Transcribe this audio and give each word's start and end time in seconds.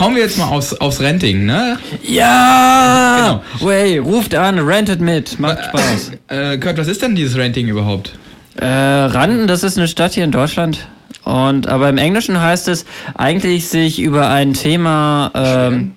hauen 0.00 0.14
wir 0.14 0.22
jetzt 0.22 0.38
mal 0.38 0.48
aufs, 0.48 0.74
aufs 0.74 1.00
Renting, 1.00 1.44
ne? 1.44 1.78
Ja! 2.02 3.40
Genau. 3.58 3.66
Way, 3.66 3.98
ruft 3.98 4.34
an, 4.34 4.58
rentet 4.58 5.00
mit, 5.00 5.38
macht 5.38 5.64
Spaß. 5.64 6.12
Äh, 6.28 6.58
Kurt, 6.58 6.78
was 6.78 6.88
ist 6.88 7.02
denn 7.02 7.14
dieses 7.14 7.36
Renting 7.36 7.68
überhaupt? 7.68 8.18
Äh, 8.56 8.66
Randen, 8.66 9.46
das 9.46 9.62
ist 9.62 9.76
eine 9.76 9.88
Stadt 9.88 10.14
hier 10.14 10.24
in 10.24 10.32
Deutschland. 10.32 10.86
Und 11.24 11.66
aber 11.66 11.88
im 11.88 11.98
Englischen 11.98 12.40
heißt 12.40 12.68
es 12.68 12.86
eigentlich 13.14 13.68
sich 13.68 13.98
über 13.98 14.28
ein 14.28 14.54
Thema 14.54 15.32
ähm, 15.34 15.92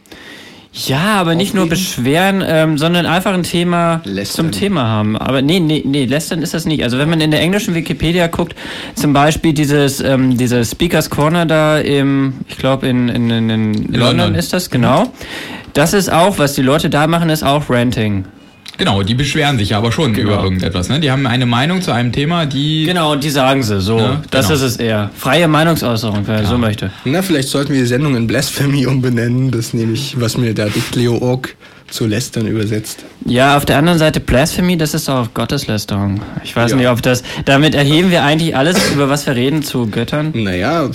ja, 0.71 1.15
aber 1.15 1.33
nicht 1.33 1.55
nur 1.55 1.67
beschweren, 1.67 2.43
ähm, 2.45 2.77
sondern 2.77 3.07
einfach 3.07 3.33
ein 3.33 3.43
Thema 3.43 4.01
Lästern. 4.05 4.51
zum 4.51 4.51
Thema 4.51 4.87
haben. 4.87 5.17
Aber 5.17 5.41
nee, 5.41 5.59
nee, 5.59 5.83
nee, 5.85 6.05
lästern 6.05 6.43
ist 6.43 6.53
das 6.53 6.65
nicht. 6.65 6.83
Also 6.83 6.99
wenn 6.99 7.09
man 7.09 7.21
in 7.21 7.31
der 7.31 7.41
englischen 7.41 7.73
Wikipedia 7.73 8.27
guckt, 8.27 8.55
zum 8.93 9.11
Beispiel 9.11 9.53
dieses, 9.53 9.99
ähm, 9.99 10.37
diese 10.37 10.63
Speakers 10.63 11.09
Corner 11.09 11.47
da 11.47 11.79
im, 11.79 12.33
ich 12.47 12.57
glaube 12.57 12.87
in, 12.87 13.09
in, 13.09 13.29
in, 13.31 13.49
in 13.49 13.73
London. 13.73 13.99
London 13.99 14.35
ist 14.35 14.53
das, 14.53 14.69
genau. 14.69 15.11
Das 15.73 15.93
ist 15.93 16.11
auch, 16.11 16.37
was 16.37 16.53
die 16.53 16.61
Leute 16.61 16.89
da 16.89 17.07
machen, 17.07 17.29
ist 17.29 17.43
auch 17.43 17.69
Ranting. 17.69 18.25
Genau, 18.79 19.03
die 19.03 19.13
beschweren 19.13 19.57
sich 19.57 19.75
aber 19.75 19.91
schon 19.91 20.13
genau. 20.13 20.31
über 20.31 20.43
irgendetwas. 20.43 20.87
Ne? 20.87 21.01
Die 21.01 21.11
haben 21.11 21.27
eine 21.27 21.45
Meinung 21.45 21.81
zu 21.81 21.91
einem 21.91 22.13
Thema, 22.13 22.45
die. 22.45 22.85
Genau, 22.85 23.15
die 23.15 23.29
sagen 23.29 23.61
sie 23.61 23.81
so. 23.81 23.99
Ja, 23.99 24.21
das 24.31 24.47
genau. 24.47 24.55
ist 24.55 24.61
es 24.61 24.77
eher. 24.77 25.11
Freie 25.17 25.49
Meinungsäußerung, 25.49 26.23
wer 26.25 26.43
ja. 26.43 26.45
so 26.45 26.57
möchte. 26.57 26.89
Na, 27.03 27.21
vielleicht 27.21 27.49
sollten 27.49 27.73
wir 27.73 27.81
die 27.81 27.87
Sendung 27.87 28.15
in 28.15 28.25
Blasphemy 28.25 28.87
umbenennen. 28.87 29.51
Das 29.51 29.67
ist 29.67 29.73
nämlich, 29.73 30.15
was 30.19 30.37
mir 30.37 30.53
der 30.53 30.69
Dick 30.69 30.95
Leo 30.95 31.17
Org 31.17 31.55
zu 31.91 32.05
Lästern 32.05 32.47
übersetzt. 32.47 33.03
Ja, 33.25 33.57
auf 33.57 33.65
der 33.65 33.77
anderen 33.77 33.99
Seite 33.99 34.21
Blasphemy, 34.21 34.77
das 34.77 34.93
ist 34.93 35.09
auch 35.09 35.33
Gotteslästerung. 35.33 36.21
Ich 36.45 36.55
weiß 36.55 36.71
ja. 36.71 36.77
nicht, 36.77 36.87
ob 36.87 37.01
das. 37.01 37.23
Damit 37.43 37.75
erheben 37.75 38.11
wir 38.11 38.23
eigentlich 38.23 38.55
alles, 38.55 38.91
über 38.93 39.09
was 39.09 39.25
wir 39.25 39.35
reden, 39.35 39.61
zu 39.61 39.87
Göttern. 39.87 40.31
Naja, 40.33 40.89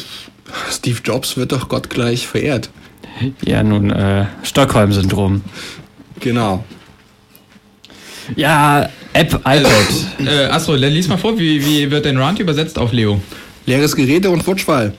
Steve 0.71 1.01
Jobs 1.05 1.37
wird 1.37 1.53
doch 1.53 1.69
Gott 1.69 1.91
gleich 1.91 2.27
verehrt. 2.27 2.71
Ja, 3.45 3.63
nun, 3.63 3.91
äh, 3.91 4.25
Stockholm-Syndrom. 4.43 5.43
Genau. 6.21 6.65
Ja, 8.37 8.89
App, 9.13 9.33
iPad. 9.35 9.45
Also, 9.45 9.69
äh, 10.27 10.47
Astro, 10.47 10.75
lies 10.75 11.09
mal 11.09 11.17
vor, 11.17 11.39
wie, 11.39 11.65
wie 11.65 11.91
wird 11.91 12.05
denn 12.05 12.19
Rant 12.19 12.39
übersetzt 12.39 12.79
auf 12.79 12.93
Leo? 12.93 13.21
Leeres 13.67 13.95
Gerede 13.95 14.31
und 14.31 14.47
Wortschwall. 14.47 14.93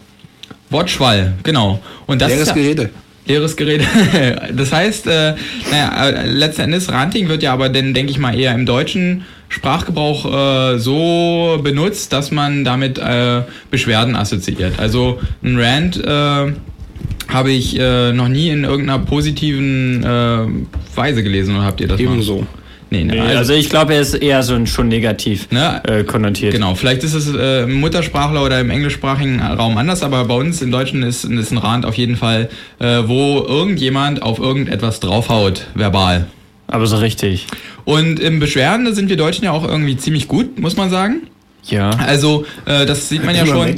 Wortschwall, 0.70 1.34
genau. 1.44 1.80
Und 2.06 2.22
das 2.22 2.30
Leeres 2.30 2.48
ja, 2.50 2.54
Gerede. 2.54 2.90
Leeres 3.28 3.56
Gerede. 3.56 3.86
das 4.56 4.72
heißt, 4.72 5.08
äh, 5.08 5.34
naja, 5.72 6.10
äh, 6.10 6.28
letzten 6.28 6.62
Endes, 6.62 6.92
Ranting 6.92 7.28
wird 7.28 7.44
ja 7.44 7.54
aber 7.54 7.70
dann, 7.70 7.94
denke 7.94 8.12
ich 8.12 8.18
mal, 8.18 8.38
eher 8.38 8.54
im 8.54 8.66
deutschen 8.66 9.26
Sprachgebrauch 9.50 10.74
äh, 10.74 10.80
so 10.80 11.60
benutzt, 11.64 12.14
dass 12.14 12.32
man 12.32 12.64
damit 12.64 12.98
äh, 12.98 13.42
Beschwerden 13.72 14.16
assoziiert. 14.16 14.80
Also 14.80 15.20
ein 15.44 15.60
Rant 15.60 15.98
äh, 16.04 16.54
habe 17.28 17.52
ich 17.52 17.80
äh, 17.80 18.12
noch 18.14 18.28
nie 18.28 18.50
in 18.50 18.64
irgendeiner 18.64 19.00
positiven 19.00 20.04
äh, 20.04 20.98
Weise 20.98 21.24
gelesen, 21.24 21.56
oder 21.56 21.66
habt 21.66 21.82
ihr 21.82 21.88
das 21.88 22.00
Ebenso. 22.00 22.40
Mal? 22.40 22.48
Nee, 22.92 23.04
nee, 23.04 23.20
also, 23.20 23.38
also, 23.38 23.54
ich 23.54 23.70
glaube, 23.70 23.96
er 23.96 24.02
ist 24.02 24.14
eher 24.14 24.44
so 24.44 24.54
ein, 24.54 24.68
schon 24.68 24.88
negativ 24.88 25.50
ne? 25.52 25.82
äh, 25.88 26.04
konnotiert. 26.04 26.54
Genau, 26.54 26.76
vielleicht 26.76 27.04
ist 27.04 27.14
es 27.14 27.34
äh, 27.34 27.64
im 27.64 27.74
Muttersprachler 27.80 28.44
oder 28.44 28.60
im 28.60 28.70
englischsprachigen 28.70 29.42
Raum 29.42 29.78
anders, 29.78 30.04
aber 30.04 30.26
bei 30.26 30.36
uns 30.36 30.62
im 30.62 30.72
Deutschen 30.72 31.04
ist, 31.04 31.26
ist 31.26 31.52
ein 31.52 31.58
Rand 31.58 31.86
auf 31.86 31.96
jeden 31.96 32.16
Fall, 32.16 32.50
äh, 32.80 33.02
wo 33.06 33.44
irgendjemand 33.48 34.22
auf 34.22 34.40
irgendetwas 34.40 35.00
draufhaut, 35.00 35.68
verbal. 35.74 36.28
Aber 36.68 36.88
so 36.88 36.98
richtig. 36.98 37.48
Und 37.86 38.20
im 38.20 38.40
Beschweren 38.40 38.94
sind 38.94 39.10
wir 39.10 39.18
Deutschen 39.18 39.46
ja 39.46 39.52
auch 39.52 39.68
irgendwie 39.68 39.98
ziemlich 39.98 40.28
gut, 40.28 40.60
muss 40.60 40.78
man 40.78 40.90
sagen. 40.90 41.28
Ja. 41.64 41.90
Also, 41.92 42.46
äh, 42.66 42.86
das 42.86 43.10
sieht 43.10 43.24
man 43.26 43.36
ja 43.36 43.46
schon. 43.46 43.76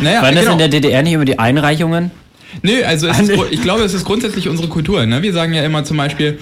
Naja, 0.00 0.22
Waren 0.22 0.34
das 0.34 0.44
genau. 0.44 0.52
in 0.52 0.58
der 0.58 0.68
DDR 0.68 1.02
nicht 1.02 1.14
über 1.14 1.24
die 1.24 1.38
Einreichungen? 1.38 2.10
Nö, 2.62 2.82
also 2.86 3.08
ist, 3.08 3.32
ich 3.50 3.62
glaube, 3.62 3.82
es 3.82 3.92
ist 3.92 4.04
grundsätzlich 4.04 4.48
unsere 4.48 4.68
Kultur. 4.68 5.04
Ne? 5.04 5.22
Wir 5.22 5.32
sagen 5.32 5.52
ja 5.52 5.62
immer 5.62 5.84
zum 5.84 5.96
Beispiel, 5.96 6.38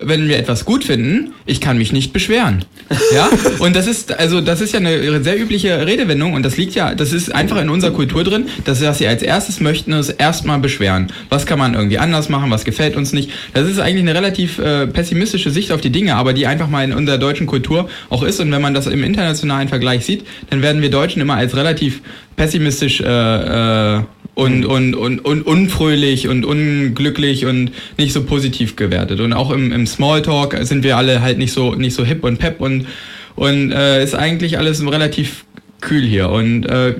wenn 0.00 0.28
wir 0.28 0.38
etwas 0.38 0.64
gut 0.64 0.84
finden, 0.84 1.32
ich 1.46 1.60
kann 1.60 1.78
mich 1.78 1.92
nicht 1.92 2.12
beschweren. 2.12 2.64
Ja? 3.12 3.28
Und 3.58 3.74
das 3.76 3.86
ist, 3.86 4.18
also, 4.18 4.40
das 4.40 4.60
ist 4.60 4.72
ja 4.72 4.80
eine 4.80 5.22
sehr 5.22 5.40
übliche 5.40 5.86
Redewendung 5.86 6.34
und 6.34 6.42
das 6.42 6.56
liegt 6.56 6.74
ja, 6.74 6.94
das 6.94 7.12
ist 7.12 7.34
einfach 7.34 7.60
in 7.60 7.68
unserer 7.68 7.90
Kultur 7.90 8.24
drin, 8.24 8.46
dass 8.64 8.82
was 8.82 8.98
sie 8.98 9.06
als 9.06 9.22
erstes 9.22 9.60
möchten, 9.60 9.92
ist 9.92 10.10
erstmal 10.10 10.58
beschweren. 10.58 11.08
Was 11.28 11.46
kann 11.46 11.58
man 11.58 11.74
irgendwie 11.74 11.98
anders 11.98 12.28
machen, 12.28 12.50
was 12.50 12.64
gefällt 12.64 12.96
uns 12.96 13.12
nicht. 13.12 13.30
Das 13.54 13.68
ist 13.68 13.78
eigentlich 13.78 14.02
eine 14.02 14.14
relativ 14.14 14.58
äh, 14.58 14.86
pessimistische 14.86 15.50
Sicht 15.50 15.72
auf 15.72 15.80
die 15.80 15.90
Dinge, 15.90 16.16
aber 16.16 16.32
die 16.32 16.46
einfach 16.46 16.68
mal 16.68 16.84
in 16.84 16.92
unserer 16.92 17.18
deutschen 17.18 17.46
Kultur 17.46 17.88
auch 18.10 18.22
ist 18.22 18.40
und 18.40 18.50
wenn 18.52 18.62
man 18.62 18.74
das 18.74 18.86
im 18.86 19.02
internationalen 19.04 19.68
Vergleich 19.68 20.04
sieht, 20.04 20.26
dann 20.50 20.62
werden 20.62 20.82
wir 20.82 20.90
Deutschen 20.90 21.20
immer 21.20 21.34
als 21.34 21.56
relativ 21.56 22.00
pessimistisch 22.36 23.00
äh, 23.00 23.04
äh, 23.04 24.02
und, 24.38 24.64
und, 24.64 24.94
und, 24.94 25.24
und 25.24 25.42
unfröhlich 25.42 26.28
und 26.28 26.44
unglücklich 26.44 27.44
und 27.44 27.72
nicht 27.96 28.12
so 28.12 28.22
positiv 28.22 28.76
gewertet. 28.76 29.18
Und 29.18 29.32
auch 29.32 29.50
im, 29.50 29.72
im 29.72 29.84
Smalltalk 29.84 30.56
sind 30.62 30.84
wir 30.84 30.96
alle 30.96 31.22
halt 31.22 31.38
nicht 31.38 31.52
so, 31.52 31.74
nicht 31.74 31.94
so 31.94 32.04
hip 32.04 32.22
und 32.22 32.38
pep 32.38 32.60
und, 32.60 32.86
und 33.34 33.72
äh, 33.72 34.00
ist 34.00 34.14
eigentlich 34.14 34.56
alles 34.56 34.80
relativ 34.86 35.44
kühl 35.80 36.04
hier. 36.04 36.30
Und 36.30 36.66
äh, 36.66 36.94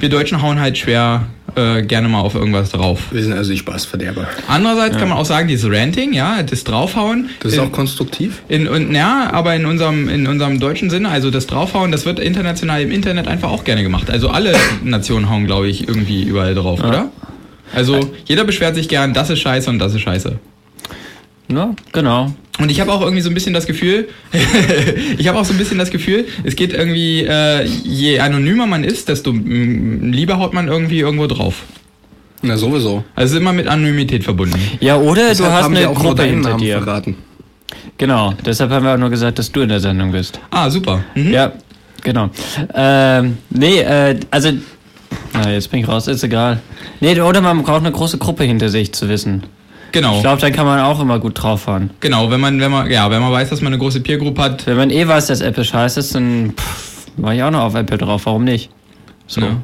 wir 0.00 0.08
Deutschen 0.08 0.42
hauen 0.42 0.58
halt 0.58 0.78
schwer 0.78 1.28
äh, 1.56 1.82
gerne 1.82 2.08
mal 2.08 2.20
auf 2.20 2.34
irgendwas 2.34 2.70
drauf. 2.70 3.08
Wir 3.10 3.22
sind 3.22 3.32
also 3.32 3.50
die 3.50 3.58
Spaßverderber. 3.58 4.26
Andererseits 4.48 4.94
ja. 4.94 5.00
kann 5.00 5.08
man 5.08 5.18
auch 5.18 5.24
sagen, 5.24 5.48
dieses 5.48 5.70
Ranting, 5.70 6.12
ja, 6.12 6.42
das 6.42 6.64
Draufhauen. 6.64 7.30
Das 7.40 7.52
ist 7.52 7.58
in, 7.58 7.64
auch 7.64 7.72
konstruktiv. 7.72 8.42
In, 8.48 8.68
und, 8.68 8.94
ja, 8.94 9.30
aber 9.32 9.54
in 9.54 9.66
unserem, 9.66 10.08
in 10.08 10.26
unserem 10.26 10.60
deutschen 10.60 10.90
Sinne, 10.90 11.08
also 11.08 11.30
das 11.30 11.46
Draufhauen, 11.46 11.92
das 11.92 12.06
wird 12.06 12.18
international 12.18 12.82
im 12.82 12.90
Internet 12.90 13.28
einfach 13.28 13.50
auch 13.50 13.64
gerne 13.64 13.82
gemacht. 13.82 14.10
Also 14.10 14.28
alle 14.28 14.54
Nationen 14.84 15.30
hauen, 15.30 15.46
glaube 15.46 15.68
ich, 15.68 15.88
irgendwie 15.88 16.22
überall 16.22 16.54
drauf, 16.54 16.80
ja. 16.80 16.88
oder? 16.88 17.08
Also 17.72 18.12
jeder 18.24 18.44
beschwert 18.44 18.74
sich 18.74 18.88
gern, 18.88 19.14
das 19.14 19.30
ist 19.30 19.40
scheiße 19.40 19.70
und 19.70 19.78
das 19.78 19.94
ist 19.94 20.00
scheiße. 20.00 20.38
Ja, 21.50 21.74
genau. 21.92 22.32
Und 22.58 22.70
ich 22.70 22.80
habe 22.80 22.92
auch 22.92 23.00
irgendwie 23.00 23.22
so 23.22 23.30
ein 23.30 23.34
bisschen 23.34 23.54
das 23.54 23.66
Gefühl, 23.66 24.08
ich 25.18 25.26
habe 25.26 25.38
auch 25.38 25.44
so 25.44 25.52
ein 25.52 25.58
bisschen 25.58 25.78
das 25.78 25.90
Gefühl, 25.90 26.26
es 26.44 26.56
geht 26.56 26.72
irgendwie, 26.72 27.24
äh, 27.24 27.64
je 27.64 28.20
anonymer 28.20 28.66
man 28.66 28.84
ist, 28.84 29.08
desto 29.08 29.32
mm, 29.32 30.12
lieber 30.12 30.38
haut 30.38 30.52
man 30.52 30.68
irgendwie 30.68 31.00
irgendwo 31.00 31.26
drauf. 31.26 31.64
Na 32.42 32.56
sowieso. 32.56 33.04
Also 33.14 33.38
immer 33.38 33.52
mit 33.52 33.66
Anonymität 33.66 34.24
verbunden. 34.24 34.60
Ja, 34.80 34.96
oder 34.96 35.28
deshalb 35.28 35.50
du 35.50 35.56
hast 35.56 35.66
eine 35.66 35.94
Gruppe 35.94 36.22
hinter 36.22 36.56
dir. 36.56 36.78
Verraten. 36.78 37.16
Genau, 37.98 38.34
deshalb 38.44 38.70
haben 38.70 38.84
wir 38.84 38.94
auch 38.94 38.98
nur 38.98 39.10
gesagt, 39.10 39.38
dass 39.38 39.52
du 39.52 39.60
in 39.60 39.68
der 39.68 39.80
Sendung 39.80 40.12
bist. 40.12 40.40
Ah, 40.50 40.70
super. 40.70 41.04
Mhm. 41.14 41.32
Ja, 41.32 41.52
genau. 42.02 42.30
Ähm, 42.74 43.38
nee, 43.50 43.80
äh, 43.80 44.18
also, 44.30 44.52
na, 45.34 45.50
jetzt 45.50 45.70
bin 45.70 45.80
ich 45.80 45.88
raus, 45.88 46.08
ist 46.08 46.24
egal. 46.24 46.60
Nee, 47.00 47.20
oder 47.20 47.40
man 47.40 47.62
braucht 47.62 47.80
eine 47.80 47.92
große 47.92 48.18
Gruppe 48.18 48.44
hinter 48.44 48.68
sich 48.68 48.92
zu 48.92 49.08
wissen. 49.08 49.42
Genau. 49.92 50.16
Ich 50.16 50.22
glaube, 50.22 50.40
dann 50.40 50.52
kann 50.52 50.66
man 50.66 50.80
auch 50.80 51.00
immer 51.00 51.18
gut 51.18 51.42
drauf 51.42 51.62
fahren. 51.62 51.90
Genau, 52.00 52.30
wenn 52.30 52.40
man, 52.40 52.60
wenn 52.60 52.70
man, 52.70 52.90
ja, 52.90 53.10
wenn 53.10 53.20
man 53.20 53.32
weiß, 53.32 53.50
dass 53.50 53.60
man 53.60 53.72
eine 53.72 53.80
große 53.80 54.00
Peer 54.00 54.18
Group 54.18 54.38
hat. 54.38 54.66
Wenn 54.66 54.76
man 54.76 54.90
eh 54.90 55.06
weiß, 55.06 55.26
dass 55.26 55.40
Apple 55.40 55.64
scheiße 55.64 56.00
ist, 56.00 56.14
dann 56.14 56.54
war 57.16 57.34
ich 57.34 57.42
auch 57.42 57.50
noch 57.50 57.62
auf 57.62 57.74
Apple 57.74 57.98
drauf. 57.98 58.26
Warum 58.26 58.44
nicht? 58.44 58.70
So. 59.26 59.40
Ja. 59.40 59.56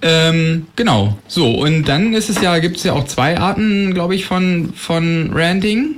Ähm, 0.00 0.66
genau. 0.76 1.18
So, 1.26 1.50
und 1.50 1.84
dann 1.84 2.14
ist 2.14 2.30
es 2.30 2.40
ja, 2.40 2.58
gibt 2.58 2.76
es 2.76 2.84
ja 2.84 2.92
auch 2.92 3.04
zwei 3.04 3.38
Arten, 3.38 3.94
glaube 3.94 4.14
ich, 4.14 4.26
von, 4.26 4.72
von 4.74 5.30
Ranting. 5.32 5.96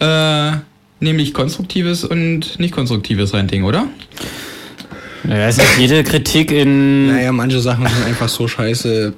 Äh, 0.00 0.52
nämlich 1.00 1.34
konstruktives 1.34 2.04
und 2.04 2.58
nicht 2.58 2.72
konstruktives 2.72 3.34
Ranting, 3.34 3.64
oder? 3.64 3.86
Naja, 5.24 5.48
ist 5.48 5.58
nicht 5.58 5.78
jede 5.78 6.04
Kritik 6.04 6.50
in. 6.50 7.08
Naja, 7.08 7.32
manche 7.32 7.60
Sachen 7.60 7.86
sind 7.86 8.06
einfach 8.06 8.28
so 8.28 8.48
scheiße, 8.48 9.12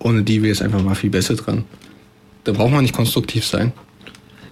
ohne 0.00 0.22
die 0.22 0.42
wäre 0.42 0.52
es 0.52 0.60
einfach 0.60 0.82
mal 0.82 0.94
viel 0.94 1.10
besser 1.10 1.36
dran. 1.36 1.64
Da 2.44 2.52
braucht 2.52 2.72
man 2.72 2.82
nicht 2.82 2.94
konstruktiv 2.94 3.46
sein. 3.46 3.72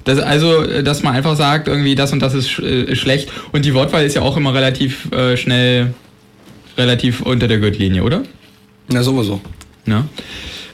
Das, 0.04 0.18
also, 0.18 0.82
dass 0.82 1.02
man 1.02 1.14
einfach 1.14 1.36
sagt, 1.36 1.68
irgendwie 1.68 1.94
das 1.94 2.12
und 2.12 2.20
das 2.20 2.34
ist 2.34 2.50
sch 2.50 2.58
äh, 2.60 2.96
schlecht. 2.96 3.30
Und 3.52 3.64
die 3.64 3.74
Wortwahl 3.74 4.04
ist 4.04 4.14
ja 4.14 4.22
auch 4.22 4.36
immer 4.36 4.52
relativ 4.52 5.10
äh, 5.12 5.36
schnell, 5.36 5.94
relativ 6.76 7.20
unter 7.20 7.46
der 7.46 7.58
Gürtellinie, 7.58 8.02
oder? 8.02 8.22
Na, 8.88 9.02
sowieso. 9.02 9.40
Ja. 9.86 10.06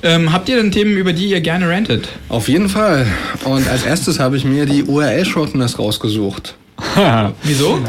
Ähm, 0.03 0.33
habt 0.33 0.49
ihr 0.49 0.57
denn 0.57 0.71
Themen, 0.71 0.97
über 0.97 1.13
die 1.13 1.31
ihr 1.31 1.41
gerne 1.41 1.69
rantet? 1.69 2.09
Auf 2.29 2.49
jeden 2.49 2.69
Fall. 2.69 3.07
Und 3.45 3.69
als 3.69 3.85
erstes 3.85 4.21
habe 4.21 4.37
ich 4.37 4.45
mir 4.45 4.65
die 4.65 4.85
URL-Shorteners 4.85 5.79
rausgesucht. 5.79 6.55
Wieso? 7.43 7.81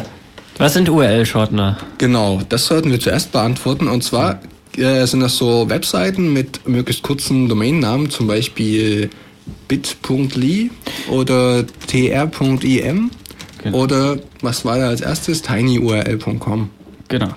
Was 0.58 0.74
sind 0.74 0.90
URL-Shortener? 0.90 1.78
Genau, 2.00 2.42
das 2.50 2.66
sollten 2.66 2.92
wir 2.92 3.00
zuerst 3.00 3.32
beantworten. 3.32 3.88
Und 3.88 4.04
zwar 4.04 4.42
äh, 4.80 5.06
sind 5.06 5.20
das 5.20 5.38
so 5.38 5.70
Webseiten 5.70 6.34
mit 6.34 6.68
möglichst 6.68 7.04
kurzen 7.04 7.48
Domainnamen, 7.50 8.10
zum 8.10 8.28
Beispiel 8.28 9.10
bit.ly 9.68 10.72
oder 11.10 11.66
tr.im 11.88 13.12
genau. 13.64 13.78
oder 13.78 14.18
was 14.42 14.66
war 14.66 14.78
da 14.78 14.88
als 14.88 15.02
erstes? 15.02 15.42
tinyurl.com. 15.42 16.70
Genau. 17.08 17.30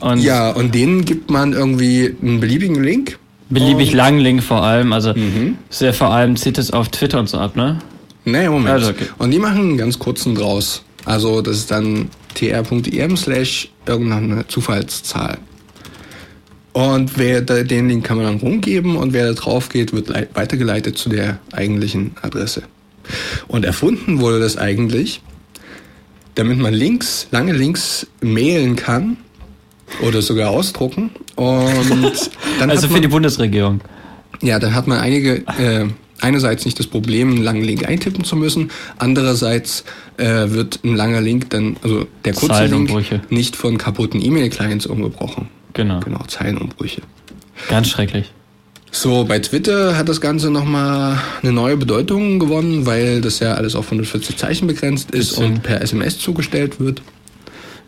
Und 0.00 0.20
ja, 0.20 0.50
und 0.50 0.74
denen 0.74 1.04
gibt 1.04 1.30
man 1.30 1.52
irgendwie 1.52 2.14
einen 2.20 2.40
beliebigen 2.40 2.82
Link. 2.82 3.18
Beliebig 3.48 3.92
langen 3.92 4.18
Link 4.18 4.42
vor 4.42 4.62
allem, 4.62 4.92
also 4.92 5.14
mhm. 5.14 5.56
sehr 5.70 5.94
vor 5.94 6.10
allem 6.10 6.36
zieht 6.36 6.58
es 6.58 6.72
auf 6.72 6.88
Twitter 6.88 7.20
und 7.20 7.28
so 7.28 7.38
ab, 7.38 7.54
ne? 7.56 7.78
Nee, 8.24 8.48
Moment. 8.48 8.70
Also, 8.70 8.90
okay. 8.90 9.06
Und 9.18 9.30
die 9.30 9.38
machen 9.38 9.60
einen 9.60 9.76
ganz 9.76 9.98
kurzen 9.98 10.34
draus. 10.34 10.82
Also 11.04 11.40
das 11.40 11.58
ist 11.58 11.70
dann 11.70 12.10
tr.im 12.34 13.16
slash 13.16 13.70
irgendeine 13.86 14.46
Zufallszahl. 14.48 15.38
Und 16.76 17.16
wer 17.16 17.40
da, 17.40 17.62
den 17.62 17.88
Link 17.88 18.04
kann 18.04 18.18
man 18.18 18.26
dann 18.26 18.36
rumgeben 18.36 18.96
und 18.96 19.14
wer 19.14 19.28
da 19.28 19.32
drauf 19.32 19.70
geht, 19.70 19.94
wird 19.94 20.10
weitergeleitet 20.10 20.98
zu 20.98 21.08
der 21.08 21.38
eigentlichen 21.52 22.10
Adresse. 22.20 22.64
Und 23.48 23.64
erfunden 23.64 24.20
wurde 24.20 24.40
das 24.40 24.58
eigentlich, 24.58 25.22
damit 26.34 26.58
man 26.58 26.74
Links, 26.74 27.28
lange 27.30 27.54
Links 27.54 28.06
mailen 28.20 28.76
kann 28.76 29.16
oder 30.02 30.20
sogar 30.20 30.50
ausdrucken. 30.50 31.12
Und 31.34 32.30
dann 32.58 32.68
also 32.68 32.88
für 32.88 32.92
man, 32.92 33.00
die 33.00 33.08
Bundesregierung. 33.08 33.80
Ja, 34.42 34.58
dann 34.58 34.74
hat 34.74 34.86
man 34.86 34.98
einige, 34.98 35.46
äh, 35.58 35.86
einerseits 36.20 36.66
nicht 36.66 36.78
das 36.78 36.88
Problem, 36.88 37.30
einen 37.30 37.42
langen 37.42 37.64
Link 37.64 37.88
eintippen 37.88 38.22
zu 38.22 38.36
müssen, 38.36 38.70
andererseits 38.98 39.82
äh, 40.18 40.50
wird 40.50 40.80
ein 40.84 40.94
langer 40.94 41.22
Link 41.22 41.48
dann, 41.48 41.78
also 41.82 42.06
der 42.26 42.34
kurze 42.34 42.66
Link, 42.66 42.92
nicht 43.30 43.56
von 43.56 43.78
kaputten 43.78 44.22
E-Mail-Clients 44.22 44.84
umgebrochen. 44.84 45.48
Genau. 45.76 46.00
Genau, 46.00 46.22
Zeilenumbrüche. 46.26 47.02
Ganz 47.68 47.88
schrecklich. 47.88 48.32
So, 48.90 49.24
bei 49.24 49.38
Twitter 49.40 49.94
hat 49.98 50.08
das 50.08 50.22
Ganze 50.22 50.50
nochmal 50.50 51.20
eine 51.42 51.52
neue 51.52 51.76
Bedeutung 51.76 52.38
gewonnen, 52.38 52.86
weil 52.86 53.20
das 53.20 53.40
ja 53.40 53.54
alles 53.54 53.74
auf 53.74 53.84
140 53.84 54.38
Zeichen 54.38 54.66
begrenzt 54.66 55.10
ist 55.10 55.36
und 55.36 55.62
per 55.62 55.82
SMS 55.82 56.18
zugestellt 56.18 56.80
wird. 56.80 57.02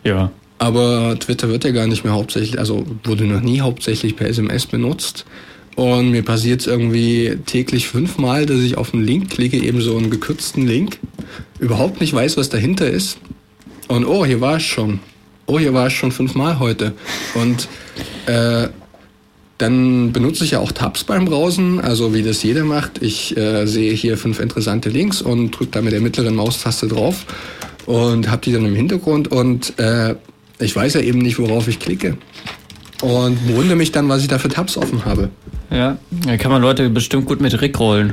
Ja. 0.05 0.31
Aber 0.59 1.19
Twitter 1.19 1.49
wird 1.49 1.65
ja 1.65 1.71
gar 1.71 1.87
nicht 1.87 2.05
mehr 2.05 2.13
hauptsächlich, 2.13 2.59
also 2.59 2.85
wurde 3.05 3.25
noch 3.25 3.41
nie 3.41 3.63
hauptsächlich 3.63 4.17
per 4.17 4.29
SMS 4.29 4.67
benutzt. 4.67 5.25
Und 5.75 6.11
mir 6.11 6.23
passiert 6.23 6.61
es 6.61 6.67
irgendwie 6.67 7.39
täglich 7.47 7.89
fünfmal, 7.89 8.45
dass 8.45 8.59
ich 8.59 8.77
auf 8.77 8.93
einen 8.93 9.05
Link 9.05 9.31
klicke, 9.31 9.57
eben 9.57 9.81
so 9.81 9.97
einen 9.97 10.11
gekürzten 10.11 10.67
Link, 10.67 10.99
überhaupt 11.59 12.03
nicht 12.03 12.13
weiß, 12.13 12.37
was 12.37 12.51
dahinter 12.51 12.91
ist. 12.91 13.19
Und 13.87 14.05
oh, 14.05 14.27
hier 14.27 14.43
war 14.43 14.57
es 14.57 14.65
schon 14.65 14.99
oh, 15.49 15.59
hier 15.59 15.75
war 15.75 15.89
ich 15.89 15.97
schon 15.97 16.13
fünfmal 16.13 16.61
heute. 16.61 16.93
Und 17.35 17.69
äh, 18.27 18.69
dann 19.59 20.13
benutze 20.13 20.45
ich 20.45 20.53
ja 20.53 20.61
auch 20.61 20.71
Tabs 20.71 21.03
beim 21.03 21.25
Browsen, 21.25 21.81
also 21.81 22.15
wie 22.15 22.23
das 22.23 22.43
jeder 22.45 22.65
macht. 22.65 23.03
Ich 23.03 23.37
äh, 23.37 23.67
sehe 23.67 23.93
hier 23.93 24.17
fünf 24.17 24.39
interessante 24.39 24.89
Links 24.89 25.21
und 25.21 25.51
drücke 25.51 25.73
da 25.73 25.83
mit 25.83 25.93
der 25.93 26.01
mittleren 26.01 26.37
Maustaste 26.37 26.87
drauf 26.87 27.27
und 27.87 28.31
habe 28.31 28.43
die 28.43 28.53
dann 28.53 28.65
im 28.65 28.77
Hintergrund 28.77 29.29
und 29.29 29.77
äh, 29.79 30.15
ich 30.61 30.77
weiß 30.77 30.95
ja 30.95 31.01
eben 31.01 31.19
nicht, 31.19 31.39
worauf 31.39 31.67
ich 31.67 31.81
klicke. 31.81 32.17
Und 33.01 33.39
wundere 33.49 33.77
mich 33.77 33.93
dann, 33.93 34.09
was 34.09 34.23
ich 34.23 34.29
da 34.29 34.39
für 34.39 34.49
Tabs 34.49 34.77
offen 34.77 35.05
habe. 35.05 35.31
Ja, 35.71 35.99
da 36.27 36.37
kann 36.37 36.51
man 36.51 36.63
Leute 36.63 36.91
bestimmt 36.91 37.27
gut 37.27 37.41
mit 37.41 37.61
Rick 37.61 37.79
rollen. 37.79 38.13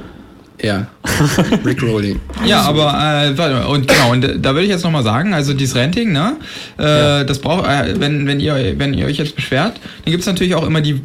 Ja, 0.62 0.88
Rickrolling. 1.66 2.20
ja, 2.46 2.62
aber 2.62 2.90
äh, 2.90 3.38
warte, 3.38 3.68
und 3.68 3.88
genau, 3.88 4.12
und 4.12 4.22
da 4.22 4.54
würde 4.54 4.64
ich 4.64 4.70
jetzt 4.70 4.84
nochmal 4.84 5.04
sagen, 5.04 5.34
also 5.34 5.54
dieses 5.54 5.76
Renting, 5.76 6.14
ne, 6.14 6.38
äh, 6.80 6.84
ja. 6.84 7.24
das 7.24 7.40
braucht, 7.40 7.68
äh, 7.68 8.00
wenn, 8.00 8.26
wenn, 8.26 8.40
ihr, 8.40 8.76
wenn 8.78 8.94
ihr 8.94 9.06
euch 9.06 9.18
jetzt 9.18 9.36
beschwert, 9.36 9.80
dann 10.04 10.12
gibt 10.12 10.22
es 10.22 10.28
natürlich 10.28 10.56
auch 10.56 10.66
immer 10.66 10.82
die 10.82 11.02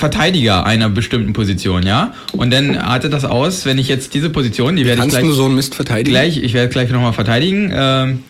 Verteidiger 0.00 0.64
einer 0.64 0.88
bestimmten 0.88 1.34
Position, 1.34 1.84
ja? 1.86 2.14
Und 2.32 2.50
dann 2.52 2.78
artet 2.78 3.12
das 3.12 3.26
aus, 3.26 3.66
wenn 3.66 3.76
ich 3.76 3.86
jetzt 3.86 4.14
diese 4.14 4.30
Position, 4.30 4.76
die 4.76 4.86
werde 4.86 5.02
ich 5.02 5.10
gleich... 5.10 5.22
du 5.22 5.32
so 5.32 5.44
einen 5.44 5.56
Mist 5.56 5.74
verteidigen? 5.74 6.10
Gleich, 6.10 6.38
ich 6.38 6.54
werde 6.54 6.70
gleich 6.70 6.88
nochmal 6.90 7.12
verteidigen. 7.12 7.70
Ähm, 7.74 8.24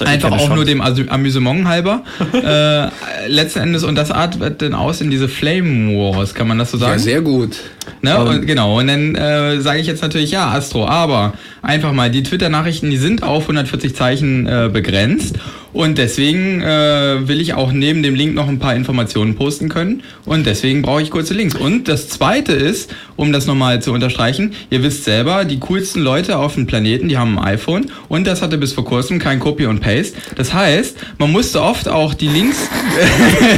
Einfach 0.00 0.30
auch 0.32 0.38
Chance. 0.38 0.54
nur 0.54 0.64
dem 0.64 0.80
Amüsement 0.80 1.66
halber. 1.66 2.02
äh, 2.32 3.28
letzten 3.28 3.60
Endes, 3.60 3.84
und 3.84 3.94
das 3.94 4.10
artet 4.10 4.62
dann 4.62 4.74
aus 4.74 5.00
in 5.00 5.10
diese 5.10 5.28
Flame 5.28 5.94
Wars, 5.94 6.34
kann 6.34 6.48
man 6.48 6.58
das 6.58 6.70
so 6.70 6.78
sagen? 6.78 6.92
Ja, 6.92 6.98
sehr 6.98 7.20
gut. 7.20 7.56
Ne? 8.02 8.18
Und, 8.18 8.46
genau, 8.46 8.78
und 8.78 8.86
dann 8.86 9.14
äh, 9.14 9.60
sage 9.60 9.80
ich 9.80 9.86
jetzt 9.86 10.02
natürlich, 10.02 10.30
ja, 10.30 10.50
Astro, 10.50 10.86
aber 10.86 11.32
einfach 11.62 11.92
mal, 11.92 12.10
die 12.10 12.22
Twitter-Nachrichten, 12.22 12.90
die 12.90 12.96
sind 12.96 13.22
auf 13.22 13.42
140 13.44 13.94
Zeichen 13.94 14.46
äh, 14.46 14.70
begrenzt 14.72 15.36
und 15.72 15.98
deswegen 15.98 16.62
äh, 16.62 17.28
will 17.28 17.40
ich 17.40 17.54
auch 17.54 17.72
neben 17.72 18.02
dem 18.02 18.14
Link 18.14 18.34
noch 18.34 18.48
ein 18.48 18.58
paar 18.58 18.74
Informationen 18.74 19.34
posten 19.34 19.68
können. 19.68 20.02
Und 20.24 20.46
deswegen 20.46 20.82
brauche 20.82 21.02
ich 21.02 21.10
kurze 21.10 21.34
Links. 21.34 21.54
Und 21.54 21.88
das 21.88 22.08
zweite 22.08 22.52
ist, 22.52 22.94
um 23.16 23.32
das 23.32 23.46
nochmal 23.46 23.82
zu 23.82 23.92
unterstreichen, 23.92 24.54
ihr 24.70 24.82
wisst 24.82 25.04
selber, 25.04 25.44
die 25.44 25.58
coolsten 25.58 26.00
Leute 26.00 26.38
auf 26.38 26.54
dem 26.54 26.66
Planeten, 26.66 27.08
die 27.08 27.18
haben 27.18 27.38
ein 27.38 27.54
iPhone. 27.54 27.90
Und 28.08 28.26
das 28.26 28.40
hatte 28.40 28.56
bis 28.56 28.72
vor 28.72 28.84
kurzem 28.84 29.18
kein 29.18 29.40
Copy 29.40 29.66
und 29.66 29.80
Paste. 29.80 30.16
Das 30.36 30.54
heißt, 30.54 30.96
man 31.18 31.32
musste 31.32 31.62
oft 31.62 31.88
auch 31.88 32.14
die 32.14 32.28
Links 32.28 32.58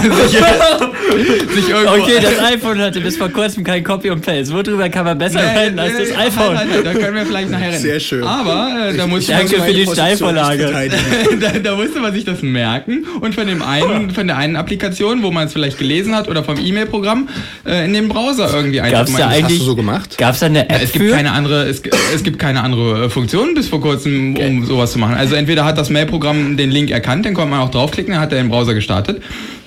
sich, 0.02 0.40
sich 1.54 1.68
irgendwo 1.68 2.02
Okay, 2.02 2.18
das 2.20 2.38
iPhone 2.40 2.80
hatte 2.80 3.00
bis 3.00 3.16
vor 3.16 3.28
kurzem 3.28 3.62
kein 3.62 3.84
Copy 3.84 4.10
und 4.10 4.24
Paste. 4.24 4.52
Worüber 4.52 4.88
kann 4.88 5.04
man 5.04 5.18
besser 5.18 5.40
nee, 5.42 5.58
reden 5.58 5.78
als 5.78 5.92
nee, 5.92 6.06
das 6.06 6.18
iPhone? 6.18 6.54
Nein, 6.54 6.68
nein, 6.70 6.84
da 6.84 6.92
können 6.92 7.14
wir 7.14 7.26
vielleicht 7.26 7.50
nachher 7.50 7.68
reden. 7.68 7.82
Sehr 7.82 8.00
schön. 8.00 8.24
Aber 8.24 8.88
äh, 8.88 8.96
da 8.96 9.06
musste 9.06 9.32
Danke 9.32 9.60
für 9.62 9.72
die 9.72 9.86
Steilvorlage. 9.86 10.70
da, 11.40 11.58
da 11.58 11.76
musste 11.76 11.99
man 12.00 12.12
sich 12.12 12.24
das 12.24 12.42
merken 12.42 13.06
und 13.20 13.34
von 13.34 13.46
dem 13.46 13.62
einen, 13.62 14.10
von 14.14 14.26
der 14.26 14.36
einen 14.36 14.56
Applikation, 14.56 15.22
wo 15.22 15.30
man 15.30 15.46
es 15.46 15.52
vielleicht 15.52 15.78
gelesen 15.78 16.14
hat 16.14 16.28
oder 16.28 16.44
vom 16.44 16.58
E-Mail-Programm 16.58 17.28
äh, 17.66 17.84
in 17.84 17.92
den 17.92 18.08
Browser 18.08 18.52
irgendwie 18.52 18.80
einzumachen. 18.80 19.16
Da 19.16 19.28
eigentlich, 19.28 19.58
hast 19.58 19.60
du 19.60 19.64
so 19.64 19.76
gemacht? 19.76 20.18
Gab 20.18 20.34
es 20.34 20.40
da 20.40 20.46
eine 20.46 20.68
App 20.68 20.78
ja, 20.78 20.84
es 20.84 20.92
gibt 20.92 21.04
für? 21.04 21.12
keine 21.12 21.32
andere, 21.32 21.68
es, 21.68 21.82
es 22.14 22.22
gibt 22.22 22.38
keine 22.38 22.62
andere 22.62 23.04
äh, 23.04 23.08
Funktion 23.10 23.54
bis 23.54 23.68
vor 23.68 23.80
kurzem, 23.80 24.36
um 24.36 24.66
sowas 24.66 24.92
zu 24.92 24.98
machen. 24.98 25.14
Also 25.14 25.34
entweder 25.34 25.64
hat 25.64 25.78
das 25.78 25.90
Mail-Programm 25.90 26.56
den 26.56 26.70
Link 26.70 26.90
erkannt, 26.90 27.26
dann 27.26 27.34
konnte 27.34 27.50
man 27.50 27.60
auch 27.60 27.70
draufklicken, 27.70 28.12
dann 28.12 28.22
hat 28.22 28.32
er 28.32 28.38
den 28.38 28.48
Browser 28.48 28.74
gestartet. 28.74 29.22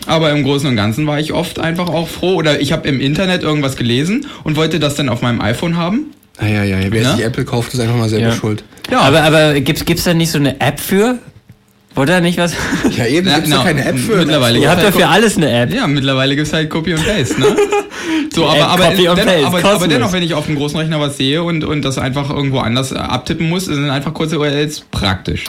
Aber 0.06 0.32
im 0.32 0.44
Großen 0.44 0.68
und 0.68 0.76
Ganzen 0.76 1.08
war 1.08 1.20
ich 1.20 1.34
oft 1.34 1.60
einfach 1.60 1.90
auch 1.90 2.08
froh 2.08 2.36
oder 2.36 2.60
ich 2.60 2.72
habe 2.72 2.88
im 2.88 3.00
Internet 3.00 3.44
irgendwas 3.44 3.76
gelesen 3.76 4.28
und 4.44 4.58
wollte 4.58 4.80
das 4.80 4.96
dann 4.96 5.10
auf 5.10 5.22
meinem 5.22 5.42
iPhone 5.42 5.78
haben. 5.78 6.08
Ah, 6.38 6.48
ja, 6.48 6.64
ja, 6.64 6.80
ja. 6.80 6.92
Wer 6.92 7.02
ja? 7.02 7.16
sich 7.16 7.26
Apple 7.26 7.46
kauft, 7.46 7.74
ist 7.74 7.80
einfach 7.80 7.96
mal 7.96 8.10
selber 8.10 8.28
ja. 8.28 8.34
schuld. 8.34 8.64
Ja. 8.90 9.00
Aber, 9.02 9.24
aber 9.24 9.60
gibt 9.60 9.90
es 9.90 10.04
da 10.04 10.14
nicht 10.14 10.32
so 10.32 10.40
eine 10.40 10.60
App 10.60 10.80
für? 10.80 11.20
Wollte 11.96 12.14
er 12.14 12.22
nicht 12.22 12.38
was? 12.38 12.54
Ja, 12.98 13.06
eben, 13.06 13.28
ja, 13.28 13.36
gibt 13.36 13.48
es 13.48 13.54
no, 13.54 13.64
keine 13.64 13.86
App 13.86 13.98
für. 13.98 14.18
Mittlerweile 14.18 14.60
Ihr 14.60 14.70
habt 14.70 14.84
ja 14.84 14.92
für 14.92 15.08
alles 15.08 15.38
eine 15.38 15.50
App. 15.50 15.74
Ja, 15.74 15.88
mittlerweile 15.88 16.36
gibt 16.36 16.48
es 16.48 16.54
halt 16.54 16.70
Copy 16.70 16.94
und 16.94 17.06
Paste, 17.06 17.40
ne? 17.40 17.48
So, 18.34 18.48
aber, 18.48 18.68
aber, 18.68 18.84
Copy 18.86 19.04
dennoch, 19.04 19.16
Paste, 19.16 19.46
aber, 19.46 19.64
aber, 19.64 19.88
dennoch, 19.88 20.12
wenn 20.12 20.24
ich 20.24 20.34
auf 20.34 20.48
dem 20.48 20.56
großen 20.56 20.78
Rechner 20.80 21.00
was 21.00 21.18
sehe 21.18 21.44
und, 21.44 21.64
und 21.64 21.84
das 21.84 22.00
einfach 22.00 22.32
irgendwo 22.32 22.60
anders 22.60 22.92
abtippen 22.92 23.48
muss, 23.48 23.66
sind 23.66 23.90
einfach 23.90 24.14
kurze 24.14 24.40
URLs 24.40 24.82
praktisch. 24.92 25.46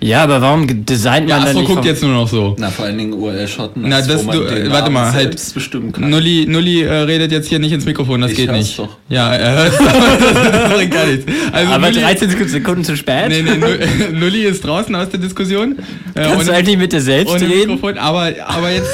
Ja, 0.00 0.22
aber 0.22 0.40
warum 0.40 0.86
designt 0.86 1.28
man 1.28 1.42
ja, 1.42 1.46
Astro 1.46 1.64
guckt 1.64 1.84
jetzt 1.84 2.02
nur 2.02 2.12
noch 2.12 2.28
so. 2.28 2.54
Na, 2.58 2.70
vor 2.70 2.84
allen 2.84 2.96
Dingen 2.96 3.12
URL-Schotten. 3.12 3.82
Na, 3.86 4.00
das, 4.00 4.24
du, 4.24 4.70
warte 4.70 4.90
mal, 4.90 5.12
halt. 5.12 5.36
Bestimmen 5.52 5.90
kann. 5.92 6.08
Nulli, 6.08 6.46
Nulli 6.48 6.82
äh, 6.82 6.92
redet 6.92 7.32
jetzt 7.32 7.48
hier 7.48 7.58
nicht 7.58 7.72
ins 7.72 7.84
Mikrofon, 7.84 8.20
das 8.20 8.30
ich 8.30 8.36
geht 8.36 8.52
nicht. 8.52 8.78
Doch. 8.78 8.96
Ja, 9.08 9.34
er 9.34 9.64
hört 9.64 9.72
das 10.52 10.74
bringt 10.74 10.94
gar 10.94 11.06
nichts. 11.06 11.26
Also 11.50 11.72
aber 11.72 11.90
Nulli, 11.90 12.00
13 12.02 12.48
Sekunden 12.48 12.84
zu 12.84 12.96
spät. 12.96 13.28
Nee, 13.28 13.42
nee, 13.42 14.16
Nulli 14.18 14.44
ist 14.44 14.64
draußen 14.64 14.94
aus 14.94 15.08
der 15.08 15.18
Diskussion. 15.20 15.76
Äh, 16.14 16.24
Kannst 16.24 16.48
du 16.48 16.52
eigentlich 16.52 16.78
mit 16.78 16.92
dir 16.92 17.00
selbst 17.00 17.34
reden? 17.34 17.72
Mikrofon, 17.72 17.98
aber, 17.98 18.32
aber 18.46 18.70
jetzt, 18.70 18.90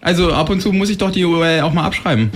also 0.00 0.32
ab 0.32 0.50
und 0.50 0.60
zu 0.60 0.72
muss 0.72 0.90
ich 0.90 0.98
doch 0.98 1.10
die 1.10 1.24
URL 1.24 1.60
auch 1.62 1.72
mal 1.72 1.84
abschreiben. 1.84 2.30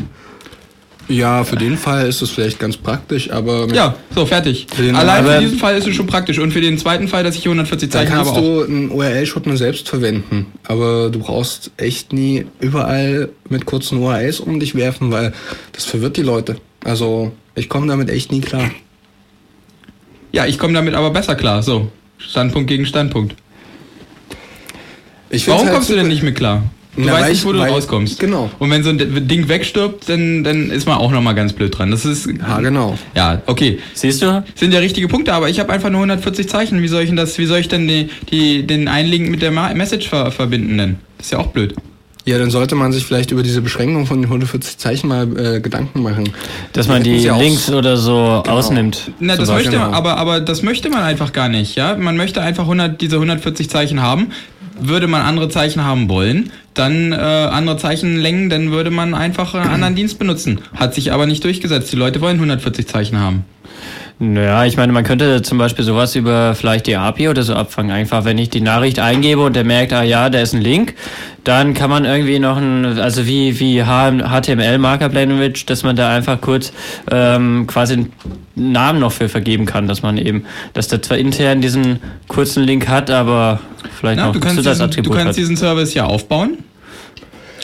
Ja, 1.09 1.45
für 1.45 1.57
den 1.57 1.77
Fall 1.77 2.07
ist 2.07 2.23
es 2.23 2.31
vielleicht 2.31 2.59
ganz 2.59 2.79
praktisch, 2.79 3.31
aber... 3.31 3.69
Ja, 3.75 3.95
so, 4.15 4.25
fertig. 4.25 4.67
Allein 4.95 5.25
für 5.25 5.39
diesen 5.39 5.59
Fall 5.59 5.77
ist 5.77 5.87
es 5.87 5.95
schon 5.95 6.07
praktisch. 6.07 6.39
Und 6.39 6.53
für 6.53 6.63
den 6.63 6.79
zweiten 6.79 7.09
Fall, 7.09 7.23
dass 7.23 7.37
ich 7.37 7.45
140 7.45 7.91
Zeichen 7.91 8.15
habe 8.15 8.31
kannst 8.31 8.41
du 8.41 8.63
einen 8.63 8.91
URL-Shortener 8.91 9.59
selbst 9.59 9.89
verwenden. 9.89 10.47
Aber 10.67 11.11
du 11.11 11.19
brauchst 11.19 11.73
echt 11.77 12.15
nie 12.15 12.47
überall 12.61 13.29
mit 13.51 13.67
kurzen 13.67 13.99
URLs 13.99 14.41
um 14.41 14.59
dich 14.61 14.75
werfen, 14.75 15.11
weil 15.11 15.35
das 15.73 15.85
verwirrt 15.85 16.17
die 16.17 16.23
Leute. 16.23 16.57
Also, 16.85 17.33
ich 17.55 17.69
komme 17.69 17.87
damit 17.87 18.09
echt 18.09 18.33
nie 18.33 18.41
klar. 18.41 18.71
Ja, 20.33 20.47
ich 20.47 20.59
komme 20.59 20.73
damit 20.73 20.95
aber 20.95 21.11
besser 21.11 21.35
klar. 21.35 21.63
So, 21.63 21.93
Standpunkt 22.17 22.69
gegen 22.69 22.87
Standpunkt. 22.87 23.37
Warum 25.47 25.67
halt 25.67 25.75
kommst 25.75 25.91
du 25.91 25.95
denn 25.95 26.09
nicht 26.09 26.23
mit 26.23 26.37
klar? 26.37 26.63
Du 26.97 27.03
Na, 27.03 27.15
weißt 27.15 27.31
nicht, 27.31 27.45
wo 27.45 27.53
du 27.53 27.59
rauskommst. 27.59 28.21
Genau. 28.21 28.51
Und 28.59 28.71
wenn 28.71 28.85
so 28.85 28.91
ein 28.91 29.27
Ding 29.27 29.49
wegstirbt, 29.49 30.09
dann, 30.09 30.45
dann 30.45 30.71
ist 30.71 30.87
man 30.87 30.99
auch 30.99 31.11
nochmal 31.11 31.35
ganz 31.35 31.53
blöd 31.53 31.77
dran. 31.77 31.91
Das 31.91 32.05
ist. 32.05 32.27
Ja, 32.27 32.61
genau. 32.61 32.97
Ja, 33.17 33.43
okay. 33.47 33.81
Siehst 33.95 34.23
du? 34.23 34.45
Sind 34.55 34.73
ja 34.73 34.79
richtige 34.79 35.09
Punkte, 35.09 35.33
aber 35.33 35.49
ich 35.49 35.59
habe 35.59 35.73
einfach 35.73 35.91
nur 35.91 36.01
140 36.01 36.49
Zeichen. 36.49 36.83
Wie 36.83 36.89
soll 36.89 37.03
ich 37.03 37.09
denn 37.09 37.17
das, 37.17 37.37
wie 37.39 37.47
soll 37.47 37.59
ich 37.59 37.69
denn 37.69 37.89
die, 37.89 38.11
die, 38.31 38.65
den 38.65 38.87
Einlink 38.87 39.29
mit 39.29 39.43
der 39.43 39.51
Message 39.51 40.09
ver 40.09 40.31
verbinden 40.31 40.79
denn? 40.79 40.97
Das 41.19 41.27
ist 41.27 41.33
ja 41.33 41.39
auch 41.39 41.49
blöd. 41.49 41.75
Ja, 42.27 42.39
dann 42.39 42.49
sollte 42.49 42.75
man 42.75 42.91
sich 42.91 43.05
vielleicht 43.05 43.33
über 43.33 43.43
diese 43.43 43.61
Beschränkung 43.61 44.07
von 44.07 44.23
140 44.25 44.79
Zeichen 44.79 45.09
mal 45.09 45.29
äh, 45.37 45.61
Gedanken 45.61 46.03
machen. 46.03 46.31
Dass 46.73 46.89
man 46.89 47.03
die 47.03 47.19
Links 47.19 47.71
oder 47.71 47.99
so 47.99 48.41
genau. 48.43 48.57
ausnimmt. 48.57 49.11
Na, 49.21 49.37
das 49.37 49.51
möchte 49.51 49.77
man, 49.77 49.93
aber, 49.93 50.17
aber 50.17 50.41
das 50.41 50.63
möchte 50.63 50.89
man 50.89 51.03
einfach 51.03 51.35
gar 51.35 51.51
nicht, 51.51 51.77
ja? 51.77 51.97
Man 51.97 52.17
möchte 52.17 52.41
einfach 52.41 52.63
100, 52.63 52.99
diese 52.99 53.17
140 53.17 53.69
Zeichen 53.69 54.01
haben 54.01 54.29
würde 54.81 55.07
man 55.07 55.23
andere 55.23 55.49
Zeichen 55.49 55.85
haben 55.85 56.09
wollen, 56.09 56.51
dann 56.75 57.13
äh, 57.13 57.17
andere 57.17 57.77
Zeichenlängen, 57.77 58.51
dann 58.51 58.71
würde 58.71 58.91
man 58.91 59.15
einfach 59.15 59.55
einen 59.55 59.71
anderen 59.71 59.95
Dienst 59.95 60.19
benutzen. 60.19 60.61
Hat 60.75 60.95
sich 60.95 61.13
aber 61.13 61.27
nicht 61.27 61.45
durchgesetzt. 61.45 61.93
Die 61.93 61.97
Leute 61.97 62.21
wollen 62.21 62.37
140 62.37 62.87
Zeichen 62.89 63.19
haben. 63.19 63.45
Naja, 64.21 64.65
ich 64.65 64.77
meine, 64.77 64.93
man 64.93 65.03
könnte 65.03 65.43
zum 65.43 65.59
Beispiel 65.59 65.85
sowas 65.85 66.15
über 66.15 66.55
vielleicht 66.55 66.87
die 66.87 66.95
API 66.95 67.29
oder 67.29 67.43
so 67.43 67.55
abfangen. 67.55 67.91
Einfach, 67.91 68.25
wenn 68.25 68.39
ich 68.39 68.49
die 68.49 68.61
Nachricht 68.61 69.01
eingebe 69.01 69.43
und 69.43 69.57
der 69.57 69.65
merkt, 69.65 69.93
ah 69.93 70.05
ja, 70.05 70.31
da 70.31 70.41
ist 70.41 70.55
ein 70.55 70.61
Link, 70.61 70.95
dann 71.43 71.75
kann 71.75 71.91
man 71.91 72.05
irgendwie 72.05 72.39
noch 72.39 72.57
ein, 72.57 72.99
also 73.01 73.27
wie, 73.27 73.59
wie 73.59 73.83
HTML 73.83 74.79
Markup 74.79 75.13
Language, 75.13 75.67
dass 75.67 75.83
man 75.83 75.97
da 75.97 76.15
einfach 76.15 76.41
kurz 76.41 76.73
ähm, 77.11 77.67
quasi 77.67 77.95
einen 77.95 78.13
Namen 78.55 79.01
noch 79.01 79.13
für 79.13 79.29
vergeben 79.29 79.67
kann, 79.67 79.89
dass 79.89 80.03
man 80.03 80.17
eben, 80.17 80.45
dass 80.75 80.87
der 80.87 81.03
zwar 81.03 81.19
intern 81.19 81.61
diesen 81.61 81.99
kurzen 82.29 82.63
Link 82.63 82.87
hat, 82.87 83.11
aber 83.11 83.59
vielleicht 83.99 84.19
Na, 84.19 84.27
noch 84.27 84.33
du 84.33 84.41
kannst, 84.41 84.65
diesen, 84.65 84.91
du 85.03 85.11
kannst 85.11 85.37
diesen 85.37 85.57
Service 85.57 85.93
ja 85.93 86.07
aufbauen 86.07 86.59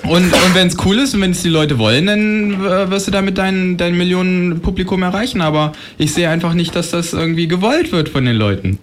Und, 0.05 0.33
und 0.33 0.55
wenn 0.55 0.67
es 0.67 0.77
cool 0.85 0.99
ist 0.99 1.15
und 1.15 1.21
wenn 1.21 1.33
es 1.33 1.43
die 1.43 1.49
Leute 1.49 1.79
wollen, 1.79 2.07
dann 2.07 2.65
äh, 2.65 2.91
wirst 2.91 3.07
du 3.07 3.11
damit 3.11 3.39
dein, 3.39 3.77
dein 3.77 3.97
Millionen 3.97 4.61
Publikum 4.61 5.03
erreichen. 5.03 5.41
Aber 5.41 5.73
ich 5.99 6.13
sehe 6.15 6.29
einfach 6.29 6.55
nicht, 6.55 6.75
dass 6.75 6.91
das 6.91 7.13
irgendwie 7.13 7.49
gewollt 7.49 7.93
wird 7.93 8.09
von 8.09 8.25
den 8.25 8.37
Leuten. 8.37 8.79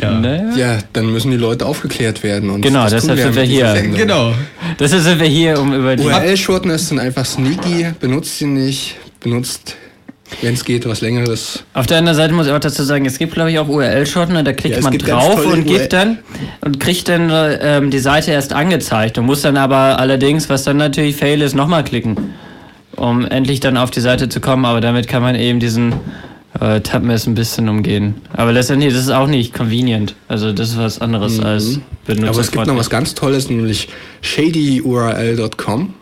Ja. 0.00 0.18
Naja. 0.18 0.56
ja, 0.56 0.78
dann 0.92 1.12
müssen 1.12 1.30
die 1.30 1.36
Leute 1.36 1.66
aufgeklärt 1.66 2.22
werden. 2.22 2.50
Und 2.50 2.62
genau, 2.62 2.88
deshalb 2.88 3.18
sind 3.18 3.36
wir 3.36 3.42
hier. 3.42 3.74
Genau. 3.94 4.34
Deshalb 4.78 5.02
sind 5.02 5.20
wir 5.20 5.28
hier, 5.28 5.60
um 5.60 5.72
über 5.72 5.96
die... 5.96 6.04
URL-Shortener 6.04 6.78
sind 6.78 6.98
einfach 6.98 7.24
sneaky, 7.24 7.92
benutzt 8.00 8.38
sie 8.38 8.46
nicht, 8.46 8.96
benutzt 9.20 9.76
wenn 10.40 10.54
es 10.54 10.64
geht, 10.64 10.86
was 10.88 11.00
längeres. 11.00 11.64
Auf 11.74 11.86
der 11.86 11.98
anderen 11.98 12.16
Seite 12.16 12.34
muss 12.34 12.46
ich 12.46 12.52
auch 12.52 12.58
dazu 12.58 12.82
sagen, 12.82 13.04
es 13.06 13.18
gibt 13.18 13.34
glaube 13.34 13.50
ich 13.50 13.58
auch 13.58 13.68
URL-Shortener, 13.68 14.42
da 14.42 14.52
klickt 14.52 14.76
ja, 14.76 14.82
man 14.82 14.96
drauf 14.98 15.44
und 15.46 15.64
gibt 15.64 15.92
dann 15.92 16.18
und 16.60 16.80
kriegt 16.80 17.08
dann 17.08 17.30
ähm, 17.32 17.90
die 17.90 17.98
Seite 17.98 18.30
erst 18.30 18.52
angezeigt 18.52 19.18
und 19.18 19.26
muss 19.26 19.42
dann 19.42 19.56
aber 19.56 19.98
allerdings, 19.98 20.48
was 20.48 20.64
dann 20.64 20.78
natürlich 20.78 21.16
fail 21.16 21.42
ist, 21.42 21.54
nochmal 21.54 21.84
klicken, 21.84 22.34
um 22.96 23.26
endlich 23.26 23.60
dann 23.60 23.76
auf 23.76 23.90
die 23.90 24.00
Seite 24.00 24.28
zu 24.28 24.40
kommen. 24.40 24.64
Aber 24.64 24.80
damit 24.80 25.08
kann 25.08 25.22
man 25.22 25.34
eben 25.34 25.60
diesen 25.60 25.94
äh, 26.60 26.80
Tab-Mess 26.80 27.26
ein 27.26 27.34
bisschen 27.34 27.68
umgehen. 27.68 28.14
Aber 28.32 28.52
letztendlich, 28.52 28.92
das 28.92 29.02
ist 29.02 29.10
auch 29.10 29.26
nicht 29.26 29.54
convenient. 29.54 30.14
Also 30.28 30.52
das 30.52 30.70
ist 30.70 30.78
was 30.78 31.00
anderes 31.00 31.38
mhm. 31.38 31.44
als 31.44 31.80
Benutzer. 32.06 32.30
Aber 32.30 32.40
es 32.40 32.50
gibt 32.50 32.66
noch 32.66 32.76
was 32.76 32.90
ganz 32.90 33.14
Tolles, 33.14 33.50
nämlich 33.50 33.88
shadyurl.com. 34.22 35.94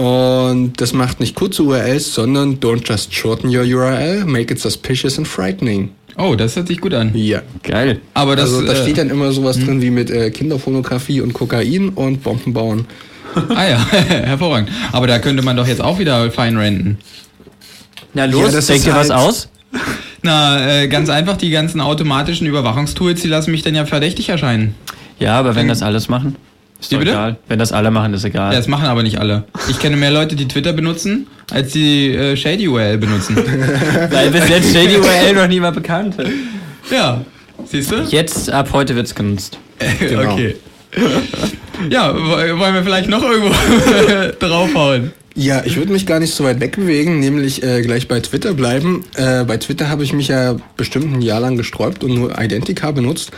Und 0.00 0.80
das 0.80 0.94
macht 0.94 1.20
nicht 1.20 1.34
kurze 1.34 1.62
URLs, 1.62 2.14
sondern 2.14 2.58
don't 2.58 2.88
just 2.88 3.14
shorten 3.14 3.54
your 3.54 3.64
URL, 3.64 4.24
make 4.24 4.50
it 4.50 4.58
suspicious 4.58 5.18
and 5.18 5.28
frightening. 5.28 5.90
Oh, 6.16 6.34
das 6.36 6.56
hört 6.56 6.68
sich 6.68 6.80
gut 6.80 6.94
an. 6.94 7.14
Ja. 7.14 7.42
Geil. 7.62 8.00
Aber 8.14 8.34
das, 8.34 8.46
also 8.46 8.64
da 8.64 8.72
äh, 8.72 8.82
steht 8.82 8.96
dann 8.96 9.10
immer 9.10 9.30
sowas 9.32 9.56
hm. 9.56 9.66
drin 9.66 9.82
wie 9.82 9.90
mit 9.90 10.10
äh, 10.10 10.30
Kinderpornografie 10.30 11.20
und 11.20 11.34
Kokain 11.34 11.90
und 11.90 12.22
Bomben 12.22 12.54
bauen. 12.54 12.86
ah 13.54 13.68
ja, 13.68 13.86
hervorragend. 13.90 14.70
Aber 14.90 15.06
da 15.06 15.18
könnte 15.18 15.42
man 15.42 15.58
doch 15.58 15.66
jetzt 15.66 15.82
auch 15.82 15.98
wieder 15.98 16.30
fein 16.30 16.56
renten. 16.56 16.96
Na 18.14 18.24
los, 18.24 18.54
ja, 18.54 18.60
denkt 18.62 18.86
ihr 18.86 18.94
was 18.94 19.10
halt 19.10 19.20
aus? 19.20 19.48
Na, 20.22 20.80
äh, 20.80 20.88
ganz 20.88 21.10
einfach, 21.10 21.36
die 21.36 21.50
ganzen 21.50 21.82
automatischen 21.82 22.46
Überwachungstools, 22.46 23.20
die 23.20 23.28
lassen 23.28 23.50
mich 23.50 23.62
dann 23.64 23.74
ja 23.74 23.84
verdächtig 23.84 24.30
erscheinen. 24.30 24.74
Ja, 25.18 25.38
aber 25.38 25.54
wenn 25.56 25.68
das 25.68 25.82
alles 25.82 26.08
machen? 26.08 26.36
Ist 26.80 26.92
doch 26.92 27.00
egal. 27.00 27.36
Wenn 27.48 27.58
das 27.58 27.72
alle 27.72 27.90
machen, 27.90 28.14
ist 28.14 28.24
egal. 28.24 28.52
Ja, 28.52 28.58
das 28.58 28.68
machen 28.68 28.86
aber 28.86 29.02
nicht 29.02 29.18
alle. 29.18 29.44
Ich 29.68 29.78
kenne 29.78 29.96
mehr 29.96 30.10
Leute, 30.10 30.34
die 30.34 30.48
Twitter 30.48 30.72
benutzen, 30.72 31.26
als 31.50 31.72
die 31.72 32.14
äh, 32.14 32.36
ShadyURL 32.36 32.98
benutzen. 32.98 33.36
Weil 34.10 34.30
bis 34.30 34.48
jetzt 34.48 34.74
ShadyURL 34.74 35.34
noch 35.34 35.46
niemand 35.46 35.76
bekannt 35.76 36.18
ist. 36.18 36.30
Ja, 36.90 37.24
siehst 37.66 37.92
du? 37.92 37.96
Jetzt, 38.08 38.50
ab 38.50 38.70
heute 38.72 38.96
wird's 38.96 39.14
genutzt. 39.14 39.58
genau. 40.00 40.32
Okay. 40.32 40.56
Ja, 41.88 42.14
wollen 42.14 42.74
wir 42.74 42.82
vielleicht 42.82 43.08
noch 43.08 43.22
irgendwo 43.22 43.54
draufhauen? 44.38 45.12
Ja, 45.34 45.62
ich 45.64 45.76
würde 45.76 45.92
mich 45.92 46.04
gar 46.04 46.20
nicht 46.20 46.34
so 46.34 46.44
weit 46.44 46.60
wegbewegen, 46.60 47.20
nämlich 47.20 47.62
äh, 47.62 47.80
gleich 47.80 48.06
bei 48.06 48.20
Twitter 48.20 48.52
bleiben. 48.52 49.04
Äh, 49.14 49.44
bei 49.44 49.56
Twitter 49.56 49.88
habe 49.88 50.04
ich 50.04 50.12
mich 50.12 50.28
ja 50.28 50.56
bestimmt 50.76 51.14
ein 51.14 51.22
Jahr 51.22 51.40
lang 51.40 51.56
gesträubt 51.56 52.04
und 52.04 52.14
nur 52.14 52.38
Identica 52.38 52.90
benutzt 52.90 53.30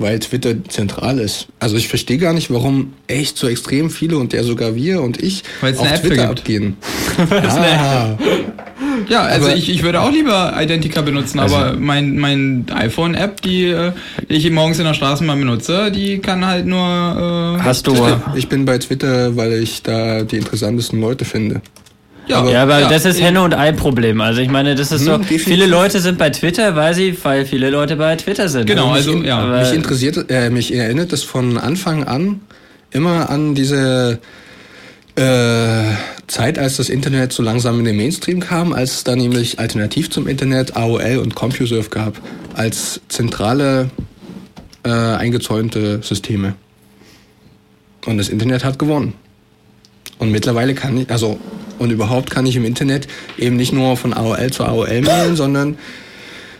weil 0.00 0.18
Twitter 0.18 0.54
zentral 0.68 1.18
ist. 1.18 1.48
Also 1.58 1.76
ich 1.76 1.88
verstehe 1.88 2.18
gar 2.18 2.32
nicht, 2.32 2.50
warum 2.50 2.94
echt 3.06 3.36
so 3.36 3.48
extrem 3.48 3.90
viele 3.90 4.16
und 4.16 4.32
der 4.32 4.44
sogar 4.44 4.74
wir 4.74 5.02
und 5.02 5.22
ich 5.22 5.42
auf 5.62 6.00
Twitter 6.00 6.30
abgehen. 6.30 6.76
ah. 7.30 8.16
Ja, 9.08 9.22
also 9.22 9.46
aber, 9.46 9.56
ich, 9.56 9.68
ich 9.70 9.82
würde 9.82 10.00
auch 10.00 10.10
lieber 10.10 10.54
Identica 10.58 11.02
benutzen, 11.02 11.38
also 11.38 11.56
aber 11.56 11.76
mein, 11.76 12.16
mein 12.18 12.66
iPhone-App, 12.72 13.42
die 13.42 13.66
äh, 13.66 13.92
ich 14.28 14.50
morgens 14.50 14.78
in 14.78 14.84
der 14.84 14.94
Straßenbahn 14.94 15.38
benutze, 15.38 15.90
die 15.90 16.18
kann 16.18 16.46
halt 16.46 16.66
nur. 16.66 17.58
Äh, 17.58 17.62
Hast 17.62 17.86
du? 17.86 17.94
Ich 18.34 18.48
bin 18.48 18.64
bei 18.64 18.78
Twitter, 18.78 19.36
weil 19.36 19.52
ich 19.54 19.82
da 19.82 20.22
die 20.22 20.36
interessantesten 20.36 21.00
Leute 21.00 21.24
finde. 21.24 21.60
Ja, 22.26 22.38
aber, 22.38 22.52
ja, 22.52 22.62
aber 22.62 22.80
ja. 22.80 22.88
das 22.88 23.04
ist 23.04 23.20
Henne 23.20 23.42
und 23.42 23.54
Ei 23.54 23.72
Problem. 23.72 24.20
Also 24.20 24.40
ich 24.40 24.50
meine, 24.50 24.74
das 24.74 24.92
ist 24.92 25.00
hm, 25.00 25.06
so. 25.06 25.18
Definitiv. 25.18 25.44
Viele 25.44 25.66
Leute 25.66 26.00
sind 26.00 26.18
bei 26.18 26.30
Twitter, 26.30 26.76
weil 26.76 26.94
sie, 26.94 27.16
weil 27.22 27.44
viele 27.44 27.70
Leute 27.70 27.96
bei 27.96 28.14
Twitter 28.16 28.48
sind. 28.48 28.66
Genau, 28.66 28.92
also 28.92 29.14
mich, 29.14 29.26
ja. 29.26 29.44
Mich 29.46 29.72
interessiert, 29.72 30.30
äh, 30.30 30.50
mich 30.50 30.72
erinnert 30.72 31.12
das 31.12 31.22
von 31.22 31.58
Anfang 31.58 32.04
an 32.04 32.40
immer 32.92 33.30
an 33.30 33.54
diese 33.54 34.18
äh, 35.16 35.84
Zeit, 36.26 36.58
als 36.58 36.76
das 36.76 36.88
Internet 36.88 37.32
so 37.32 37.42
langsam 37.42 37.78
in 37.78 37.84
den 37.84 37.96
Mainstream 37.96 38.40
kam, 38.40 38.72
als 38.72 38.92
es 38.92 39.04
dann 39.04 39.18
nämlich 39.18 39.58
alternativ 39.58 40.10
zum 40.10 40.26
Internet 40.26 40.76
AOL 40.76 41.18
und 41.18 41.34
CompuServe 41.34 41.90
gab, 41.90 42.20
als 42.54 43.00
zentrale 43.08 43.90
äh, 44.84 44.90
eingezäunte 44.90 46.02
Systeme. 46.02 46.54
Und 48.06 48.18
das 48.18 48.28
Internet 48.28 48.64
hat 48.64 48.78
gewonnen. 48.78 49.14
Und 50.18 50.30
mittlerweile 50.30 50.74
kann 50.74 50.96
ich, 50.96 51.10
also 51.10 51.38
und 51.80 51.90
überhaupt 51.90 52.30
kann 52.30 52.46
ich 52.46 52.56
im 52.56 52.64
Internet 52.64 53.08
eben 53.38 53.56
nicht 53.56 53.72
nur 53.72 53.96
von 53.96 54.12
AOL 54.12 54.50
zu 54.50 54.64
AOL 54.64 55.00
mailen, 55.00 55.34
sondern 55.36 55.78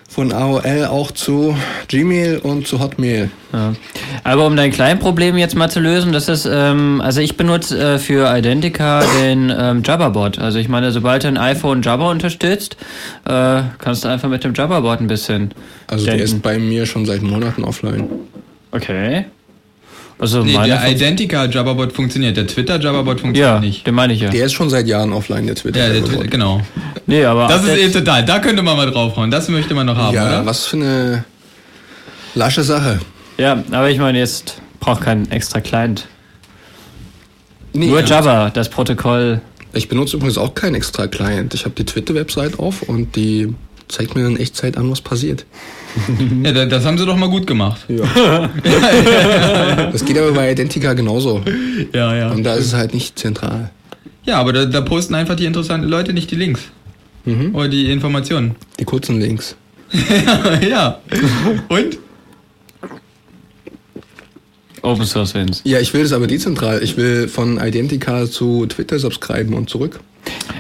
von 0.08 0.32
AOL 0.32 0.86
auch 0.86 1.12
zu 1.12 1.56
Gmail 1.86 2.38
und 2.38 2.66
zu 2.66 2.80
Hotmail. 2.80 3.30
Ja. 3.52 3.74
Aber 4.24 4.46
um 4.46 4.56
dein 4.56 4.72
Kleinproblem 4.72 5.36
jetzt 5.38 5.54
mal 5.54 5.70
zu 5.70 5.78
lösen, 5.78 6.12
das 6.12 6.28
ist, 6.28 6.48
ähm, 6.50 7.00
also 7.00 7.20
ich 7.20 7.36
benutze 7.36 7.78
äh, 7.78 7.98
für 7.98 8.36
Identica 8.36 9.04
den 9.22 9.54
ähm, 9.56 9.82
Jabba-Bot. 9.84 10.40
Also 10.40 10.58
ich 10.58 10.68
meine, 10.68 10.90
sobald 10.90 11.24
ein 11.24 11.36
iPhone 11.36 11.82
Jabba 11.82 12.10
unterstützt, 12.10 12.76
äh, 13.24 13.62
kannst 13.78 14.04
du 14.04 14.08
einfach 14.08 14.28
mit 14.28 14.42
dem 14.42 14.54
Jabba-Bot 14.54 15.00
ein 15.00 15.06
bisschen. 15.06 15.52
Also 15.86 16.06
denken. 16.06 16.18
der 16.18 16.24
ist 16.24 16.42
bei 16.42 16.58
mir 16.58 16.86
schon 16.86 17.06
seit 17.06 17.22
Monaten 17.22 17.62
offline. 17.62 18.08
Okay. 18.72 19.26
Also 20.20 20.44
nee, 20.44 20.52
der 20.52 20.86
Identica 20.86 21.46
Jabberbot 21.46 21.94
funktioniert, 21.94 22.36
der 22.36 22.46
Twitter 22.46 22.78
Jabberbot 22.78 23.20
funktioniert 23.20 23.54
ja, 23.54 23.58
nicht. 23.58 23.86
Den 23.86 23.94
meine 23.94 24.12
ich 24.12 24.20
ja. 24.20 24.28
Der 24.28 24.44
ist 24.44 24.52
schon 24.52 24.68
seit 24.68 24.86
Jahren 24.86 25.14
offline, 25.14 25.46
der 25.46 25.54
Twitter. 25.56 25.80
Ja, 25.80 25.92
der 25.94 26.04
Twitter, 26.04 26.26
genau. 26.26 26.60
Nee, 27.06 27.24
aber 27.24 27.48
das 27.48 27.64
ist 27.64 27.78
eben 27.78 27.92
total. 27.92 28.26
Da 28.26 28.38
könnte 28.38 28.62
man 28.62 28.76
mal 28.76 28.90
draufhauen. 28.90 29.30
Das 29.30 29.48
möchte 29.48 29.74
man 29.74 29.86
noch 29.86 29.96
haben, 29.96 30.14
ja, 30.14 30.26
oder? 30.26 30.46
was 30.46 30.66
für 30.66 30.76
eine 30.76 31.24
lasche 32.34 32.62
Sache. 32.62 33.00
Ja, 33.38 33.64
aber 33.70 33.88
ich 33.88 33.98
meine, 33.98 34.18
jetzt 34.18 34.60
braucht 34.78 35.00
kein 35.00 35.30
extra 35.30 35.60
Client. 35.60 36.06
Nee, 37.72 37.86
Nur 37.86 38.02
Java, 38.04 38.50
das 38.50 38.68
Protokoll. 38.68 39.40
Ich 39.72 39.88
benutze 39.88 40.18
übrigens 40.18 40.36
auch 40.36 40.54
keinen 40.54 40.74
extra 40.74 41.06
Client. 41.06 41.54
Ich 41.54 41.64
habe 41.64 41.74
die 41.74 41.86
Twitter-Website 41.86 42.58
auf 42.58 42.82
und 42.82 43.16
die 43.16 43.54
zeigt 43.90 44.14
mir 44.14 44.26
in 44.26 44.38
Echtzeit 44.38 44.76
an, 44.76 44.90
was 44.90 45.00
passiert. 45.00 45.44
Ja, 46.44 46.64
das 46.66 46.85
haben 46.85 46.97
sie 46.99 47.04
doch 47.04 47.16
mal 47.16 47.28
gut 47.28 47.47
gemacht. 47.47 47.85
Ja. 47.88 48.49
das 49.92 50.04
geht 50.04 50.16
aber 50.16 50.32
bei 50.32 50.52
Identica 50.52 50.92
genauso. 50.94 51.42
Ja, 51.92 52.14
ja. 52.14 52.30
Und 52.30 52.44
da 52.44 52.54
ist 52.54 52.66
es 52.66 52.75
halt 52.75 52.94
nicht 52.94 53.18
zentral. 53.18 53.70
Ja, 54.25 54.38
aber 54.38 54.52
da, 54.52 54.66
da 54.66 54.80
posten 54.80 55.14
einfach 55.14 55.35
die 55.35 55.47
interessanten 55.47 55.88
Leute 55.88 56.12
nicht 56.12 56.30
die 56.30 56.37
Links. 56.37 56.62
Mhm. 57.25 57.54
Oder 57.54 57.68
die 57.68 57.90
Informationen. 57.90 58.54
Die 58.78 58.85
kurzen 58.85 59.20
Links. 59.20 59.56
ja. 60.68 61.00
Und? 61.68 61.99
Open 64.82 65.04
Source 65.04 65.35
Wins. 65.35 65.61
Ja, 65.64 65.78
ich 65.80 65.92
will 65.92 66.02
das 66.02 66.12
aber 66.12 66.26
dezentral. 66.26 66.82
Ich 66.82 66.97
will 66.97 67.28
von 67.28 67.59
Identica 67.61 68.26
zu 68.30 68.66
Twitter 68.66 68.99
subscriben 68.99 69.54
und 69.54 69.68
zurück. 69.68 70.00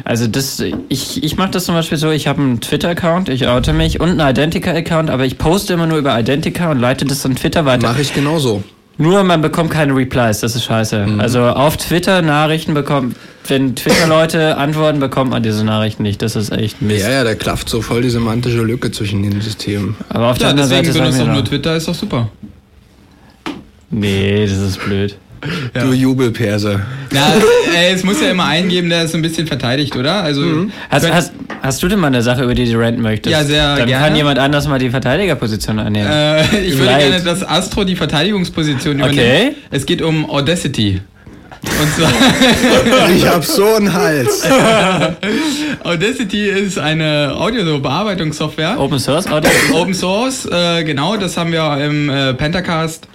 Also 0.04 0.26
das, 0.26 0.62
ich, 0.88 1.22
ich 1.22 1.36
mache 1.36 1.50
das 1.50 1.64
zum 1.64 1.74
Beispiel 1.74 1.98
so, 1.98 2.10
ich 2.10 2.26
habe 2.26 2.40
einen 2.40 2.60
Twitter-Account, 2.60 3.28
ich 3.28 3.46
oute 3.48 3.72
mich 3.72 4.00
und 4.00 4.20
einen 4.20 4.20
Identica-Account, 4.20 5.10
aber 5.10 5.24
ich 5.24 5.38
poste 5.38 5.74
immer 5.74 5.86
nur 5.86 5.98
über 5.98 6.18
Identica 6.18 6.70
und 6.70 6.78
leite 6.78 7.04
das 7.04 7.24
an 7.26 7.36
Twitter 7.36 7.64
weiter. 7.64 7.88
Mache 7.88 8.02
ich 8.02 8.14
genauso. 8.14 8.62
Nur 9.00 9.24
man 9.24 9.40
bekommt 9.40 9.70
keine 9.70 9.96
Replies, 9.96 10.40
das 10.40 10.54
ist 10.54 10.64
scheiße. 10.64 11.06
Mhm. 11.06 11.20
Also 11.20 11.40
auf 11.40 11.78
Twitter 11.78 12.20
Nachrichten 12.20 12.74
bekommt, 12.74 13.16
wenn 13.48 13.74
Twitter-Leute 13.74 14.56
antworten, 14.58 15.00
bekommt 15.00 15.30
man 15.30 15.42
diese 15.42 15.64
Nachrichten 15.64 16.02
nicht. 16.02 16.20
Das 16.20 16.36
ist 16.36 16.52
echt 16.52 16.82
Mist. 16.82 17.02
Ja, 17.02 17.10
ja, 17.10 17.24
da 17.24 17.34
klafft 17.34 17.70
so 17.70 17.80
voll 17.80 18.02
die 18.02 18.10
semantische 18.10 18.62
Lücke 18.62 18.92
zwischen 18.92 19.22
den 19.22 19.40
Systemen. 19.40 19.96
Aber 20.10 20.30
auf 20.30 20.36
der 20.36 20.48
ja, 20.48 20.50
anderen 20.50 20.68
Seite 20.68 20.92
benutzt 20.92 21.18
doch 21.18 21.26
nur 21.26 21.44
Twitter, 21.44 21.76
ist 21.76 21.88
doch 21.88 21.94
super. 21.94 22.28
Nee, 23.88 24.46
das 24.46 24.58
ist 24.58 24.84
blöd. 24.84 25.16
Ja. 25.74 25.84
Du 25.84 25.92
Jubelperse. 25.92 26.80
Na, 27.12 27.34
ey, 27.74 27.94
es 27.94 28.02
muss 28.02 28.20
ja 28.20 28.30
immer 28.30 28.46
einen 28.46 28.68
geben, 28.68 28.88
der 28.88 29.04
es 29.04 29.12
so 29.12 29.18
ein 29.18 29.22
bisschen 29.22 29.46
verteidigt, 29.46 29.96
oder? 29.96 30.22
Also 30.22 30.40
mhm. 30.40 30.72
hast, 30.90 31.10
hast, 31.10 31.32
hast, 31.62 31.82
du 31.82 31.88
denn 31.88 32.00
mal 32.00 32.08
eine 32.08 32.22
Sache, 32.22 32.42
über 32.42 32.54
die 32.54 32.70
du 32.70 32.78
ranten 32.78 33.02
möchtest? 33.02 33.32
Ja, 33.32 33.44
sehr 33.44 33.76
Dann 33.76 33.86
gerne. 33.86 34.04
kann 34.04 34.16
jemand 34.16 34.38
anders 34.38 34.66
mal 34.66 34.78
die 34.78 34.90
Verteidigerposition 34.90 35.78
einnehmen. 35.78 36.10
Äh, 36.10 36.42
ich 36.66 36.76
würde 36.76 36.96
gerne, 36.98 37.22
dass 37.22 37.46
Astro 37.46 37.84
die 37.84 37.96
Verteidigungsposition 37.96 38.96
übernimmt. 38.96 39.18
Okay. 39.18 39.56
Es 39.70 39.86
geht 39.86 40.02
um 40.02 40.28
Audacity. 40.28 41.00
Und 41.62 41.94
zwar 41.94 43.10
ich 43.14 43.26
hab 43.26 43.44
so 43.44 43.74
einen 43.74 43.92
Hals. 43.92 44.46
Audacity 45.84 46.48
ist 46.48 46.78
eine 46.78 47.34
Audio-Bearbeitungssoftware. 47.36 48.80
Open 48.80 48.98
Source 48.98 49.26
Audio? 49.26 49.50
Open 49.74 49.94
Source, 49.94 50.46
äh, 50.46 50.84
genau, 50.84 51.16
das 51.16 51.36
haben 51.36 51.52
wir 51.52 51.76
im 51.84 52.08
äh, 52.08 52.34
Pentacast 52.34 53.06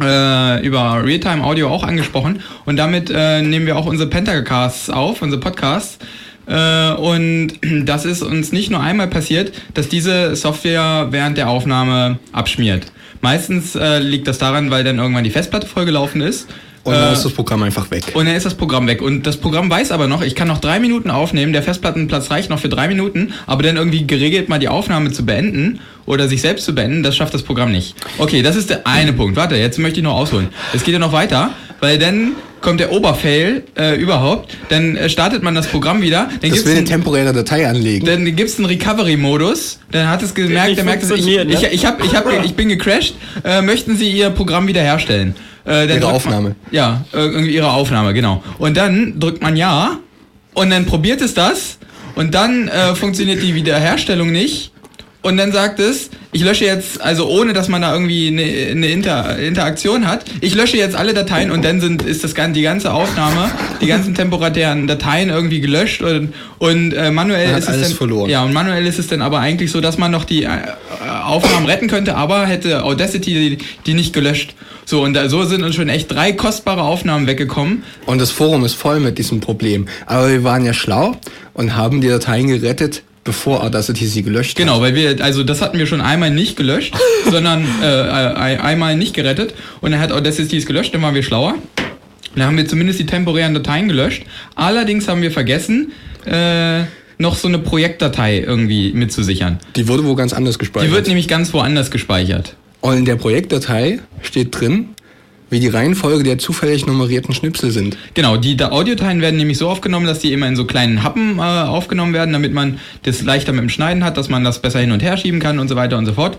äh, 0.00 0.66
über 0.66 1.04
Realtime 1.04 1.44
Audio 1.44 1.68
auch 1.68 1.84
angesprochen 1.84 2.42
und 2.64 2.76
damit 2.76 3.10
äh, 3.10 3.42
nehmen 3.42 3.66
wir 3.66 3.76
auch 3.76 3.86
unsere 3.86 4.08
Pentacasts 4.08 4.90
auf, 4.90 5.22
unsere 5.22 5.40
Podcasts, 5.40 5.98
Äh, 6.46 6.92
und 6.92 7.52
das 7.84 8.04
ist 8.04 8.22
uns 8.22 8.52
nicht 8.52 8.70
nur 8.70 8.80
einmal 8.80 9.08
passiert, 9.08 9.52
dass 9.72 9.88
diese 9.88 10.36
Software 10.36 11.08
während 11.10 11.38
der 11.38 11.48
Aufnahme 11.48 12.18
abschmiert. 12.32 12.92
Meistens 13.20 13.74
äh, 13.74 14.00
liegt 14.00 14.28
das 14.28 14.38
daran, 14.38 14.70
weil 14.70 14.84
dann 14.84 14.98
irgendwann 14.98 15.24
die 15.24 15.30
Festplatte 15.30 15.66
vollgelaufen 15.66 16.20
ist. 16.20 16.48
Und 16.84 16.92
dann 16.94 17.10
Äh, 17.10 17.12
ist 17.14 17.24
das 17.24 17.32
Programm 17.32 17.62
einfach 17.62 17.90
weg. 17.90 18.04
und 18.14 18.26
dann 18.26 18.36
ist 18.36 18.44
das 18.46 18.54
Programm 18.54 18.86
weg. 18.86 19.00
Und 19.02 19.26
das 19.26 19.36
Programm 19.38 19.70
weiß 19.70 19.90
aber 19.90 20.06
noch, 20.06 20.22
ich 20.22 20.34
kann 20.34 20.48
noch 20.48 20.58
drei 20.58 20.78
Minuten 20.78 21.10
aufnehmen, 21.10 21.52
der 21.52 21.62
Festplattenplatz 21.62 22.30
reicht 22.30 22.50
noch 22.50 22.58
für 22.58 22.68
drei 22.68 22.88
Minuten, 22.88 23.32
aber 23.46 23.62
dann 23.62 23.76
irgendwie 23.76 24.06
geregelt 24.06 24.48
mal 24.50 24.58
die 24.58 24.68
Aufnahme 24.68 25.10
zu 25.10 25.24
beenden 25.24 25.80
oder 26.06 26.28
sich 26.28 26.42
selbst 26.42 26.64
zu 26.66 26.74
beenden, 26.74 27.02
das 27.02 27.16
schafft 27.16 27.32
das 27.34 27.42
Programm 27.42 27.72
nicht. 27.72 27.94
Okay, 28.18 28.42
das 28.42 28.54
ist 28.56 28.68
der 28.70 28.86
eine 28.86 29.12
Punkt. 29.14 29.36
Warte, 29.36 29.56
jetzt 29.56 29.78
möchte 29.78 30.00
ich 30.00 30.04
noch 30.04 30.14
ausholen. 30.14 30.48
Es 30.74 30.84
geht 30.84 30.92
ja 30.92 30.98
noch 31.00 31.12
weiter, 31.12 31.50
weil 31.80 31.98
dann 31.98 32.32
kommt 32.60 32.80
der 32.80 32.92
Oberfail 32.92 33.62
äh, 33.78 33.94
überhaupt, 33.98 34.56
dann 34.70 34.96
äh, 34.96 35.08
startet 35.10 35.42
man 35.42 35.54
das 35.54 35.66
Programm 35.66 36.00
wieder, 36.02 36.28
dann 36.28 36.40
Das 36.40 36.50
gibt's 36.50 36.64
will 36.64 36.72
eine 36.72 36.80
ein- 36.80 36.86
temporäre 36.86 37.32
Datei 37.32 37.66
anlegen. 37.68 38.06
dann 38.06 38.24
gibt's 38.36 38.56
einen 38.58 38.66
Recovery-Modus. 38.66 39.80
Dann 39.90 40.08
hat 40.08 40.22
es 40.22 40.34
gemerkt, 40.34 40.76
der 40.76 40.84
merkt, 40.84 41.02
es, 41.02 41.10
ich, 41.10 41.24
ne? 41.26 41.44
ich, 41.44 41.62
ich, 41.62 41.86
hab, 41.86 42.02
ich, 42.04 42.14
hab, 42.14 42.26
ich 42.44 42.54
bin 42.54 42.68
gecrashed. 42.68 43.14
Äh, 43.44 43.62
möchten 43.62 43.96
Sie 43.96 44.10
Ihr 44.10 44.30
Programm 44.30 44.66
wiederherstellen? 44.66 45.34
Äh, 45.64 45.70
dann 45.70 45.88
Ihre 45.88 45.88
drückt 45.88 46.02
man- 46.02 46.14
Aufnahme. 46.14 46.56
Ja, 46.70 47.04
äh, 47.12 47.16
irgendwie 47.18 47.54
Ihre 47.54 47.70
Aufnahme, 47.72 48.12
genau. 48.14 48.42
Und 48.58 48.76
dann 48.76 49.18
drückt 49.18 49.42
man 49.42 49.56
Ja 49.56 49.98
und 50.54 50.70
dann 50.70 50.86
probiert 50.86 51.20
es 51.22 51.34
das 51.34 51.78
und 52.16 52.34
dann 52.34 52.68
äh, 52.68 52.94
funktioniert 52.94 53.42
die 53.42 53.54
Wiederherstellung 53.54 54.30
nicht. 54.30 54.72
Und 55.22 55.38
dann 55.38 55.52
sagt 55.52 55.80
es, 55.80 56.10
ich 56.34 56.42
lösche 56.44 56.64
jetzt, 56.66 57.00
also 57.00 57.26
ohne 57.28 57.52
dass 57.54 57.68
man 57.68 57.80
da 57.80 57.92
irgendwie 57.92 58.26
eine, 58.28 58.42
eine 58.72 58.88
Inter, 58.88 59.38
Interaktion 59.38 60.06
hat, 60.06 60.24
ich 60.40 60.54
lösche 60.54 60.76
jetzt 60.76 60.94
alle 60.96 61.14
Dateien 61.14 61.50
und 61.50 61.64
dann 61.64 61.80
sind, 61.80 62.02
ist 62.02 62.24
das 62.24 62.34
gan- 62.34 62.52
die 62.52 62.62
ganze 62.62 62.92
Aufnahme, 62.92 63.50
die 63.80 63.86
ganzen 63.86 64.14
temporären 64.16 64.86
Dateien 64.86 65.30
irgendwie 65.30 65.60
gelöscht 65.60 66.02
und, 66.02 66.34
und 66.58 66.92
äh, 66.92 67.10
manuell 67.10 67.56
ist 67.56 67.68
es 67.68 67.80
dann, 67.88 67.92
verloren. 67.96 68.28
Ja, 68.28 68.42
und 68.44 68.52
manuell 68.52 68.84
ist 68.86 68.98
es 68.98 69.06
dann 69.06 69.22
aber 69.22 69.38
eigentlich 69.38 69.70
so, 69.70 69.80
dass 69.80 69.96
man 69.96 70.10
noch 70.10 70.24
die 70.24 70.42
äh, 70.42 70.48
Aufnahmen 71.24 71.66
retten 71.66 71.88
könnte, 71.88 72.16
aber 72.16 72.46
hätte 72.46 72.82
Audacity 72.84 73.56
die, 73.56 73.58
die 73.86 73.94
nicht 73.94 74.12
gelöscht. 74.12 74.54
So, 74.86 75.02
und 75.02 75.14
da, 75.14 75.28
so 75.30 75.44
sind 75.44 75.62
uns 75.62 75.76
schon 75.76 75.88
echt 75.88 76.10
drei 76.12 76.32
kostbare 76.32 76.82
Aufnahmen 76.82 77.26
weggekommen. 77.26 77.84
Und 78.04 78.20
das 78.20 78.30
Forum 78.30 78.64
ist 78.66 78.74
voll 78.74 79.00
mit 79.00 79.16
diesem 79.18 79.40
Problem. 79.40 79.86
Aber 80.04 80.28
wir 80.30 80.44
waren 80.44 80.64
ja 80.66 80.74
schlau 80.74 81.16
und 81.54 81.74
haben 81.74 82.02
die 82.02 82.08
Dateien 82.08 82.48
gerettet, 82.48 83.02
bevor 83.24 83.64
Audacity 83.64 84.06
sie 84.06 84.22
gelöscht 84.22 84.56
Genau, 84.56 84.74
hat. 84.74 84.80
weil 84.82 84.94
wir, 84.94 85.16
also 85.24 85.42
das 85.42 85.60
hatten 85.62 85.78
wir 85.78 85.86
schon 85.86 86.00
einmal 86.00 86.30
nicht 86.30 86.56
gelöscht, 86.56 86.94
sondern 87.30 87.66
äh, 87.82 87.86
äh, 87.86 88.58
einmal 88.58 88.96
nicht 88.96 89.14
gerettet. 89.14 89.54
Und 89.80 89.90
dann 89.92 90.00
hat 90.00 90.12
Audacity 90.12 90.56
es 90.56 90.66
gelöscht, 90.66 90.94
dann 90.94 91.02
waren 91.02 91.14
wir 91.14 91.22
schlauer. 91.22 91.54
Dann 92.36 92.46
haben 92.46 92.56
wir 92.56 92.66
zumindest 92.66 92.98
die 92.98 93.06
temporären 93.06 93.54
Dateien 93.54 93.88
gelöscht. 93.88 94.24
Allerdings 94.54 95.08
haben 95.08 95.22
wir 95.22 95.30
vergessen, 95.30 95.92
äh, 96.26 96.82
noch 97.16 97.36
so 97.36 97.46
eine 97.48 97.58
Projektdatei 97.58 98.40
irgendwie 98.40 98.92
mitzusichern. 98.92 99.58
Die 99.76 99.86
wurde 99.88 100.04
wo 100.04 100.14
ganz 100.14 100.32
anders 100.32 100.58
gespeichert. 100.58 100.90
Die 100.90 100.94
wird 100.94 101.06
nämlich 101.06 101.28
ganz 101.28 101.52
woanders 101.52 101.90
gespeichert. 101.90 102.56
und 102.80 102.98
in 102.98 103.04
der 103.04 103.16
Projektdatei 103.16 104.00
steht 104.22 104.58
drin, 104.60 104.90
wie 105.54 105.60
die 105.60 105.68
Reihenfolge 105.68 106.24
der 106.24 106.36
zufällig 106.36 106.84
nummerierten 106.84 107.32
Schnipsel 107.32 107.70
sind. 107.70 107.96
Genau, 108.14 108.36
die 108.36 108.56
da 108.56 108.72
Audiodateien 108.72 109.20
werden 109.20 109.36
nämlich 109.36 109.56
so 109.56 109.68
aufgenommen, 109.68 110.04
dass 110.04 110.18
die 110.18 110.32
immer 110.32 110.48
in 110.48 110.56
so 110.56 110.64
kleinen 110.64 111.04
Happen 111.04 111.38
äh, 111.38 111.42
aufgenommen 111.42 112.12
werden, 112.12 112.32
damit 112.32 112.52
man 112.52 112.80
das 113.04 113.22
leichter 113.22 113.52
mit 113.52 113.62
dem 113.62 113.68
Schneiden 113.68 114.02
hat, 114.04 114.16
dass 114.16 114.28
man 114.28 114.42
das 114.42 114.60
besser 114.60 114.80
hin 114.80 114.90
und 114.90 115.00
her 115.00 115.16
schieben 115.16 115.38
kann 115.38 115.60
und 115.60 115.68
so 115.68 115.76
weiter 115.76 115.96
und 115.96 116.06
so 116.06 116.12
fort. 116.12 116.38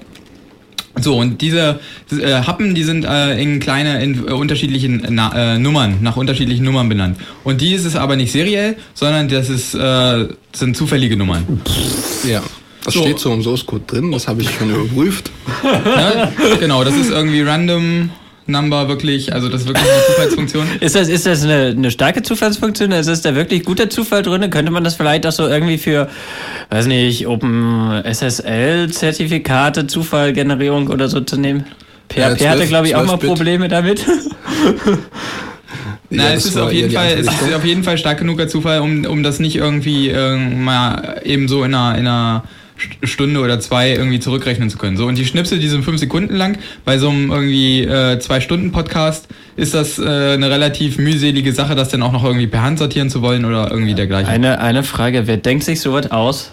So, 1.00 1.18
und 1.18 1.42
diese 1.42 1.80
äh, 2.12 2.34
Happen, 2.34 2.76
die 2.76 2.84
sind 2.84 3.06
äh, 3.06 3.42
in 3.42 3.62
kleine, 3.62 4.04
in 4.04 4.28
äh, 4.28 4.32
unterschiedlichen 4.32 5.06
na, 5.10 5.56
äh, 5.56 5.60
Nummern, 5.60 6.00
nach 6.02 6.18
unterschiedlichen 6.18 6.66
Nummern 6.66 6.90
benannt. 6.90 7.18
Und 7.46 7.62
die 7.62 7.74
ist 7.74 7.86
es 7.86 7.96
aber 7.96 8.18
nicht 8.18 8.34
seriell, 8.34 8.76
sondern 8.94 9.30
das 9.30 9.50
ist, 9.50 9.76
äh, 9.76 10.28
sind 10.54 10.76
zufällige 10.76 11.16
Nummern. 11.16 11.62
Ja. 12.30 12.42
Das 12.84 12.94
So. 12.94 13.02
steht 13.02 13.20
so 13.20 13.34
im 13.34 13.42
Source 13.42 13.66
Code 13.66 13.84
drin, 13.88 14.12
das 14.12 14.28
habe 14.28 14.42
ich 14.42 14.50
schon 14.52 14.70
überprüft. 14.70 15.32
ne? 15.64 16.32
Genau, 16.60 16.84
das 16.84 16.96
ist 16.96 17.12
irgendwie 17.12 17.42
random 17.42 18.12
Number 18.48 18.88
wirklich, 18.88 19.34
also 19.34 19.50
das 19.50 19.62
ist 19.62 19.68
wirklich 19.68 19.86
eine 19.92 20.06
Zufallsfunktion. 20.06 20.68
Ist 20.80 20.96
das, 20.96 21.08
ist 21.08 21.26
das 21.26 21.44
eine, 21.44 21.74
eine 21.76 21.90
starke 21.90 22.22
Zufallsfunktion? 22.22 22.92
Ist 22.92 23.08
das 23.10 23.22
da 23.24 23.34
wirklich 23.34 23.64
guter 23.66 23.90
Zufall 23.90 24.22
drin? 24.22 24.48
Könnte 24.52 24.72
man 24.72 24.84
das 24.84 24.96
vielleicht 24.96 25.26
auch 25.26 25.32
so 25.32 25.48
irgendwie 25.48 25.80
für, 25.80 26.08
weiß 26.70 26.86
nicht, 26.86 27.26
Open 27.26 28.04
SSL-Zertifikate, 28.04 29.88
Zufallgenerierung 29.88 30.90
oder 30.90 31.08
so 31.10 31.22
zu 31.22 31.38
nehmen? 31.38 31.66
PHP 32.10 32.18
Ja, 32.18 32.26
hatte, 32.30 32.38
12 32.58 32.70
glaube 32.70 32.88
ich, 32.88 32.96
auch 32.96 33.02
mal 33.02 33.20
12 33.20 33.22
Bit. 33.22 33.30
Probleme 33.30 33.68
damit. 33.68 34.06
Na, 36.10 36.26
Ja, 36.26 36.34
es 36.34 36.46
ist 36.46 36.58
auf 36.58 36.72
jeden 36.72 36.92
Fall, 36.92 37.14
es 37.20 37.28
ist 37.28 37.54
auf 37.54 37.66
jeden 37.66 37.84
Fall 37.84 37.98
stark 37.98 38.20
genuger 38.20 38.48
Zufall, 38.48 38.80
um, 38.80 39.06
um 39.06 39.24
das 39.24 39.40
nicht 39.40 39.56
irgendwie 39.56 40.10
äh, 40.10 40.38
mal 40.38 41.20
eben 41.24 41.48
so 41.48 41.64
in 41.64 41.74
einer, 41.74 41.98
in 41.98 42.08
einer 42.08 42.44
Stunde 43.04 43.40
oder 43.40 43.60
zwei 43.60 43.92
irgendwie 43.92 44.20
zurückrechnen 44.20 44.70
zu 44.70 44.78
können. 44.78 44.98
So, 44.98 45.06
und 45.06 45.18
die 45.18 45.26
Schnipsel, 45.26 45.60
die 45.60 45.68
sind 45.70 45.84
fünf 45.86 46.00
Sekunden 46.00 46.36
lang. 46.36 46.58
Bei 46.84 46.98
so 46.98 47.10
einem 47.10 47.32
irgendwie 47.32 47.84
äh, 47.84 48.20
zwei 48.20 48.42
Stunden 48.42 48.72
Podcast 48.72 49.28
ist 49.56 49.74
das 49.74 49.98
äh, 49.98 50.04
eine 50.34 50.50
relativ 50.50 50.98
mühselige 50.98 51.54
Sache, 51.54 51.76
das 51.76 51.90
dann 51.90 52.04
auch 52.04 52.12
noch 52.12 52.24
irgendwie 52.26 52.48
per 52.48 52.64
Hand 52.64 52.80
sortieren 52.80 53.10
zu 53.10 53.22
wollen 53.22 53.46
oder 53.46 53.72
irgendwie 53.72 53.94
dergleichen. 53.94 54.30
Eine, 54.30 54.60
eine 54.60 54.84
Frage, 54.84 55.26
wer 55.28 55.38
denkt 55.38 55.64
sich 55.64 55.80
sowas 55.80 56.12
aus? 56.12 56.52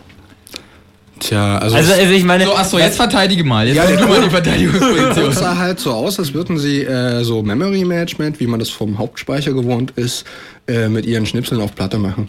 Tja, 1.20 1.58
also, 1.58 1.76
Also, 1.76 1.92
es- 1.92 1.98
also 2.00 2.12
ich 2.14 2.24
meine, 2.24 2.44
so, 2.46 2.54
achso, 2.54 2.78
jetzt 2.78 2.96
verteidige 2.96 3.44
mal. 3.44 3.66
Jetzt 3.68 3.76
Ja, 3.76 3.86
du 3.86 4.06
mal 4.08 4.18
die 4.20 4.26
es 4.26 4.32
Verteidigungsposition. 4.32 5.32
sah 5.32 5.56
halt 5.56 5.78
so 5.78 5.92
aus, 5.92 6.18
als 6.18 6.34
würden 6.34 6.58
sie 6.58 6.82
äh, 6.82 7.22
so 7.22 7.42
Memory 7.42 7.84
Management, 7.84 8.40
wie 8.40 8.46
man 8.48 8.58
das 8.58 8.70
vom 8.70 8.98
Hauptspeicher 8.98 9.52
gewohnt 9.52 9.92
ist, 9.96 10.24
äh, 10.66 10.88
mit 10.88 11.06
ihren 11.06 11.24
Schnipseln 11.26 11.60
auf 11.60 11.74
Platte 11.76 11.98
machen. 11.98 12.28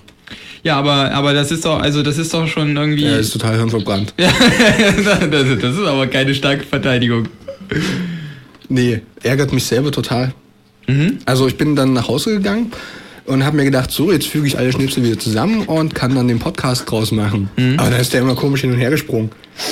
Ja, 0.63 0.77
aber, 0.77 1.11
aber 1.11 1.33
das 1.33 1.51
ist 1.51 1.65
doch, 1.65 1.81
also 1.81 2.03
das 2.03 2.17
ist 2.17 2.33
doch 2.33 2.47
schon 2.47 2.75
irgendwie. 2.75 3.03
Ja, 3.03 3.17
ist 3.17 3.33
total 3.33 3.57
hirnverbrannt. 3.57 4.13
Ja, 4.17 4.31
das, 5.29 5.59
das 5.61 5.77
ist 5.77 5.85
aber 5.85 6.07
keine 6.07 6.33
starke 6.33 6.63
Verteidigung. 6.63 7.27
Nee, 8.69 9.01
ärgert 9.21 9.51
mich 9.51 9.65
selber 9.65 9.91
total. 9.91 10.33
Mhm. 10.87 11.19
Also 11.25 11.47
ich 11.47 11.57
bin 11.57 11.75
dann 11.75 11.93
nach 11.93 12.07
Hause 12.07 12.31
gegangen 12.35 12.71
und 13.25 13.45
habe 13.45 13.57
mir 13.57 13.65
gedacht, 13.65 13.91
so, 13.91 14.11
jetzt 14.11 14.27
füge 14.27 14.47
ich 14.47 14.57
alle 14.57 14.71
Schnipsel 14.71 15.03
wieder 15.03 15.19
zusammen 15.19 15.63
und 15.63 15.95
kann 15.95 16.15
dann 16.15 16.27
den 16.27 16.39
Podcast 16.39 16.89
draus 16.89 17.11
machen. 17.11 17.49
Mhm. 17.57 17.79
Aber 17.79 17.89
dann 17.89 17.99
ist 17.99 18.13
der 18.13 18.21
immer 18.21 18.35
komisch 18.35 18.61
hin 18.61 18.71
und 18.71 18.79
her 18.79 18.89
gesprungen. 18.89 19.31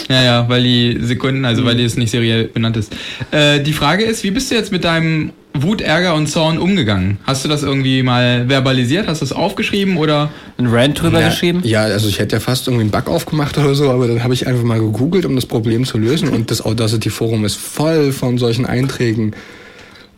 Ja, 0.10 0.24
ja, 0.24 0.50
weil 0.50 0.64
die 0.64 0.98
Sekunden, 1.02 1.46
also 1.46 1.66
weil 1.66 1.76
die 1.76 1.84
es 1.84 1.98
nicht 1.98 2.12
seriell 2.12 2.46
benannt 2.46 2.78
ist. 2.78 2.94
Äh, 3.32 3.62
die 3.62 3.74
Frage 3.74 4.04
ist, 4.04 4.24
wie 4.24 4.32
bist 4.32 4.52
du 4.52 4.56
jetzt 4.56 4.72
mit 4.72 4.84
deinem 4.84 5.32
Wut, 5.54 5.82
Ärger 5.82 6.16
und 6.16 6.28
Zorn 6.28 6.58
umgegangen? 6.58 7.18
Hast 7.24 7.44
du 7.44 7.50
das 7.50 7.64
irgendwie 7.64 8.04
mal 8.04 8.48
verbalisiert? 8.48 9.08
Hast 9.08 9.22
du 9.22 9.26
es 9.26 9.34
aufgeschrieben 9.34 9.98
oder? 9.98 10.30
ein 10.62 10.68
Rant 10.68 11.02
drüber 11.02 11.20
ja, 11.20 11.30
geschrieben? 11.30 11.62
Ja, 11.64 11.84
also 11.84 12.08
ich 12.08 12.20
hätte 12.20 12.36
ja 12.38 12.40
fast 12.40 12.68
irgendwie 12.68 12.84
einen 12.84 12.92
Bug 12.92 13.08
aufgemacht 13.08 13.58
oder 13.58 13.76
so, 13.76 13.90
aber 13.90 14.08
dann 14.08 14.24
habe 14.24 14.34
ich 14.34 14.48
einfach 14.48 14.64
mal 14.64 14.80
gegoogelt, 14.80 15.26
um 15.26 15.36
das 15.36 15.46
Problem 15.46 15.86
zu 15.86 15.98
lösen 15.98 16.30
und 16.30 16.52
das 16.52 16.64
Audacity 16.64 17.10
Forum 17.10 17.46
ist 17.46 17.58
voll 17.58 18.12
von 18.12 18.38
solchen 18.38 18.66
Einträgen, 18.66 19.34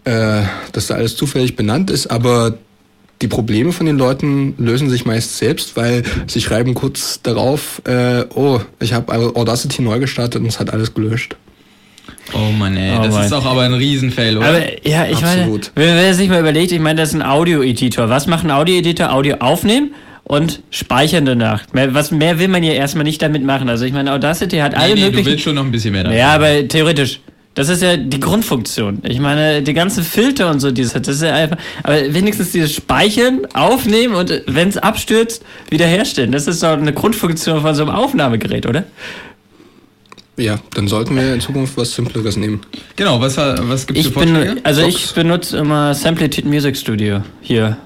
äh, 0.06 0.44
dass 0.72 0.88
da 0.88 0.96
alles 0.96 1.16
zufällig 1.16 1.56
benannt 1.56 1.90
ist, 1.90 2.08
aber 2.08 2.58
die 3.22 3.28
Probleme 3.28 3.72
von 3.72 3.86
den 3.86 3.98
Leuten 3.98 4.56
lösen 4.58 4.90
sich 4.90 5.06
meist 5.06 5.38
selbst, 5.38 5.78
weil 5.78 6.04
sie 6.28 6.42
schreiben 6.42 6.74
kurz 6.74 7.22
darauf, 7.22 7.82
äh, 7.86 8.26
oh, 8.36 8.60
ich 8.82 8.94
habe 8.94 9.14
Audacity 9.14 9.82
neu 9.82 10.00
gestartet 10.00 10.42
und 10.42 10.48
es 10.48 10.60
hat 10.60 10.74
alles 10.74 10.94
gelöscht. 10.94 11.38
Oh 12.32 12.52
Mann, 12.58 12.78
ey, 12.78 12.98
Oh 12.98 13.04
das 13.04 13.14
Mann. 13.14 13.26
ist 13.26 13.34
auch 13.34 13.46
aber 13.46 13.62
ein 13.64 13.74
Riesenfail, 13.74 14.38
oder? 14.38 14.48
Aber 14.48 14.88
ja, 14.88 15.06
ich 15.06 15.18
Absolut. 15.24 15.72
meine, 15.76 15.90
wenn 15.98 16.06
man 16.06 16.14
sich 16.14 16.30
mal 16.30 16.40
überlegt, 16.40 16.72
ich 16.72 16.80
meine, 16.80 17.00
das 17.02 17.10
ist 17.10 17.16
ein 17.16 17.22
Audio-Editor. 17.22 18.10
Was 18.10 18.28
macht 18.28 18.46
ein 18.46 18.52
Audio-Editor? 18.52 19.12
Audio 19.12 19.36
aufnehmen 19.40 19.94
und 20.24 20.62
speichern 20.72 21.26
danach. 21.26 21.64
Mehr, 21.74 21.94
was 21.94 22.12
mehr 22.12 22.40
will 22.40 22.48
man 22.48 22.64
ja 22.64 22.72
erstmal 22.74 23.04
nicht 23.04 23.22
damit 23.22 23.44
machen. 23.44 23.68
Also 23.70 23.86
ich 23.86 23.94
meine, 23.94 24.14
Audacity 24.14 24.58
hat 24.58 24.74
alle 24.74 24.90
nee, 24.90 24.94
nee, 24.94 25.00
du 25.02 25.06
möglichen. 25.08 25.26
willst 25.28 25.44
schon 25.44 25.56
noch 25.56 25.66
ein 25.66 25.72
bisschen 25.72 25.92
mehr 25.92 26.04
davon. 26.04 26.18
Ja, 26.18 26.34
aber 26.34 26.68
theoretisch. 26.68 27.20
Das 27.56 27.70
ist 27.70 27.84
ja 27.84 27.98
die 27.98 28.20
Grundfunktion. 28.20 29.04
Ich 29.08 29.20
meine, 29.20 29.62
die 29.62 29.74
ganzen 29.76 30.04
Filter 30.04 30.50
und 30.50 30.60
so, 30.60 30.72
dieses, 30.72 30.94
das 30.94 31.08
ist 31.18 31.22
ja 31.22 31.36
einfach. 31.36 31.58
Aber 31.84 31.98
wenigstens 32.12 32.52
dieses 32.52 32.74
Speichern, 32.74 33.42
aufnehmen 33.54 34.16
und 34.16 34.42
wenn 34.48 34.70
es 34.70 34.78
abstürzt, 34.78 35.44
wiederherstellen. 35.70 36.32
Das 36.32 36.48
ist 36.48 36.64
doch 36.64 36.72
eine 36.72 36.94
Grundfunktion 36.94 37.62
von 37.62 37.76
so 37.76 37.84
einem 37.84 37.92
Aufnahmegerät, 37.94 38.66
oder? 38.66 38.86
Ja, 40.38 40.60
dann 40.74 40.88
sollten 40.88 41.16
wir 41.16 41.34
in 41.36 41.42
Zukunft 41.42 41.78
was 41.78 41.94
Simpleres 41.94 42.38
nehmen. 42.38 42.62
Genau, 42.96 43.22
was, 43.22 43.38
was 43.38 43.86
gibt's 43.86 44.00
Ich 44.02 44.08
für 44.08 44.14
Vorschläge? 44.14 44.56
bin, 44.56 44.66
also 44.66 44.82
Fox? 44.82 44.96
ich 44.96 45.12
benutze 45.14 45.58
immer 45.58 45.94
Samplitude 45.94 46.48
Music 46.48 46.76
Studio 46.76 47.22
hier. 47.42 47.78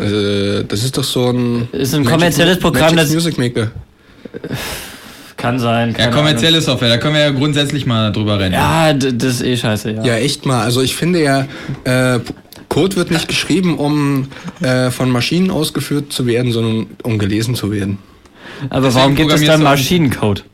Äh, 0.00 0.64
das 0.64 0.82
ist 0.82 0.98
doch 0.98 1.04
so 1.04 1.30
ein... 1.30 1.68
Ist 1.72 1.94
ein 1.94 2.04
kommerzielles 2.04 2.58
Programm, 2.58 2.94
Magic 2.96 2.98
das- 2.98 3.14
Music 3.14 3.38
Maker. 3.38 3.70
Kann 5.36 5.58
sein. 5.58 5.94
ja, 5.98 6.08
kommerzielle 6.08 6.60
Software, 6.60 6.88
da 6.88 6.96
können 6.96 7.14
wir 7.14 7.20
ja 7.22 7.30
grundsätzlich 7.30 7.84
mal 7.86 8.10
drüber 8.12 8.38
reden. 8.40 8.54
Ahnung. 8.54 9.00
Ja, 9.02 9.10
das 9.12 9.34
ist 9.34 9.42
eh 9.42 9.56
scheiße, 9.56 9.90
ja. 9.92 10.04
Ja, 10.04 10.14
echt 10.16 10.46
mal. 10.46 10.62
Also 10.62 10.80
ich 10.80 10.96
finde 10.96 11.22
ja, 11.22 11.46
äh, 11.84 12.20
Code 12.68 12.96
wird 12.96 13.10
nicht 13.10 13.28
geschrieben, 13.28 13.76
um 13.78 14.28
äh, 14.62 14.90
von 14.90 15.10
Maschinen 15.10 15.50
ausgeführt 15.50 16.12
zu 16.12 16.26
werden, 16.26 16.50
sondern 16.52 16.86
um 17.02 17.18
gelesen 17.18 17.54
zu 17.54 17.70
werden. 17.70 17.98
Aber 18.70 18.86
Deswegen 18.86 18.94
warum 19.02 19.14
gibt 19.16 19.32
es 19.32 19.44
dann 19.44 19.62
Maschinencode? 19.62 20.44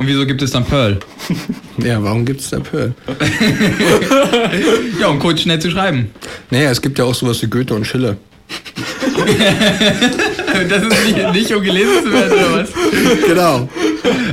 Und 0.00 0.06
wieso 0.06 0.24
gibt 0.24 0.40
es 0.40 0.50
dann 0.50 0.64
Perl? 0.64 0.98
Ja, 1.84 2.02
warum 2.02 2.24
gibt's 2.24 2.48
da 2.48 2.58
Perl? 2.58 2.94
Ja, 4.98 5.08
um 5.08 5.18
Code 5.18 5.36
schnell 5.36 5.58
zu 5.58 5.70
schreiben. 5.70 6.10
Naja, 6.50 6.70
es 6.70 6.80
gibt 6.80 6.98
ja 6.98 7.04
auch 7.04 7.14
sowas 7.14 7.42
wie 7.42 7.48
Goethe 7.48 7.74
und 7.74 7.86
Schiller. 7.86 8.16
das 10.68 10.82
ist 10.82 11.06
nicht, 11.06 11.32
nicht 11.32 11.54
um 11.54 11.62
gelesen 11.62 12.04
zu 12.04 12.12
werden, 12.12 12.32
oder 12.32 12.62
was? 12.62 12.70
Genau. 13.26 13.68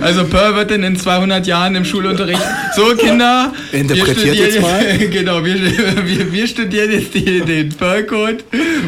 Also 0.01 0.25
Pearl 0.25 0.55
wird 0.55 0.71
dann 0.71 0.83
in 0.83 0.95
200 0.95 1.45
Jahren 1.47 1.75
im 1.75 1.85
Schulunterricht, 1.85 2.41
so 2.75 2.95
Kinder, 2.95 3.53
Interpretiert 3.71 4.35
jetzt 4.35 4.61
mal. 4.61 4.85
Genau, 5.11 5.43
wir, 5.43 5.55
wir, 5.61 6.31
wir 6.31 6.47
studieren 6.47 6.91
jetzt 6.91 7.13
die, 7.13 7.41
den 7.41 7.69
Pearl-Code 7.69 8.37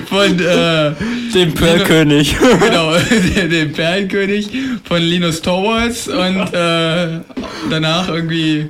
von 0.08 0.40
äh, 0.40 0.92
Dem 1.34 1.54
Pearl-König. 1.54 2.36
genau, 2.60 2.94
den, 3.36 3.50
den 3.50 3.74
Perlenkönig 3.74 4.50
von 4.84 5.02
Linus 5.02 5.42
Torvalds 5.42 6.08
und 6.08 6.54
äh, 6.54 7.20
danach 7.70 8.10
irgendwie 8.10 8.70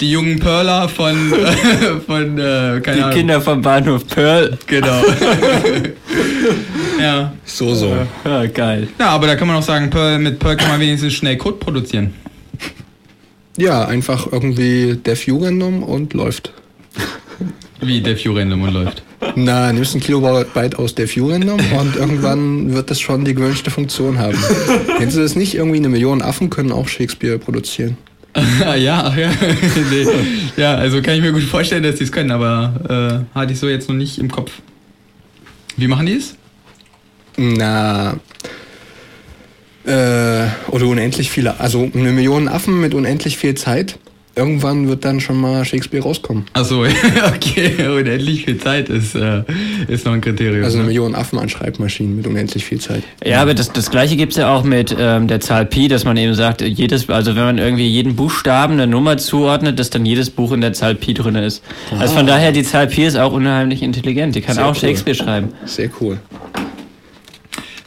die 0.00 0.10
jungen 0.10 0.38
Perler 0.38 0.88
von, 0.88 1.32
äh, 1.32 2.00
von 2.06 2.38
äh, 2.38 2.80
keine 2.80 2.96
Die 2.96 3.02
Ahnung. 3.02 3.10
Kinder 3.16 3.40
vom 3.40 3.62
Bahnhof 3.62 4.06
Pearl. 4.06 4.58
Genau. 4.66 5.02
ja. 7.00 7.32
So, 7.44 7.74
so. 7.74 7.96
Ja, 8.24 8.46
geil. 8.46 8.88
Ja, 8.98 9.08
aber 9.08 9.26
da 9.26 9.36
kann 9.36 9.48
man 9.48 9.56
auch 9.56 9.62
sagen, 9.62 9.90
Pearl, 9.90 10.18
mit 10.18 10.38
Pearl 10.38 10.56
kann 10.56 10.68
man 10.68 10.80
wenigstens 10.80 11.14
schnell 11.14 11.36
Code 11.36 11.56
produzieren. 11.56 12.14
Ja, 13.56 13.86
einfach 13.86 14.30
irgendwie 14.30 14.96
Def 14.96 15.26
Jugendum 15.26 15.82
und 15.82 16.12
läuft. 16.12 16.52
Wie 17.80 18.00
der 18.00 18.16
Random 18.24 18.62
und 18.62 18.72
läuft. 18.72 19.02
Na, 19.34 19.72
nimmst 19.72 19.94
ein 19.94 20.00
Kilobyte 20.00 20.78
aus 20.78 20.94
Def 20.94 21.14
Jugendum 21.14 21.60
und 21.78 21.96
irgendwann 21.96 22.74
wird 22.74 22.90
das 22.90 23.00
schon 23.00 23.24
die 23.24 23.34
gewünschte 23.34 23.70
Funktion 23.70 24.18
haben. 24.18 24.38
Kennst 24.98 25.16
du 25.16 25.20
das 25.20 25.36
nicht? 25.36 25.54
Irgendwie 25.54 25.78
eine 25.78 25.88
Million 25.88 26.22
Affen 26.22 26.50
können 26.50 26.72
auch 26.72 26.88
Shakespeare 26.88 27.38
produzieren. 27.38 27.98
Ja, 28.60 28.76
ja. 29.16 29.30
nee. 29.90 30.06
Ja, 30.56 30.74
also 30.74 31.00
kann 31.02 31.14
ich 31.14 31.20
mir 31.20 31.32
gut 31.32 31.42
vorstellen, 31.42 31.82
dass 31.82 31.96
die 31.96 32.04
es 32.04 32.12
können, 32.12 32.30
aber 32.30 33.24
äh, 33.34 33.38
hatte 33.38 33.52
ich 33.52 33.58
so 33.58 33.68
jetzt 33.68 33.88
noch 33.88 33.96
nicht 33.96 34.18
im 34.18 34.30
Kopf. 34.30 34.52
Wie 35.76 35.88
machen 35.88 36.06
die 36.06 36.14
es? 36.14 36.36
Na, 37.36 38.16
äh, 39.86 40.46
oder 40.70 40.86
unendlich 40.86 41.30
viele, 41.30 41.60
also 41.60 41.88
eine 41.94 42.12
Million 42.12 42.48
Affen 42.48 42.80
mit 42.80 42.94
unendlich 42.94 43.36
viel 43.36 43.54
Zeit. 43.54 43.98
Irgendwann 44.36 44.86
wird 44.86 45.02
dann 45.06 45.18
schon 45.18 45.40
mal 45.40 45.64
Shakespeare 45.64 46.02
rauskommen. 46.02 46.44
Achso, 46.52 46.84
okay, 47.34 47.88
unendlich 47.88 48.44
viel 48.44 48.58
Zeit 48.58 48.90
ist, 48.90 49.14
äh, 49.14 49.42
ist 49.88 50.04
noch 50.04 50.12
ein 50.12 50.20
Kriterium. 50.20 50.62
Also 50.62 50.76
eine 50.76 50.82
ne? 50.82 50.88
Million 50.88 51.14
Affen 51.14 51.38
an 51.38 51.48
Schreibmaschinen 51.48 52.16
mit 52.16 52.26
unendlich 52.26 52.62
viel 52.62 52.78
Zeit. 52.78 53.02
Ja, 53.24 53.40
aber 53.40 53.54
das, 53.54 53.72
das 53.72 53.90
gleiche 53.90 54.16
gibt's 54.16 54.36
ja 54.36 54.54
auch 54.54 54.62
mit 54.62 54.94
ähm, 54.98 55.26
der 55.26 55.40
Zahl 55.40 55.64
Pi, 55.64 55.88
dass 55.88 56.04
man 56.04 56.18
eben 56.18 56.34
sagt, 56.34 56.60
jedes, 56.60 57.08
also 57.08 57.34
wenn 57.34 57.44
man 57.44 57.56
irgendwie 57.56 57.88
jeden 57.88 58.14
Buchstaben 58.14 58.74
eine 58.74 58.86
Nummer 58.86 59.16
zuordnet, 59.16 59.78
dass 59.78 59.88
dann 59.88 60.04
jedes 60.04 60.28
Buch 60.28 60.52
in 60.52 60.60
der 60.60 60.74
Zahl 60.74 60.94
Pi 60.94 61.14
drin 61.14 61.36
ist. 61.36 61.62
Also 61.98 62.14
von 62.14 62.26
daher, 62.26 62.52
die 62.52 62.62
Zahl 62.62 62.88
Pi 62.88 63.04
ist 63.04 63.16
auch 63.16 63.32
unheimlich 63.32 63.82
intelligent. 63.82 64.34
Die 64.34 64.42
kann 64.42 64.56
Sehr 64.56 64.66
auch 64.66 64.74
cool. 64.74 64.80
Shakespeare 64.80 65.16
schreiben. 65.16 65.48
Sehr 65.64 65.88
cool. 65.98 66.18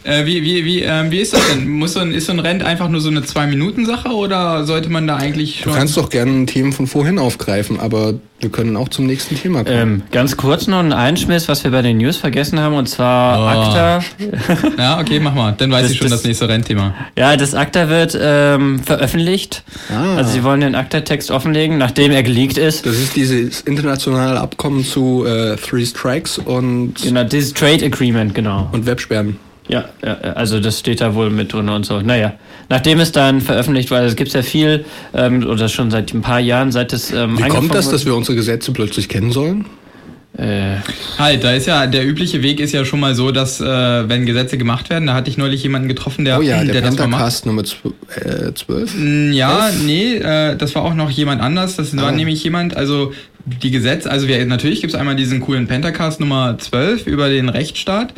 Äh, 0.10 0.26
wie, 0.26 0.43
wie, 0.43 0.65
wie, 0.65 0.82
ähm, 0.82 1.12
wie 1.12 1.19
ist 1.19 1.34
das 1.34 1.41
denn? 1.50 1.67
Muss 1.69 1.93
so 1.93 2.00
ein, 2.00 2.12
ist 2.12 2.26
so 2.26 2.32
ein 2.34 2.39
Rent 2.39 2.63
einfach 2.63 2.89
nur 2.89 3.00
so 3.02 3.10
eine 3.10 3.22
Zwei-Minuten-Sache 3.24 4.10
oder 4.10 4.65
sollte 4.65 4.89
man 4.89 5.06
da 5.08 5.17
eigentlich 5.17 5.58
Du 5.58 5.69
schon. 5.69 5.74
kannst 5.74 5.95
doch 5.98 6.10
gerne 6.10 6.45
Themen 6.48 6.74
von 6.74 6.88
vorhin 6.88 7.19
aufgreifen, 7.19 7.80
aber 7.80 8.15
wir 8.39 8.50
können 8.50 8.78
auch 8.78 8.88
zum 8.89 9.06
nächsten 9.06 9.36
Thema 9.36 9.63
kommen. 9.65 9.78
Ähm, 9.78 10.02
ganz 10.12 10.38
kurz 10.38 10.65
noch 10.67 10.80
ein 10.80 10.93
Einschmiss, 10.93 11.48
was 11.50 11.63
wir 11.65 11.72
bei 11.72 11.82
den 11.82 11.98
News 11.98 12.17
vergessen 12.17 12.60
haben, 12.60 12.74
und 12.76 12.88
zwar 12.88 13.39
Oh. 13.39 13.62
ACTA. 13.67 14.04
Ja, 14.78 15.00
okay, 15.00 15.19
mach 15.19 15.34
mal. 15.36 15.54
Dann 15.58 15.72
weiß 15.72 15.84
Das- 15.84 15.91
ich 15.91 15.98
schon 15.98 16.10
das- 16.10 16.22
das, 16.22 16.28
nächste 16.28 16.48
Rentthema. 16.48 16.93
Ja, 17.17 17.36
das 17.36 17.54
ACTA 17.54 17.89
wird 17.89 18.17
ähm, 18.19 18.80
veröffentlicht. 18.84 19.63
Ah. 19.93 20.15
Also 20.15 20.32
sie 20.32 20.43
wollen 20.43 20.62
den 20.62 20.74
ACTA-Text 20.76 21.32
offenlegen, 21.32 21.78
nachdem 21.78 22.12
er 22.12 22.24
geleakt 22.24 22.58
ist. 22.58 22.86
Das 22.86 22.95
ist 22.95 23.15
dieses 23.15 23.62
internationale 23.62 24.39
Abkommen 24.39 24.84
zu 24.86 25.26
äh, 25.26 25.56
Three 25.58 25.86
Strikes 25.86 26.38
und, 26.38 26.95
Genau, 27.04 27.24
dieses 27.26 27.54
Trade 27.54 27.86
Agreement, 27.86 28.34
genau. 28.34 28.69
und 28.72 28.86
Websperren. 28.86 29.38
Ja, 29.69 29.86
ja, 30.03 30.13
also 30.34 30.60
das 30.60 30.79
steht 30.79 30.99
da 30.99 31.13
wohl 31.13 31.29
mit 31.29 31.53
drin 31.53 31.69
und 31.69 31.86
so. 31.86 32.01
Naja, 32.01 32.34
nachdem 32.69 32.99
es 32.99 33.12
dann 33.12 33.39
veröffentlicht 33.39 33.91
war, 33.91 34.01
es 34.01 34.15
gibt 34.15 34.34
ja 34.34 34.41
viel, 34.41 34.84
ähm, 35.13 35.45
oder 35.47 35.69
schon 35.69 35.91
seit 35.91 36.12
ein 36.13 36.21
paar 36.21 36.39
Jahren, 36.39 36.71
seit 36.71 36.91
es 36.91 37.12
ähm, 37.12 37.38
Wie 37.38 37.47
kommt 37.47 37.73
das, 37.75 37.86
wurde- 37.86 37.95
dass 37.95 38.05
wir 38.05 38.15
unsere 38.15 38.36
Gesetze 38.36 38.71
plötzlich 38.73 39.08
kennen 39.10 39.32
sollen? 39.32 39.65
Äh, 40.38 40.77
Halt, 41.17 41.43
da 41.43 41.51
ist 41.53 41.65
ja, 41.67 41.86
der 41.88 42.08
übliche 42.08 42.41
Weg 42.43 42.60
ist 42.60 42.71
ja 42.71 42.86
schon 42.86 42.99
mal 42.99 43.13
so, 43.13 43.32
dass, 43.32 43.60
äh, 43.62 43.65
wenn 44.10 44.25
Gesetze 44.25 44.58
gemacht 44.58 44.89
werden, 44.89 45.08
da 45.08 45.13
hatte 45.13 45.29
ich 45.29 45.38
neulich 45.38 45.62
jemanden 45.63 45.88
getroffen, 45.88 46.23
der, 46.25 46.39
oh 46.39 46.41
ja, 46.41 46.63
der, 46.63 46.73
der 46.73 46.82
das 46.84 46.97
mal 46.97 47.08
macht. 47.08 47.19
Pentacast 47.19 47.45
Nummer 47.45 47.62
zw- 47.63 48.47
äh, 48.47 48.53
12. 48.53 48.93
Mm, 48.95 49.32
Ja, 49.34 49.69
nee, 49.86 50.15
äh, 50.15 50.55
das 50.55 50.75
war 50.75 50.84
auch 50.84 50.93
noch 50.93 51.10
jemand 51.10 51.41
anders. 51.41 51.75
Das 51.75 51.95
war 51.97 52.08
Ah. 52.08 52.12
nämlich 52.12 52.43
jemand, 52.43 52.75
also 52.77 53.12
die 53.45 53.71
Gesetze, 53.71 54.10
also 54.10 54.27
wir, 54.27 54.43
natürlich 54.45 54.82
gibt 54.82 54.93
es 54.93 54.99
einmal 54.99 55.15
diesen 55.15 55.41
coolen 55.41 55.67
Pentacast 55.67 56.19
Nummer 56.19 56.58
12 56.58 57.05
über 57.08 57.29
den 57.29 57.49
Rechtsstaat, 57.49 58.13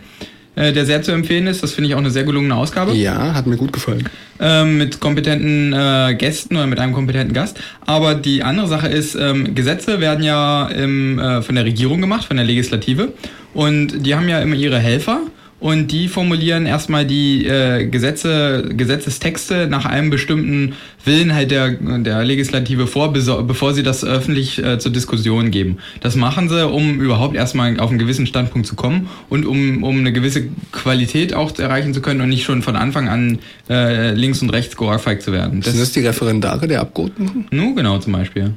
äh, 0.56 0.74
der 0.74 0.86
sehr 0.86 1.02
zu 1.02 1.12
empfehlen 1.12 1.48
ist. 1.48 1.64
Das 1.64 1.74
finde 1.74 1.90
ich 1.90 1.96
auch 1.96 2.00
eine 2.00 2.12
sehr 2.12 2.24
gelungene 2.24 2.56
Ausgabe. 2.56 2.94
Ja, 2.94 3.34
hat 3.34 3.48
mir 3.48 3.58
gut 3.58 3.72
gefallen. 3.74 4.10
ähm, 4.40 4.78
mit 4.78 5.00
kompetenten 5.00 5.74
äh, 5.74 6.16
Gästen 6.16 6.56
oder 6.58 6.68
mit 6.68 6.80
einem 6.80 6.94
kompetenten 6.94 7.34
Gast. 7.34 7.60
Aber 7.86 8.16
die 8.16 8.44
andere 8.44 8.68
Sache 8.68 8.88
ist, 8.88 9.16
ähm, 9.16 9.56
Gesetze 9.56 10.02
werden 10.02 10.24
ja 10.24 10.68
im, 10.68 11.20
äh, 11.20 11.42
von 11.42 11.56
der 11.56 11.66
Regierung 11.66 12.02
gemacht, 12.02 12.26
von 12.26 12.38
der 12.38 12.46
Legislative. 12.46 13.14
Und 13.54 14.06
die 14.06 14.16
haben 14.16 14.28
ja 14.28 14.40
immer 14.40 14.56
ihre 14.56 14.80
Helfer. 14.80 15.22
Und 15.62 15.92
die 15.92 16.08
formulieren 16.08 16.66
erstmal 16.66 17.06
die 17.06 17.46
äh, 17.46 17.86
Gesetze, 17.86 18.68
Gesetzestexte 18.76 19.68
nach 19.68 19.86
einem 19.86 20.10
bestimmten 20.10 20.74
Willen 21.06 21.36
halt 21.36 21.52
der, 21.52 21.70
der 21.70 22.24
Legislative 22.24 22.88
vor, 22.88 23.14
bevor 23.14 23.76
sie 23.76 23.84
das 23.84 24.04
öffentlich 24.04 24.58
äh, 24.58 24.80
zur 24.80 24.92
Diskussion 24.92 25.52
geben. 25.52 25.78
Das 26.00 26.16
machen 26.16 26.50
sie, 26.50 26.68
um 26.68 27.00
überhaupt 27.00 27.36
erstmal 27.36 27.80
auf 27.80 27.92
einen 27.92 28.00
gewissen 28.00 28.26
Standpunkt 28.26 28.66
zu 28.66 28.76
kommen 28.76 29.08
und 29.30 29.46
um, 29.46 29.84
um 29.84 30.00
eine 30.00 30.12
gewisse 30.12 30.48
Qualität 30.72 31.36
auch 31.36 31.56
erreichen 31.60 31.94
zu 31.94 32.02
können 32.02 32.22
und 32.22 32.30
nicht 32.30 32.44
schon 32.44 32.64
von 32.64 32.76
Anfang 32.76 33.08
an 33.08 33.38
äh, 33.70 34.16
links 34.16 34.42
und 34.42 34.50
rechts 34.50 34.76
geohrfeigt 34.76 35.22
zu 35.22 35.32
werden. 35.32 35.62
Sind 35.62 35.80
das 35.80 35.92
die 35.92 36.00
Referendare 36.00 36.68
der 36.68 36.82
Abgeordneten? 36.82 37.46
Nu, 37.52 37.76
genau, 37.76 38.00
zum 38.00 38.14
Beispiel. 38.14 38.54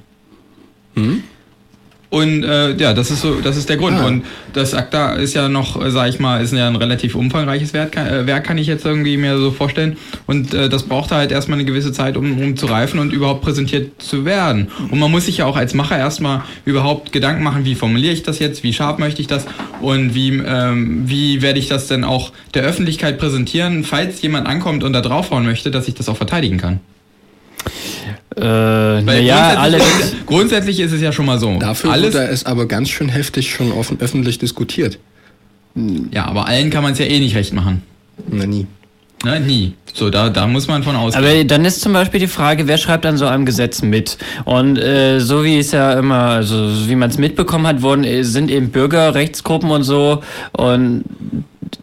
Hm? 0.95 1.23
Und 2.15 2.45
äh, 2.45 2.77
ja, 2.77 2.95
das 2.95 3.11
ist 3.11 3.23
so, 3.23 3.41
das 3.41 3.57
ist 3.57 3.69
der 3.69 3.77
Grund. 3.77 3.99
Ah. 3.99 4.07
Und 4.07 4.25
das 4.53 4.73
ACTA 4.73 5.15
ist 5.15 5.35
ja 5.35 5.49
noch, 5.49 5.85
äh, 5.85 5.91
sag 5.91 6.09
ich 6.09 6.21
mal, 6.21 6.41
ist 6.45 6.53
ja 6.53 6.69
ein 6.69 6.77
relativ 6.77 7.17
umfangreiches 7.17 7.73
Werk, 7.73 7.97
äh, 7.97 8.25
Werk, 8.25 8.45
kann 8.45 8.57
ich 8.57 8.69
jetzt 8.69 8.87
irgendwie 8.87 9.17
mir 9.17 9.37
so 9.37 9.51
vorstellen. 9.51 9.97
Und 10.29 10.55
äh, 10.55 10.69
das 10.69 10.85
braucht 10.85 11.11
halt 11.11 11.33
erstmal 11.33 11.59
eine 11.59 11.67
gewisse 11.67 11.91
Zeit, 11.91 12.17
um, 12.17 12.41
um 12.41 12.57
zu 12.57 12.67
reifen 12.67 13.01
und 13.01 13.13
überhaupt 13.13 13.43
präsentiert 13.43 14.01
zu 14.01 14.25
werden. 14.25 14.69
Und 14.93 15.01
man 15.01 15.11
muss 15.11 15.27
sich 15.27 15.39
ja 15.39 15.47
auch 15.47 15.57
als 15.57 15.75
Macher 15.75 15.99
erstmal 15.99 16.43
überhaupt 16.65 17.11
Gedanken 17.11 17.43
machen, 17.43 17.65
wie 17.65 17.75
formuliere 17.75 18.13
ich 18.13 18.23
das 18.23 18.39
jetzt, 18.39 18.63
wie 18.63 18.73
scharf 18.73 18.99
möchte 18.99 19.21
ich 19.21 19.27
das 19.27 19.47
und 19.81 20.15
wie, 20.15 20.35
ähm, 20.37 21.03
wie 21.07 21.43
werde 21.43 21.59
ich 21.59 21.67
das 21.67 21.89
denn 21.89 22.05
auch 22.05 22.31
der 22.55 22.63
Öffentlichkeit 22.63 23.19
präsentieren, 23.19 23.83
falls 23.83 24.23
jemand 24.23 24.47
ankommt 24.47 24.85
und 24.85 24.93
da 24.93 25.01
draufhauen 25.01 25.45
möchte, 25.45 25.73
dass 25.73 25.89
ich 25.89 25.95
das 25.95 26.09
auch 26.09 26.17
verteidigen 26.17 26.59
kann. 26.59 26.79
Äh, 28.37 29.03
naja, 29.03 29.57
alle. 29.59 29.79
grundsätzlich, 29.79 30.27
grundsätzlich 30.27 30.81
ist 30.81 30.93
es 30.93 31.01
ja 31.01 31.13
schon 31.13 31.27
mal 31.27 31.39
so. 31.39 31.59
Dafür 31.59 31.93
alles, 31.93 32.15
wurde 32.15 32.27
es 32.27 32.47
aber 32.47 32.67
ganz 32.67 32.91
schön 32.91 33.09
heftig 33.09 33.51
schon 33.51 33.73
offen, 33.73 33.99
öffentlich 34.01 34.39
diskutiert. 34.39 34.99
ja, 36.11 36.27
aber 36.27 36.47
allen 36.47 36.71
kann 36.71 36.83
man 36.83 36.93
es 36.93 36.99
ja 36.99 37.07
eh 37.07 37.21
nicht 37.21 37.37
recht 37.37 37.53
machen. 37.53 37.83
Na 38.31 38.47
nie. 38.47 38.67
Ne? 39.25 39.41
Nie. 39.41 39.75
So, 39.93 40.11
da, 40.11 40.29
da 40.29 40.47
muss 40.47 40.69
man 40.69 40.83
von 40.83 40.97
ausgehen. 40.97 41.25
Aber 41.25 41.45
dann 41.45 41.65
ist 41.65 41.81
zum 41.81 41.93
Beispiel 41.93 42.21
die 42.21 42.27
Frage, 42.27 42.67
wer 42.67 42.77
schreibt 42.77 43.07
an 43.07 43.17
so 43.17 43.27
einem 43.27 43.47
Gesetz 43.47 43.83
mit? 43.83 44.19
Und 44.45 44.77
äh, 44.77 45.21
so 45.21 45.45
wie 45.45 45.59
es 45.59 45.73
ja 45.73 45.95
immer, 45.95 46.27
also 46.31 46.89
wie 46.89 46.97
man 46.97 47.11
es 47.11 47.19
mitbekommen 47.19 47.67
hat, 47.67 47.83
wurden, 47.83 48.05
äh, 48.05 48.23
sind 48.23 48.51
eben 48.51 48.71
Bürgerrechtsgruppen 48.71 49.71
und 49.71 49.85
so 49.85 50.23
und 50.53 51.05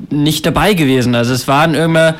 nicht 0.10 0.46
dabei 0.46 0.74
gewesen. 0.74 1.16
Also 1.16 1.34
es 1.34 1.48
waren 1.48 1.74
immer 1.74 2.16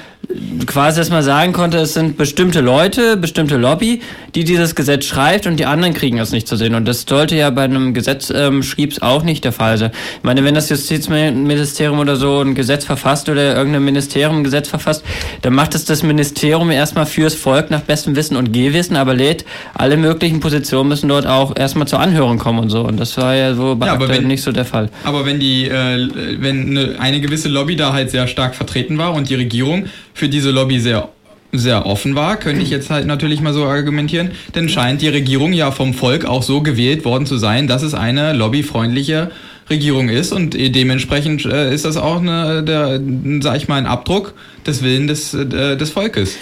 quasi, 0.66 1.00
dass 1.00 1.10
man 1.10 1.24
sagen 1.24 1.52
konnte, 1.52 1.78
es 1.80 1.94
sind 1.94 2.16
bestimmte 2.18 2.62
Leute, 2.62 3.18
bestimmte 3.18 3.58
Lobby, 3.58 4.02
die 4.36 4.44
dieses 4.44 4.76
Gesetz 4.76 5.06
schreibt 5.06 5.46
und 5.48 5.58
die 5.60 5.66
anderen 5.66 5.94
kriegen 5.94 6.20
es 6.20 6.32
nicht 6.32 6.48
zu 6.48 6.56
sehen. 6.56 6.76
Und 6.76 6.88
das 6.88 7.06
sollte 7.08 7.36
ja 7.36 7.50
bei 7.50 7.64
einem 7.64 7.94
Gesetz 7.94 8.32
ähm, 8.34 8.64
schriebs 8.64 9.02
auch 9.02 9.24
nicht 9.24 9.44
der 9.44 9.52
Fall 9.52 9.78
sein. 9.78 9.92
Ich 10.18 10.24
meine, 10.24 10.44
wenn 10.46 10.54
das 10.56 10.70
Justizministerium 10.70 12.00
oder 12.00 12.16
so 12.16 12.40
ein 12.42 12.56
Gesetz 12.56 12.86
verfasst 12.86 13.28
oder 13.30 13.56
irgendein 13.56 13.84
Ministerium 13.84 14.38
ein 14.38 14.44
Gesetz 14.44 14.70
verfasst, 14.70 15.04
dann 15.42 15.54
macht 15.54 15.76
es 15.76 15.86
das 15.86 16.04
Ministerium 16.04 16.72
erstmal 16.72 17.06
fürs 17.06 17.34
Volk 17.34 17.70
nach 17.72 17.82
bestem 17.82 18.16
Wissen 18.16 18.38
und 18.38 18.54
Gehwissen, 18.54 18.96
aber 18.96 19.14
lädt 19.14 19.44
alle 19.74 19.98
möglichen 19.98 20.40
Positionen 20.40 20.90
müssen 20.90 21.10
dort 21.10 21.26
auch 21.28 21.56
erstmal 21.58 21.88
zur 21.88 22.00
Anhörung 22.00 22.38
kommen 22.38 22.60
und 22.60 22.70
so. 22.70 22.82
Und 22.82 23.00
das 23.00 23.18
war 23.18 23.36
ja 23.36 23.54
so 23.54 23.76
bei 23.76 23.88
Ja, 23.88 24.00
wenn- 24.08 24.28
nicht 24.28 24.44
so 24.44 24.52
der 24.52 24.66
Fall. 24.66 24.90
Aber 25.04 25.26
wenn 25.26 25.40
die, 25.40 25.66
äh, 25.66 26.08
wenn 26.40 26.70
eine, 26.78 27.00
eine 27.00 27.20
gewisse 27.20 27.50
Lobby 27.50 27.76
da 27.76 27.92
halt 27.92 28.12
sehr 28.12 28.28
stark 28.28 28.56
vertreten 28.56 28.98
war 28.98 29.14
und 29.14 29.30
die 29.30 29.36
Regierung 29.36 29.88
für 30.14 30.30
diese 30.30 30.52
Lobby 30.52 30.80
sehr 30.80 31.10
sehr 31.54 31.86
offen 31.86 32.16
war, 32.16 32.38
könnte 32.38 32.62
ich 32.62 32.70
jetzt 32.70 32.90
halt 32.90 33.06
natürlich 33.06 33.42
mal 33.42 33.54
so 33.54 33.66
argumentieren, 33.66 34.32
dann 34.54 34.70
scheint 34.70 35.02
die 35.02 35.10
Regierung 35.10 35.54
ja 35.54 35.72
vom 35.72 35.94
Volk 35.94 36.26
auch 36.26 36.44
so 36.44 36.62
gewählt 36.62 37.04
worden 37.04 37.26
zu 37.26 37.38
sein, 37.38 37.68
dass 37.68 37.84
es 37.84 37.94
eine 37.94 38.34
lobbyfreundliche 38.34 39.32
Regierung 39.70 40.10
ist 40.10 40.32
und 40.32 40.56
äh, 40.56 40.70
dementsprechend 40.70 41.46
äh, 41.46 41.74
ist 41.74 41.86
das 41.86 41.98
auch 41.98 42.20
eine, 42.20 42.64
der, 42.64 43.02
sag 43.42 43.58
ich 43.58 43.68
mal, 43.68 43.76
ein 43.76 43.86
Abdruck 43.86 44.34
des 44.66 44.84
Willens 44.84 45.32
des, 45.32 45.54
äh, 45.54 45.78
des 45.78 45.90
Volkes. 45.90 46.38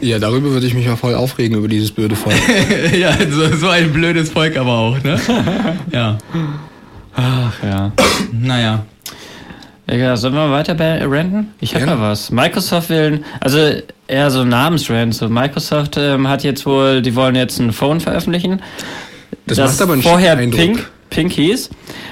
Ja, 0.00 0.18
darüber 0.18 0.50
würde 0.50 0.66
ich 0.66 0.74
mich 0.74 0.86
mal 0.86 0.96
voll 0.96 1.14
aufregen, 1.14 1.58
über 1.58 1.68
dieses 1.68 1.90
blöde 1.90 2.14
Volk. 2.14 2.36
ja, 2.98 3.16
so, 3.30 3.56
so 3.56 3.68
ein 3.68 3.92
blödes 3.92 4.30
Volk 4.30 4.56
aber 4.56 4.72
auch, 4.72 5.02
ne? 5.02 5.18
ja, 5.92 6.18
Ach 7.16 7.52
ja. 7.64 7.92
naja. 8.32 8.86
Ja, 9.90 10.16
sollen 10.16 10.34
wir 10.34 10.50
weiter 10.50 10.76
ranten? 10.78 11.54
Ich 11.60 11.74
habe 11.74 11.86
da 11.86 11.98
was. 11.98 12.30
Microsoft 12.30 12.90
will, 12.90 13.22
also 13.40 13.58
eher 14.06 14.30
so 14.30 14.44
Namensrand. 14.44 15.14
So 15.14 15.28
Microsoft 15.28 15.96
ähm, 15.96 16.28
hat 16.28 16.44
jetzt 16.44 16.66
wohl, 16.66 17.00
die 17.00 17.14
wollen 17.14 17.34
jetzt 17.34 17.58
ein 17.58 17.72
Phone 17.72 18.00
veröffentlichen. 18.00 18.60
Das, 19.46 19.58
macht 19.58 19.80
aber 19.80 19.94
einen 19.94 20.02
vorher 20.02 20.36
Eindruck. 20.36 20.60
Pink, 20.60 20.90
Pink 21.08 21.32
hieß 21.32 21.70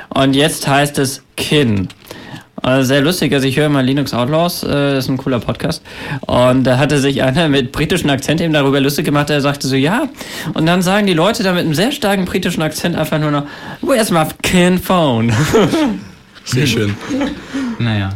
und 0.08 0.34
jetzt 0.34 0.66
heißt 0.66 0.98
es 0.98 1.22
Kin. 1.36 1.88
Also 2.62 2.88
sehr 2.88 3.02
lustig, 3.02 3.34
also 3.34 3.46
ich 3.46 3.58
höre 3.58 3.68
mal 3.68 3.84
Linux 3.84 4.14
Outlaws, 4.14 4.62
äh, 4.62 4.68
das 4.68 5.04
ist 5.04 5.10
ein 5.10 5.18
cooler 5.18 5.38
Podcast. 5.38 5.82
Und 6.22 6.64
da 6.64 6.78
hatte 6.78 6.98
sich 6.98 7.22
einer 7.22 7.50
mit 7.50 7.70
britischem 7.72 8.08
Akzent 8.08 8.40
eben 8.40 8.54
darüber 8.54 8.80
lustig 8.80 9.04
gemacht, 9.04 9.28
er 9.28 9.42
sagte 9.42 9.68
so, 9.68 9.76
ja. 9.76 10.08
Und 10.54 10.64
dann 10.64 10.80
sagen 10.80 11.06
die 11.06 11.12
Leute 11.12 11.42
da 11.42 11.52
mit 11.52 11.64
einem 11.64 11.74
sehr 11.74 11.92
starken 11.92 12.24
britischen 12.24 12.62
Akzent 12.62 12.96
einfach 12.96 13.18
nur 13.18 13.30
noch, 13.30 13.44
where's 13.82 14.10
my 14.10 14.24
Kin 14.42 14.78
Phone? 14.78 15.32
Sehr 16.46 16.66
schön. 16.66 16.94
Naja. 17.78 18.10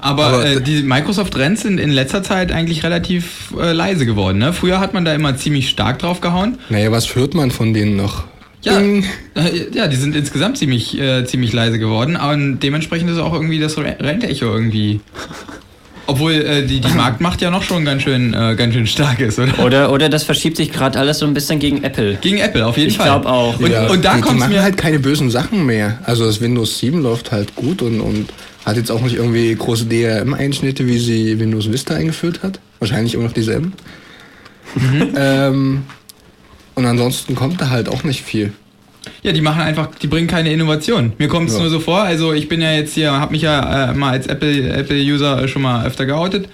Aber, 0.00 0.24
Aber- 0.26 0.46
äh, 0.46 0.60
die 0.60 0.82
Microsoft-Rents 0.82 1.62
sind 1.62 1.78
in 1.78 1.90
letzter 1.90 2.22
Zeit 2.22 2.52
eigentlich 2.52 2.82
relativ 2.82 3.54
äh, 3.58 3.72
leise 3.72 4.04
geworden. 4.04 4.38
Ne? 4.38 4.52
Früher 4.52 4.80
hat 4.80 4.92
man 4.92 5.04
da 5.04 5.14
immer 5.14 5.36
ziemlich 5.36 5.70
stark 5.70 5.98
drauf 6.00 6.20
gehauen. 6.20 6.58
Naja, 6.68 6.90
was 6.92 7.14
hört 7.14 7.34
man 7.34 7.50
von 7.50 7.72
denen 7.72 7.96
noch? 7.96 8.24
Ja, 8.62 8.78
Ding. 8.78 9.04
äh, 9.34 9.66
ja, 9.74 9.86
die 9.88 9.96
sind 9.96 10.16
insgesamt 10.16 10.58
ziemlich, 10.58 10.98
äh, 10.98 11.24
ziemlich 11.26 11.52
leise 11.52 11.78
geworden, 11.78 12.16
aber 12.16 12.36
dementsprechend 12.36 13.10
ist 13.10 13.18
auch 13.18 13.32
irgendwie 13.34 13.58
das 13.60 13.76
Rentecho 13.78 14.46
irgendwie. 14.46 15.00
Obwohl 16.06 16.32
äh, 16.32 16.66
die, 16.66 16.80
die 16.80 16.92
Marktmacht 16.92 17.40
ja 17.40 17.50
noch 17.50 17.62
schon 17.62 17.84
ganz 17.84 18.02
schön, 18.02 18.34
äh, 18.34 18.54
ganz 18.56 18.74
schön 18.74 18.86
stark 18.86 19.20
ist, 19.20 19.38
oder? 19.38 19.58
Oder, 19.64 19.92
oder 19.92 20.08
das 20.08 20.22
verschiebt 20.24 20.56
sich 20.56 20.70
gerade 20.72 20.98
alles 20.98 21.18
so 21.18 21.26
ein 21.26 21.32
bisschen 21.34 21.58
gegen 21.58 21.82
Apple. 21.82 22.18
Gegen 22.20 22.38
Apple, 22.38 22.66
auf 22.66 22.76
jeden 22.76 22.90
Ich 22.90 22.96
Fall. 22.98 23.06
glaub 23.06 23.26
auch. 23.26 23.58
Und, 23.58 23.70
Ja, 23.70 23.86
und 23.88 24.04
da 24.04 24.10
die, 24.10 24.16
die 24.16 24.22
kommt 24.22 24.40
machen 24.40 24.52
mir 24.52 24.62
halt 24.62 24.76
keine 24.76 24.98
bösen 24.98 25.30
Sachen 25.30 25.64
mehr. 25.64 25.98
Also 26.04 26.26
das 26.26 26.40
Windows 26.40 26.78
7 26.78 27.02
läuft 27.02 27.32
halt 27.32 27.54
gut 27.56 27.80
und, 27.80 28.00
und 28.00 28.28
hat 28.66 28.76
jetzt 28.76 28.90
auch 28.90 29.00
nicht 29.00 29.16
irgendwie 29.16 29.54
große 29.54 29.86
DRM-Einschnitte, 29.86 30.86
wie 30.86 30.98
sie 30.98 31.38
Windows 31.38 31.70
Vista 31.72 31.94
eingeführt 31.94 32.42
hat. 32.42 32.60
Wahrscheinlich 32.80 33.14
immer 33.14 33.24
noch 33.24 33.32
dieselben. 33.32 33.72
Mhm. 34.74 35.08
ähm, 35.16 35.82
und 36.74 36.86
ansonsten 36.86 37.34
kommt 37.34 37.60
da 37.60 37.70
halt 37.70 37.88
auch 37.88 38.04
nicht 38.04 38.22
viel. 38.22 38.52
Ja, 39.24 39.32
die 39.32 39.40
machen 39.40 39.62
einfach, 39.62 39.88
die 40.00 40.06
bringen 40.06 40.26
keine 40.28 40.52
Innovation. 40.52 41.14
Mir 41.18 41.28
kommt 41.28 41.48
es 41.48 41.54
Ja. 41.56 41.62
nur 41.62 41.70
so 41.70 41.80
vor, 41.80 42.02
also 42.02 42.32
ich 42.34 42.48
bin 42.48 42.60
ja 42.60 42.72
jetzt 42.72 42.94
hier, 42.94 43.10
habe 43.10 43.32
mich 43.32 43.42
ja 43.42 43.90
äh, 43.90 43.94
mal 43.94 44.10
als 44.10 44.26
Apple 44.26 44.68
Apple 44.70 44.96
User 45.00 45.48
schon 45.48 45.62
mal 45.62 45.84
öfter 45.86 46.04
geoutet 46.06 46.46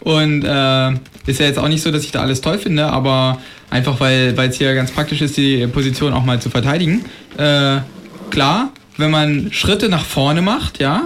und 0.00 0.44
äh, 0.44 0.90
ist 1.26 1.38
ja 1.38 1.46
jetzt 1.46 1.58
auch 1.58 1.68
nicht 1.68 1.82
so, 1.82 1.90
dass 1.92 2.02
ich 2.04 2.10
da 2.10 2.20
alles 2.20 2.40
toll 2.40 2.58
finde, 2.58 2.86
aber 2.86 3.38
einfach 3.70 4.00
weil 4.00 4.36
weil 4.36 4.50
es 4.50 4.58
hier 4.58 4.74
ganz 4.74 4.90
praktisch 4.90 5.20
ist, 5.22 5.36
die 5.36 5.66
Position 5.68 6.12
auch 6.12 6.24
mal 6.24 6.40
zu 6.40 6.50
verteidigen. 6.50 7.04
Äh, 7.38 7.76
klar, 8.30 8.72
wenn 8.96 9.12
man 9.12 9.52
Schritte 9.52 9.88
nach 9.88 10.04
vorne 10.04 10.42
macht, 10.42 10.80
ja, 10.80 11.02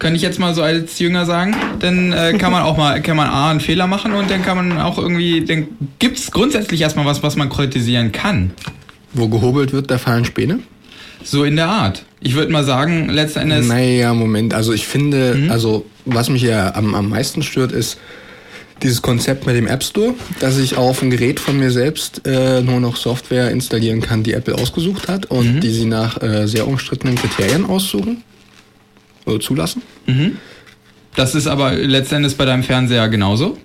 kann 0.00 0.16
ich 0.16 0.22
jetzt 0.22 0.40
mal 0.40 0.52
so 0.54 0.62
als 0.62 0.98
Jünger 0.98 1.26
sagen, 1.26 1.54
dann 1.78 2.12
äh, 2.12 2.32
kann 2.38 2.50
man 2.50 2.62
auch 2.62 2.76
mal, 2.76 3.00
kann 3.02 3.16
man 3.16 3.28
A, 3.28 3.50
einen 3.50 3.60
Fehler 3.60 3.86
machen 3.86 4.14
und 4.14 4.28
dann 4.30 4.42
kann 4.42 4.56
man 4.56 4.80
auch 4.80 4.98
irgendwie, 4.98 5.44
dann 5.44 5.68
gibt's 6.00 6.30
grundsätzlich 6.32 6.80
erstmal 6.80 7.04
was, 7.06 7.22
was 7.22 7.36
man 7.36 7.48
kritisieren 7.50 8.10
kann. 8.10 8.50
Wo 9.12 9.28
gehobelt 9.28 9.72
wird, 9.72 9.90
da 9.90 9.98
fallen 9.98 10.24
Späne. 10.24 10.60
So 11.22 11.44
in 11.44 11.56
der 11.56 11.68
Art. 11.68 12.04
Ich 12.20 12.34
würde 12.34 12.50
mal 12.52 12.64
sagen, 12.64 13.08
letzten 13.08 13.40
Endes. 13.40 13.66
Naja, 13.66 14.14
Moment. 14.14 14.54
Also 14.54 14.72
ich 14.72 14.86
finde, 14.86 15.34
Mhm. 15.34 15.50
also 15.50 15.84
was 16.06 16.30
mich 16.30 16.42
ja 16.42 16.74
am, 16.74 16.94
am 16.94 17.08
meisten 17.10 17.42
stört, 17.42 17.72
ist 17.72 17.98
dieses 18.82 19.02
Konzept 19.02 19.46
mit 19.46 19.54
dem 19.56 19.66
App 19.66 19.82
Store, 19.84 20.14
dass 20.38 20.56
ich 20.58 20.76
auf 20.78 21.02
ein 21.02 21.10
Gerät 21.10 21.38
von 21.40 21.58
mir 21.58 21.70
selbst 21.70 22.26
äh, 22.26 22.62
nur 22.62 22.80
noch 22.80 22.96
Software 22.96 23.50
installieren 23.50 24.00
kann, 24.00 24.22
die 24.22 24.32
Apple 24.32 24.54
ausgesucht 24.54 25.08
hat 25.08 25.26
und 25.26 25.56
Mhm. 25.56 25.60
die 25.60 25.70
sie 25.70 25.84
nach 25.84 26.22
äh, 26.22 26.46
sehr 26.46 26.66
umstrittenen 26.66 27.16
Kriterien 27.16 27.66
aussuchen 27.66 28.22
oder 29.26 29.38
zulassen. 29.40 29.82
Das 31.14 31.34
ist 31.34 31.46
aber 31.46 31.72
letzten 31.72 32.16
Endes 32.16 32.34
bei 32.34 32.46
deinem 32.46 32.62
Fernseher 32.62 33.08
genauso. 33.10 33.58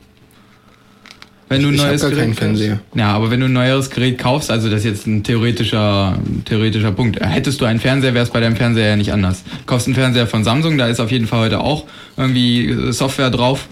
Wenn 1.48 1.62
du 1.62 1.68
ein 1.68 1.76
Ich 1.76 1.82
neues 1.82 2.02
gar 2.02 2.10
Gerät. 2.10 2.36
Fernseher. 2.36 2.80
Ja, 2.96 3.12
aber 3.14 3.30
wenn 3.30 3.40
du 3.40 3.46
ein 3.46 3.54
neueres 3.54 3.92
Gerät 3.92 4.18
kaufst, 4.18 4.50
also 4.50 4.68
das 4.68 4.80
ist 4.80 4.86
jetzt 4.86 5.08
ein 5.08 5.24
theoretischer, 5.24 6.18
theoretischer 6.46 6.92
Punkt. 6.92 7.20
Hättest 7.20 7.62
du 7.62 7.66
einen 7.66 7.80
Fernseher, 7.80 8.14
wäre 8.16 8.24
es 8.24 8.32
bei 8.32 8.40
deinem 8.40 8.56
Fernseher 8.56 8.88
ja 8.90 8.96
nicht 8.96 9.14
anders. 9.14 9.44
Kaufst 9.68 9.88
einen 9.88 9.96
Fernseher 9.96 10.26
von 10.26 10.44
Samsung, 10.44 10.78
da 10.78 10.88
ist 10.88 11.00
auf 11.00 11.12
jeden 11.12 11.28
Fall 11.28 11.42
heute 11.42 11.60
auch 11.60 11.86
irgendwie 12.18 12.68
äh, 12.70 12.92
Software 12.92 13.30
drauf. 13.30 13.68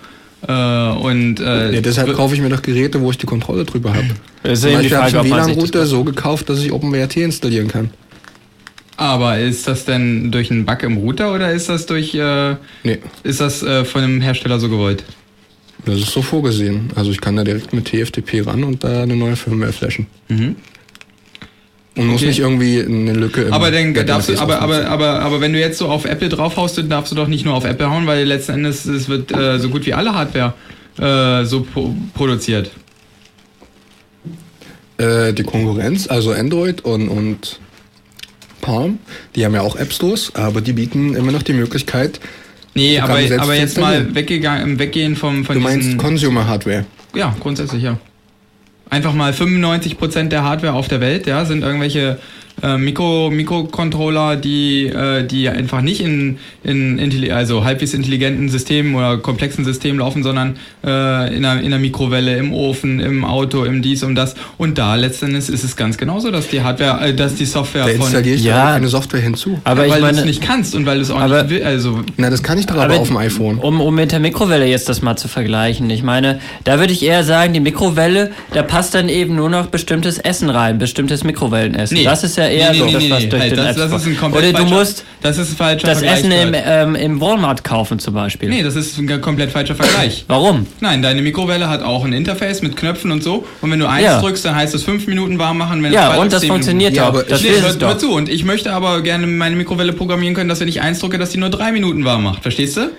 Äh, 0.47 0.51
und 0.51 1.39
äh, 1.39 1.73
Ja, 1.73 1.81
deshalb 1.81 2.13
kaufe 2.13 2.35
ich 2.35 2.41
mir 2.41 2.49
doch 2.49 2.61
Geräte, 2.61 3.01
wo 3.01 3.09
ich 3.09 3.17
die 3.17 3.25
Kontrolle 3.25 3.63
drüber 3.63 3.89
habe. 3.93 4.05
Habe 4.43 4.83
ich 4.83 4.93
Frage, 4.93 5.19
einen 5.21 5.31
WLAN-Router 5.31 5.85
so 5.87 6.03
gekauft, 6.03 6.49
dass 6.49 6.61
ich 6.63 6.71
OpenWRT 6.71 7.17
installieren 7.17 7.69
kann. 7.69 7.89
aber 8.97 9.39
ist 9.39 9.67
das 9.67 9.85
denn 9.85 10.31
durch 10.31 10.51
einen 10.51 10.65
Bug 10.65 10.83
im 10.83 10.97
Router 10.97 11.33
oder 11.33 11.51
ist 11.51 11.69
das 11.69 11.85
durch 11.87 12.13
äh, 12.13 12.55
Nee, 12.83 12.99
ist 13.23 13.41
das 13.41 13.63
äh, 13.63 13.83
von 13.85 14.03
einem 14.03 14.21
Hersteller 14.21 14.59
so 14.59 14.69
gewollt? 14.69 15.03
Das 15.85 15.99
ist 15.99 16.11
so 16.11 16.21
vorgesehen. 16.21 16.91
Also 16.95 17.11
ich 17.11 17.21
kann 17.21 17.35
da 17.35 17.43
direkt 17.43 17.73
mit 17.73 17.85
TFTP 17.85 18.45
ran 18.45 18.63
und 18.63 18.83
da 18.83 19.03
eine 19.03 19.15
neue 19.15 19.35
Firmware 19.35 19.73
flashen. 19.73 20.07
Mhm. 20.29 20.55
Und 21.95 22.07
muss 22.07 22.21
Okay. 22.21 22.27
nicht 22.27 22.39
irgendwie 22.39 22.81
eine 22.81 23.13
Lücke 23.13 23.43
im 23.43 23.53
Aber 23.53 23.69
dann 23.69 23.93
darfst 23.93 24.29
du, 24.29 24.39
aber, 24.39 24.61
aber, 24.61 24.87
aber, 24.87 25.19
aber 25.19 25.41
wenn 25.41 25.53
du 25.53 25.59
jetzt 25.59 25.77
so 25.77 25.89
auf 25.89 26.05
Apple 26.05 26.29
draufhaust, 26.29 26.77
dann 26.79 26.89
darfst 26.89 27.11
du 27.11 27.15
doch 27.15 27.27
nicht 27.27 27.45
nur 27.45 27.53
auf 27.53 27.65
Apple 27.65 27.89
hauen, 27.89 28.07
weil 28.07 28.25
letzten 28.25 28.53
Endes 28.53 28.85
es 28.85 29.09
wird 29.09 29.31
äh, 29.31 29.59
so 29.59 29.69
gut 29.69 29.85
wie 29.85 29.93
alle 29.93 30.15
Hardware 30.15 30.53
äh, 30.97 31.45
so 31.45 31.61
pro 31.61 31.95
produziert. 32.15 32.71
Äh, 34.97 35.33
die 35.33 35.43
Konkurrenz, 35.43 36.07
also 36.07 36.31
Android 36.31 36.81
und, 36.81 37.09
und 37.09 37.59
Palm, 38.61 38.97
die 39.35 39.45
haben 39.45 39.53
ja 39.53 39.61
auch 39.61 39.75
App 39.75 39.91
Stores, 39.93 40.31
aber 40.35 40.61
die 40.61 40.73
bieten 40.73 41.15
immer 41.15 41.31
noch 41.31 41.43
die 41.43 41.53
Möglichkeit, 41.53 42.19
Nee, 42.75 42.99
aber, 42.99 43.19
aber 43.37 43.55
jetzt 43.55 43.79
mal 43.79 44.15
weggegangen, 44.15 44.63
im 44.63 44.79
Weggehen 44.79 45.15
vom, 45.15 45.45
von 45.45 45.55
du 45.55 45.61
meinst 45.61 45.97
Consumer 45.97 46.47
Hardware. 46.47 46.85
Ja, 47.13 47.35
grundsätzlich, 47.39 47.83
ja. 47.83 47.97
Einfach 48.89 49.13
mal 49.13 49.31
95% 49.31 50.29
der 50.29 50.43
Hardware 50.43 50.73
auf 50.73 50.87
der 50.87 50.99
Welt, 50.99 51.27
ja, 51.27 51.45
sind 51.45 51.63
irgendwelche 51.63 52.19
äh, 52.61 52.77
Mikro, 52.77 53.29
Mikrocontroller, 53.67 54.35
die, 54.35 54.87
äh, 54.87 55.23
die 55.25 55.49
einfach 55.49 55.81
nicht 55.81 56.01
in, 56.01 56.37
in 56.63 56.99
intelli- 56.99 57.31
also 57.31 57.63
halbwegs 57.63 57.93
intelligenten 57.93 58.49
Systemen 58.49 58.95
oder 58.95 59.17
komplexen 59.17 59.65
Systemen 59.65 59.99
laufen, 59.99 60.23
sondern 60.23 60.55
äh, 60.85 61.35
in, 61.35 61.43
einer, 61.45 61.59
in 61.61 61.67
einer 61.67 61.79
Mikrowelle, 61.79 62.37
im 62.37 62.53
Ofen, 62.53 62.99
im 62.99 63.25
Auto, 63.25 63.63
im 63.63 63.81
dies, 63.81 64.03
um 64.03 64.15
das. 64.15 64.35
Und 64.57 64.77
da 64.77 64.95
letztendlich 64.95 65.49
ist 65.49 65.63
es 65.63 65.75
ganz 65.75 65.97
genauso, 65.97 66.31
dass 66.31 66.47
die 66.49 66.61
Hardware, 66.61 67.07
äh, 67.09 67.13
dass 67.13 67.35
die 67.35 67.45
Software 67.45 67.85
Da 67.85 67.91
von 67.93 68.01
installiere 68.01 68.35
ich 68.35 68.43
Ja. 68.43 68.73
eine 68.73 68.87
Software 68.87 69.21
hinzu. 69.21 69.59
Aber 69.63 69.89
weil 69.89 70.01
du 70.01 70.07
es 70.07 70.25
nicht 70.25 70.41
kannst 70.41 70.75
und 70.75 70.85
weil 70.85 70.97
du 70.97 71.01
es 71.03 71.11
auch 71.11 71.19
Aber- 71.19 71.43
nicht 71.43 71.49
will, 71.55 71.63
also 71.63 72.01
Na, 72.17 72.29
das 72.29 72.43
kann 72.43 72.57
ich 72.57 72.65
doch 72.65 72.75
aber, 72.75 72.85
Aber- 72.85 72.99
auf 72.99 73.07
dem 73.07 73.17
iPhone. 73.17 73.57
um, 73.59 73.81
um 73.81 73.95
mit 73.95 74.11
der 74.11 74.19
Mikrowelle 74.19 74.65
jetzt 74.67 74.89
das 74.89 75.01
mal 75.01 75.15
zu 75.15 75.27
vergleichen. 75.27 75.89
Ich 75.89 76.03
meine, 76.03 76.39
da 76.63 76.79
würde 76.79 76.93
ich 76.93 77.03
eher 77.03 77.23
sagen, 77.23 77.53
die 77.53 77.59
Mikrowelle, 77.59 78.31
da 78.53 78.63
passt 78.63 78.93
dann 78.93 79.09
eben 79.09 79.35
nur 79.35 79.49
noch 79.49 79.67
bestimmtes 79.67 80.17
Essen 80.19 80.49
rein, 80.49 80.77
bestimmtes 80.77 81.23
Mikrowellenessen. 81.23 81.97
Nee. 81.97 82.03
das 82.03 82.23
ist 82.23 82.37
ja 82.37 82.42
eher 82.49 82.71
Nee, 82.71 82.77
so 82.79 82.85
nee, 82.85 82.91
das, 82.93 83.01
nee, 83.03 83.09
nee, 83.09 83.25
durch 83.27 83.41
halt, 83.41 83.51
den 83.51 83.57
das- 83.57 83.75
das 83.75 83.91
ist 83.93 84.07
ein 84.07 84.17
komplett 84.17 84.43
Oder 84.43 84.51
du 84.53 84.57
falscher- 84.63 84.75
musst 84.75 85.05
das 85.21 85.37
ist 85.37 85.51
ein 85.51 85.55
falscher 85.55 85.87
das 85.87 85.97
Vergleich 85.99 86.19
Essen 86.19 86.31
im, 86.31 86.51
gerade. 86.53 86.63
ähm, 86.65 86.95
im 86.95 87.21
Walmart 87.21 87.63
kaufen 87.63 87.99
zum 87.99 88.13
Beispiel. 88.13 88.49
Nee, 88.49 88.61
das 88.63 88.75
ist 88.75 88.97
ein 88.97 89.21
komplett 89.21 89.51
falscher 89.51 89.75
Vergleich. 89.75 90.25
Warum? 90.27 90.67
Nein, 90.81 91.01
deine 91.01 91.21
Mikrowelle 91.21 91.69
hat 91.69 91.81
auch 91.81 92.03
ein 92.05 92.13
Interface 92.13 92.61
mit 92.61 92.75
Knöpfen 92.75 93.11
und 93.11 93.23
so. 93.23 93.45
Und 93.61 93.71
wenn 93.71 93.79
du 93.79 93.87
eins 93.87 94.03
Ja. 94.05 94.19
drückst, 94.21 94.43
dann 94.45 94.55
heißt 94.55 94.75
es 94.75 94.83
fünf 94.83 95.07
Minuten 95.07 95.39
warm 95.39 95.57
machen. 95.57 95.81
Wenn 95.83 95.93
Ja, 95.93 96.15
und 96.17 96.31
das 96.33 96.43
funktioniert 96.45 96.93
Ja, 96.93 97.07
aber 97.07 97.23
Das 97.23 97.41
Nee, 97.41 97.49
hör, 97.61 97.87
hör 97.87 97.97
zu. 97.97 98.11
Und 98.11 98.29
ich 98.29 98.43
möchte 98.43 98.73
aber 98.73 99.01
gerne 99.01 99.25
meine 99.27 99.55
Mikrowelle 99.55 99.93
programmieren 99.93 100.33
können, 100.35 100.49
dass 100.49 100.59
wenn 100.59 100.67
ich 100.67 100.81
eins 100.81 100.99
drücke, 100.99 101.17
dass 101.17 101.29
die 101.29 101.37
nur 101.37 101.49
drei 101.49 101.71
Minuten 101.71 102.03
warm 102.05 102.23
macht. 102.23 102.41
Verstehst 102.43 102.77
du? 102.77 102.89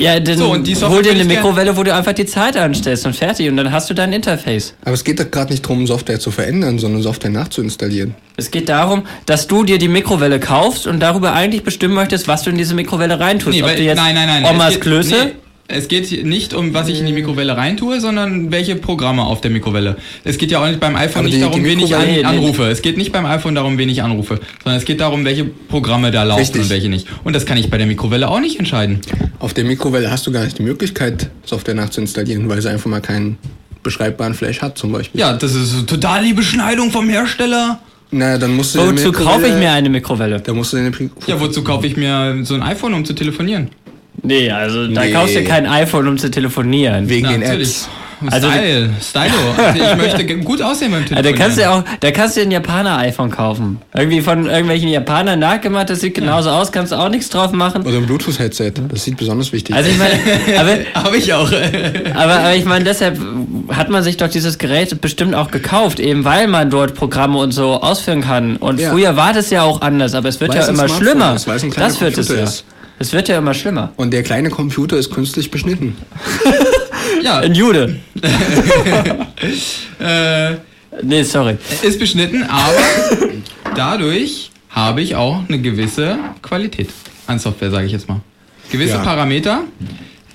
Ja, 0.00 0.18
dann 0.18 0.38
So, 0.38 0.52
und 0.52 0.66
die 0.66 0.74
Software 0.74 0.96
hol 0.96 1.02
dir 1.02 1.12
eine 1.12 1.24
Mikrowelle, 1.24 1.76
wo 1.76 1.82
du 1.82 1.94
einfach 1.94 2.12
die 2.12 2.26
Zeit 2.26 2.56
anstellst 2.56 3.06
und 3.06 3.14
fertig 3.14 3.48
und 3.48 3.56
dann 3.56 3.70
hast 3.70 3.90
du 3.90 3.94
dein 3.94 4.12
Interface. 4.12 4.74
Aber 4.82 4.94
es 4.94 5.04
geht 5.04 5.20
doch 5.20 5.30
gerade 5.30 5.52
nicht 5.52 5.64
darum, 5.64 5.86
Software 5.86 6.18
zu 6.18 6.30
verändern, 6.30 6.78
sondern 6.78 7.02
Software 7.02 7.30
nachzuinstallieren. 7.30 8.14
Es 8.36 8.50
geht 8.50 8.68
darum, 8.68 9.04
dass 9.26 9.46
du 9.46 9.64
dir 9.64 9.78
die 9.78 9.88
Mikrowelle 9.88 10.40
kaufst 10.40 10.86
und 10.86 11.00
darüber 11.00 11.34
eigentlich 11.34 11.62
bestimmen 11.62 11.94
möchtest, 11.94 12.28
was 12.28 12.42
du 12.42 12.50
in 12.50 12.56
diese 12.56 12.74
Mikrowelle 12.74 13.20
reintust. 13.20 13.54
Nee, 13.54 13.62
Ob 13.62 13.68
weil, 13.68 13.76
du 13.76 13.82
jetzt 13.82 13.98
nein, 13.98 14.14
nein, 14.14 14.42
nein. 14.42 14.44
Omas 14.44 14.74
geht, 14.74 14.80
Klöße 14.80 15.24
Nee, 15.26 15.32
es 15.70 15.88
geht 15.88 16.24
nicht 16.24 16.54
um, 16.54 16.74
was 16.74 16.88
ich 16.88 16.98
in 17.00 17.06
die 17.06 17.12
Mikrowelle 17.12 17.56
reintue, 17.56 18.00
sondern 18.00 18.50
welche 18.50 18.76
Programme 18.76 19.22
auf 19.22 19.40
der 19.40 19.50
Mikrowelle. 19.50 19.96
Es 20.24 20.38
geht 20.38 20.50
ja 20.50 20.60
auch 20.62 20.66
nicht 20.66 20.80
beim 20.80 20.96
iPhone 20.96 21.20
Aber 21.20 21.22
nicht 21.24 21.36
die- 21.36 21.40
darum, 21.40 21.62
die 21.62 21.68
wen 21.70 21.80
ich 21.80 21.94
an, 21.96 22.24
anrufe. 22.24 22.64
Es 22.64 22.82
geht 22.82 22.96
nicht 22.96 23.12
beim 23.12 23.26
iPhone 23.26 23.54
darum, 23.54 23.78
wen 23.78 23.88
ich 23.88 24.02
anrufe, 24.02 24.40
sondern 24.62 24.78
es 24.78 24.84
geht 24.84 25.00
darum, 25.00 25.24
welche 25.24 25.44
Programme 25.44 26.10
da 26.10 26.22
laufen 26.24 26.40
Richtig. 26.40 26.62
und 26.62 26.70
welche 26.70 26.88
nicht. 26.88 27.06
Und 27.24 27.34
das 27.34 27.46
kann 27.46 27.56
ich 27.58 27.70
bei 27.70 27.78
der 27.78 27.86
Mikrowelle 27.86 28.28
auch 28.28 28.40
nicht 28.40 28.58
entscheiden. 28.58 29.00
Auf 29.38 29.54
der 29.54 29.64
Mikrowelle 29.64 30.10
hast 30.10 30.26
du 30.26 30.32
gar 30.32 30.44
nicht 30.44 30.58
die 30.58 30.62
Möglichkeit, 30.62 31.30
Software 31.44 31.74
nachzuinstallieren, 31.74 32.48
weil 32.48 32.60
sie 32.60 32.68
einfach 32.70 32.90
mal 32.90 33.00
keinen 33.00 33.38
beschreibbaren 33.82 34.34
Flash 34.34 34.60
hat, 34.60 34.76
zum 34.76 34.92
Beispiel. 34.92 35.20
Ja, 35.20 35.32
das 35.32 35.54
ist 35.54 35.86
total 35.88 36.24
die 36.24 36.34
Beschneidung 36.34 36.90
vom 36.90 37.08
Hersteller. 37.08 37.80
Na, 38.12 38.36
dann 38.38 38.56
musst 38.56 38.74
du 38.74 38.80
Wozu 38.80 39.12
kaufe 39.12 39.46
ich 39.46 39.54
mir 39.54 39.70
eine 39.70 39.88
Mikrowelle? 39.88 40.40
Da 40.40 40.52
musst 40.52 40.72
du 40.72 40.76
eine 40.78 40.90
Pri- 40.90 41.10
Ja, 41.28 41.40
wozu 41.40 41.62
kaufe 41.62 41.86
ich 41.86 41.96
mir 41.96 42.40
so 42.42 42.54
ein 42.54 42.62
iPhone, 42.62 42.92
um 42.94 43.04
zu 43.04 43.12
telefonieren? 43.12 43.68
Nee, 44.22 44.50
also 44.50 44.86
da 44.88 45.02
Nee. 45.04 45.12
kaufst 45.12 45.36
du 45.36 45.44
kein 45.44 45.66
iPhone, 45.66 46.06
um 46.08 46.18
zu 46.18 46.30
telefonieren. 46.30 47.08
wegen 47.08 47.26
Na, 47.26 47.32
den 47.32 47.40
natürlich. 47.40 47.68
Apps. 47.68 47.88
Also 48.30 48.50
Style, 48.50 48.90
Stylo. 49.00 49.32
Also 49.56 49.82
ich 49.82 49.96
möchte 49.96 50.26
gut 50.40 50.60
aussehen 50.60 50.90
beim 50.92 51.00
Ja, 51.04 51.08
Telefonieren. 51.22 51.24
da 51.38 51.42
kannst 51.42 51.56
du 51.56 51.62
ja 51.62 51.70
auch, 51.78 51.84
da 52.00 52.10
kannst 52.10 52.36
du 52.36 52.42
ein 52.42 52.50
Japaner-iPhone 52.50 53.30
kaufen. 53.30 53.78
Irgendwie 53.96 54.20
von 54.20 54.44
irgendwelchen 54.44 54.90
Japanern 54.90 55.38
nachgemacht, 55.38 55.88
das 55.88 56.00
sieht 56.00 56.16
genauso 56.16 56.50
aus, 56.50 56.70
kannst 56.70 56.92
du 56.92 56.96
auch 56.96 57.08
nichts 57.08 57.30
drauf 57.30 57.52
machen. 57.52 57.80
Oder 57.86 57.96
ein 57.96 58.04
Bluetooth-Headset. 58.04 58.72
Das 58.90 59.04
sieht 59.04 59.16
besonders 59.16 59.52
wichtig 59.54 59.74
Also 59.74 59.88
ich 59.88 59.96
aus. 59.98 60.06
meine, 60.06 60.58
aber, 60.92 61.02
Habe 61.02 61.16
ich 61.16 61.32
auch. 61.32 61.50
aber, 62.12 62.32
aber 62.40 62.54
ich 62.56 62.66
meine, 62.66 62.84
deshalb 62.84 63.18
hat 63.70 63.88
man 63.88 64.02
sich 64.02 64.18
doch 64.18 64.28
dieses 64.28 64.58
Gerät 64.58 65.00
bestimmt 65.00 65.34
auch 65.34 65.50
gekauft, 65.50 65.98
eben 65.98 66.22
weil 66.26 66.46
man 66.46 66.68
dort 66.68 66.94
Programme 66.94 67.38
und 67.38 67.52
so 67.52 67.80
ausführen 67.80 68.20
kann. 68.20 68.56
Und 68.56 68.80
Ja. 68.80 68.90
früher 68.90 69.16
war 69.16 69.32
das 69.32 69.48
ja 69.48 69.62
auch 69.62 69.80
anders, 69.80 70.12
aber 70.14 70.28
es 70.28 70.38
wird 70.40 70.50
Weil 70.50 70.58
ja 70.60 70.66
immer 70.66 70.88
Smartphone 70.88 70.98
schlimmer. 71.06 71.34
ist, 71.36 71.78
das 71.78 72.00
wird 72.02 72.18
es 72.18 72.28
ja. 72.28 72.34
ist. 72.42 72.64
Es 73.02 73.14
wird 73.14 73.28
ja 73.28 73.38
immer 73.38 73.54
schlimmer. 73.54 73.92
Und 73.96 74.12
der 74.12 74.22
kleine 74.22 74.50
Computer 74.50 74.96
ist 74.98 75.10
künstlich 75.10 75.50
beschnitten. 75.50 75.96
ja, 77.22 77.38
Ein 77.38 77.54
Jude. 77.54 77.96
äh, 79.98 80.54
Nee, 81.02 81.22
sorry. 81.22 81.56
ist 81.82 81.98
beschnitten, 81.98 82.42
aber 82.42 83.30
dadurch 83.74 84.50
habe 84.68 85.00
ich 85.00 85.14
auch 85.16 85.40
eine 85.48 85.58
gewisse 85.60 86.18
Qualität 86.42 86.90
an 87.26 87.38
Software, 87.38 87.70
sage 87.70 87.86
ich 87.86 87.92
jetzt 87.92 88.06
mal. 88.08 88.20
Gewisse 88.70 88.94
Ja. 88.94 88.98
Parameter, 89.02 89.62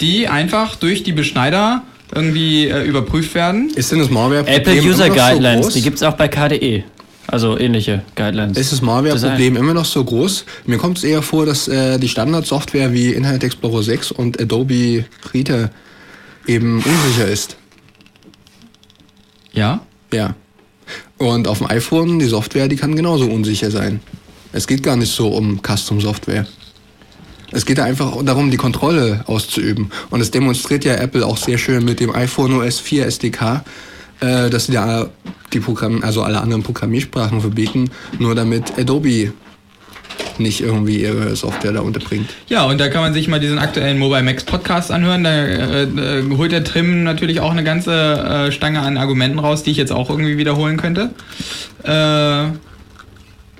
die 0.01 0.28
einfach 0.28 0.75
durch 0.75 1.04
die 1.04 1.12
Beschneider 1.12 1.84
irgendwie 2.13 2.67
äh, 2.67 2.84
überprüft 2.84 3.36
werden. 3.36 3.69
Ist 3.75 3.91
denn 3.91 3.99
das 3.99 4.10
Malware-Problem 4.10 4.56
Apple 4.62 4.82
User 4.82 5.08
so 5.08 5.13
Guidelines, 5.13 5.65
groß? 5.67 5.73
die 5.75 5.82
gibt 5.84 5.97
es 5.97 6.04
auch 6.04 6.13
bei 6.13 6.28
KDE. 6.30 6.84
Also 7.28 7.58
ähnliche 7.58 8.04
Guidelines. 8.16 8.58
Ist 8.58 8.72
das 8.72 8.82
Malware-Problem 8.82 9.56
immer 9.56 9.74
noch 9.74 9.86
so 9.86 10.04
groß? 10.04 10.46
Mir 10.66 10.78
kommt 10.78 11.00
es 11.00 11.04
eher 11.04 11.22
vor, 11.22 11.46
dass 11.46 11.68
äh, 11.68 11.98
die 11.98 12.08
Standardsoftware 12.08 12.94
wie 12.94 13.14
Internet 13.14 13.44
Explorer 13.44 13.82
6 13.82 14.12
und 14.12 14.40
Adobe 14.40 15.06
Reader 15.34 15.72
eben 16.46 16.84
unsicher 16.84 17.28
ist. 17.28 17.58
Ja, 19.54 19.82
Ja. 20.12 20.36
Und 21.18 21.48
auf 21.48 21.60
dem 21.60 21.68
iPhone, 21.68 22.20
die 22.20 22.26
Software, 22.26 22.68
die 22.68 22.76
kann 22.76 22.96
genauso 22.96 23.26
unsicher 23.26 23.72
sein. 23.72 24.02
Es 24.52 24.68
geht 24.68 24.84
gar 24.84 24.96
nicht 24.96 25.12
so 25.12 25.30
um 25.30 25.62
Custom-Software. 25.62 26.46
Es 27.52 27.66
geht 27.66 27.80
einfach 27.80 28.22
darum, 28.24 28.52
die 28.52 28.58
Kontrolle 28.58 29.24
auszuüben. 29.28 29.92
Und 30.10 30.22
es 30.22 30.32
demonstriert 30.32 30.84
ja 30.84 30.96
Apple 30.96 31.26
auch 31.26 31.38
sehr 31.38 31.58
schön 31.58 31.86
mit 31.86 32.00
dem 32.00 32.14
iPhone 32.14 32.54
OS 32.54 32.80
4 32.80 33.06
SDK, 33.06 33.64
äh, 34.20 34.50
dass 34.50 34.66
sie 34.66 34.74
da 34.74 35.10
die 35.56 35.60
Programm, 35.60 36.04
also 36.04 36.22
alle 36.22 36.41
anderen 36.41 36.62
Programmiersprachen 36.62 37.41
verbieten, 37.41 37.89
nur 38.20 38.36
damit 38.36 38.78
Adobe 38.78 39.34
nicht 40.38 40.62
irgendwie 40.62 41.02
ihre 41.02 41.36
Software 41.36 41.72
da 41.72 41.80
unterbringt. 41.82 42.30
Ja, 42.48 42.65
und 42.65 42.80
da 42.80 42.89
kann 42.89 43.02
man 43.02 43.13
sich 43.13 43.28
mal 43.28 43.39
diesen 43.39 43.58
aktuellen 43.58 43.98
Mobile 43.98 44.24
Max 44.24 44.44
Podcast 44.44 44.91
anhören. 44.91 45.24
Da 45.24 45.32
äh, 45.32 45.84
äh, 45.84 46.38
holt 46.38 46.52
der 46.52 46.63
Trim 46.63 47.04
natürlich 47.04 47.39
auch 47.39 47.52
eine 47.52 47.63
ganze 47.63 47.91
äh, 47.94 48.52
Stange 48.52 48.82
an 48.82 48.98
Argumenten 48.98 49.39
raus, 49.39 49.63
die 49.63 49.72
ich 49.72 49.78
jetzt 49.78 49.91
auch 49.91 50.10
irgendwie 50.10 50.38
wiederholen 50.38 50.78
könnte. 50.78 51.12
Äh, 51.84 51.89
ja, 51.89 52.52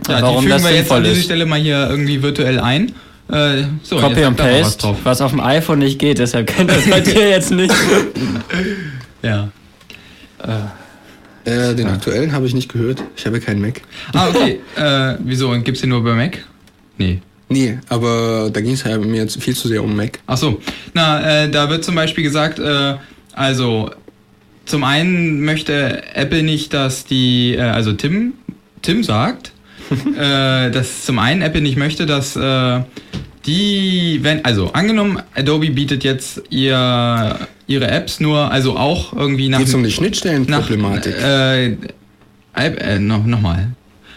Warum 0.08 0.44
die 0.44 0.52
fügen 0.52 0.64
wir 0.64 0.76
jetzt 0.76 0.92
an 0.92 1.04
dieser. 1.04 1.22
Stelle 1.22 1.46
mal 1.46 1.60
hier 1.60 1.90
irgendwie 1.90 2.22
virtuell 2.22 2.60
ein. 2.60 2.92
Äh, 3.32 3.64
so, 3.82 3.98
Copy 3.98 4.26
und 4.26 4.38
was 4.38 4.46
Paste, 4.46 4.82
drauf. 4.82 4.98
was 5.04 5.22
auf 5.22 5.32
dem 5.32 5.40
iPhone 5.40 5.80
nicht 5.80 5.98
geht, 5.98 6.20
deshalb 6.20 6.48
könnt 6.56 6.70
ihr 6.70 6.76
das 6.76 6.90
bei 6.90 7.00
dir 7.00 7.30
jetzt 7.30 7.52
nicht. 7.52 7.74
Ja. 9.24 9.50
Äh, 11.46 11.76
den 11.76 11.88
aktuellen 11.88 12.32
habe 12.32 12.48
ich 12.48 12.54
nicht 12.54 12.72
gehört. 12.72 13.04
Ich 13.16 13.26
habe 13.26 13.40
keinen 13.40 13.62
Mac. 13.62 13.82
Ah, 14.14 14.30
okay. 14.30 14.60
äh, 14.76 15.18
wieso? 15.24 15.50
Und 15.50 15.64
gibt's 15.64 15.82
den 15.82 15.92
nur 15.92 16.04
bei 16.04 16.14
Mac? 16.14 16.44
Nee. 16.98 17.22
Nee, 17.48 17.78
aber 17.90 18.50
da 18.52 18.62
ging 18.62 18.74
es 18.74 18.84
ja 18.84 18.98
mir 18.98 19.22
jetzt 19.22 19.42
viel 19.42 19.56
zu 19.56 19.68
sehr 19.68 19.84
um 19.84 19.96
Mac. 19.96 20.20
Ach 20.26 20.38
so. 20.38 20.60
Na, 20.94 21.44
äh, 21.44 21.50
da 21.50 21.70
wird 21.70 21.86
zum 21.86 21.94
Beispiel 21.94 22.24
gesagt, 22.24 22.58
äh, 22.58 22.96
also 23.34 23.92
zum 24.66 24.84
einen 24.84 25.42
möchte 25.42 26.02
Apple 26.16 26.42
nicht, 26.42 26.74
dass 26.74 27.06
die, 27.06 27.54
äh, 27.54 27.62
also 27.62 27.94
Tim, 27.94 28.34
Tim 28.82 29.04
sagt, 29.04 29.52
äh, 30.18 30.72
dass 30.72 31.06
zum 31.06 31.20
einen 31.20 31.44
Apple 31.44 31.62
nicht 31.62 31.78
möchte, 31.78 32.08
dass 32.08 32.36
äh, 32.36 32.82
die, 33.46 34.20
wenn, 34.22 34.44
also 34.44 34.72
angenommen, 34.74 35.22
Adobe 35.36 35.70
bietet 35.70 36.04
jetzt 36.04 36.42
ihr, 36.50 37.40
ihre 37.68 37.88
Apps 37.90 38.20
nur, 38.20 38.52
also 38.52 38.78
auch 38.78 39.14
irgendwie 39.14 39.50
nach, 39.50 39.60
Geht 39.60 39.74
um 39.74 39.84
die 39.84 39.90
nach 39.90 39.96
Schnittstellenproblematik? 39.96 41.16
äh, 41.16 41.66
äh, 41.68 41.76
äh, 42.56 43.00
noch, 43.00 43.26
noch 43.26 43.42
mal. 43.42 43.70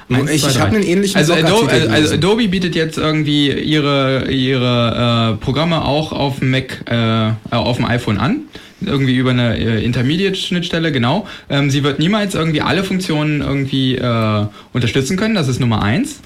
Nur 0.08 0.20
Eins, 0.20 0.30
ich 0.30 0.46
ich 0.46 0.58
habe 0.58 0.74
einen 0.74 0.84
ähnlichen 0.84 1.16
Also 1.16 1.34
Adobe, 1.34 1.70
also. 1.90 2.14
Adobe 2.14 2.48
bietet 2.48 2.74
jetzt 2.74 2.96
irgendwie 2.96 3.52
ihre, 3.52 4.30
ihre 4.30 5.36
äh, 5.38 5.44
Programme 5.44 5.84
auch 5.84 6.12
auf 6.12 6.38
dem 6.38 6.50
Mac, 6.50 6.82
äh, 6.88 7.28
äh, 7.28 7.32
auf 7.50 7.76
dem 7.76 7.84
iPhone 7.84 8.16
an. 8.16 8.40
Irgendwie 8.80 9.16
über 9.16 9.30
eine 9.30 9.58
äh, 9.58 9.84
Intermediate-Schnittstelle, 9.84 10.92
genau. 10.92 11.26
Ähm, 11.50 11.68
sie 11.68 11.82
wird 11.82 11.98
niemals 11.98 12.34
irgendwie 12.34 12.62
alle 12.62 12.84
Funktionen 12.84 13.42
irgendwie 13.42 13.96
äh, 13.96 14.46
unterstützen 14.72 15.16
können, 15.16 15.34
das 15.34 15.48
ist 15.48 15.60
Nummer 15.60 15.82
eins. 15.82 16.20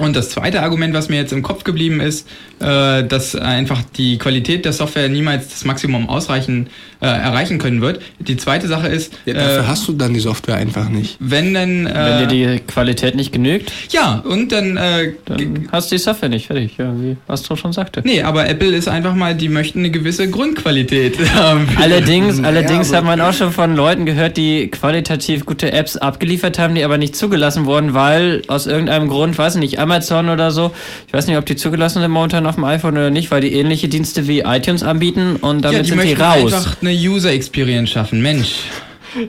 Und 0.00 0.16
das 0.16 0.30
zweite 0.30 0.62
Argument, 0.62 0.94
was 0.94 1.08
mir 1.08 1.16
jetzt 1.16 1.32
im 1.32 1.42
Kopf 1.42 1.64
geblieben 1.64 2.00
ist, 2.00 2.26
äh, 2.60 3.04
dass 3.04 3.34
einfach 3.36 3.82
die 3.96 4.18
Qualität 4.18 4.64
der 4.64 4.72
Software 4.72 5.08
niemals 5.08 5.48
das 5.48 5.64
Maximum 5.64 6.08
ausreichen, 6.08 6.68
äh, 7.00 7.06
erreichen 7.06 7.58
können 7.58 7.80
wird. 7.80 8.00
Die 8.18 8.36
zweite 8.36 8.66
Sache 8.68 8.88
ist, 8.88 9.12
Ja, 9.26 9.34
dafür 9.34 9.60
äh, 9.62 9.66
hast 9.66 9.86
du 9.88 9.92
dann 9.92 10.14
die 10.14 10.20
Software 10.20 10.56
einfach 10.56 10.88
nicht. 10.88 11.16
wenn 11.20 11.54
denn... 11.54 11.86
Äh, 11.86 11.94
Wenn 11.94 12.28
dir 12.28 12.56
die 12.56 12.60
Qualität 12.60 13.14
nicht 13.14 13.32
genügt, 13.32 13.72
ja, 13.90 14.22
und 14.26 14.52
dann 14.52 14.76
äh, 14.76 15.12
dann 15.24 15.68
hast 15.72 15.90
du 15.90 15.96
die 15.96 16.02
Software 16.02 16.28
nicht 16.28 16.46
fertig, 16.46 16.76
ja, 16.78 16.92
wie 17.00 17.16
Astro 17.28 17.56
schon 17.56 17.72
sagte. 17.72 18.02
Nee, 18.04 18.22
aber 18.22 18.48
Apple 18.48 18.74
ist 18.74 18.88
einfach 18.88 19.14
mal, 19.14 19.34
die 19.34 19.48
möchten 19.48 19.80
eine 19.80 19.90
gewisse 19.90 20.28
Grundqualität 20.30 21.16
haben. 21.34 21.68
Allerdings, 21.80 22.42
allerdings 22.42 22.92
hat 22.92 23.04
man 23.04 23.20
auch 23.20 23.32
schon 23.32 23.52
von 23.52 23.74
Leuten 23.76 24.06
gehört, 24.06 24.36
die 24.36 24.68
qualitativ 24.68 25.44
gute 25.46 25.72
Apps 25.72 25.96
abgeliefert 25.96 26.58
haben, 26.58 26.74
die 26.74 26.84
aber 26.84 26.98
nicht 26.98 27.16
zugelassen 27.16 27.64
wurden, 27.66 27.94
weil 27.94 28.42
aus 28.48 28.66
irgendeinem 28.66 29.08
Grund, 29.08 29.36
weiß 29.38 29.54
ich 29.54 29.60
nicht, 29.60 29.78
Amazon 29.90 30.28
oder 30.28 30.50
so, 30.50 30.72
ich 31.06 31.12
weiß 31.12 31.26
nicht, 31.26 31.36
ob 31.36 31.46
die 31.46 31.56
zugelassen 31.56 32.00
sind 32.00 32.10
momentan 32.10 32.46
auf 32.46 32.54
dem 32.54 32.64
iPhone 32.64 32.92
oder 32.94 33.10
nicht, 33.10 33.30
weil 33.30 33.40
die 33.40 33.52
ähnliche 33.54 33.88
Dienste 33.88 34.28
wie 34.28 34.40
iTunes 34.40 34.82
anbieten 34.82 35.36
und 35.36 35.64
ja, 35.64 35.70
damit 35.72 35.86
die 35.86 35.90
sind 35.90 36.02
die 36.04 36.12
raus. 36.14 36.52
einfach 36.52 36.76
eine 36.80 36.92
User 36.92 37.32
Experience 37.32 37.90
schaffen. 37.90 38.22
Mensch. 38.22 38.54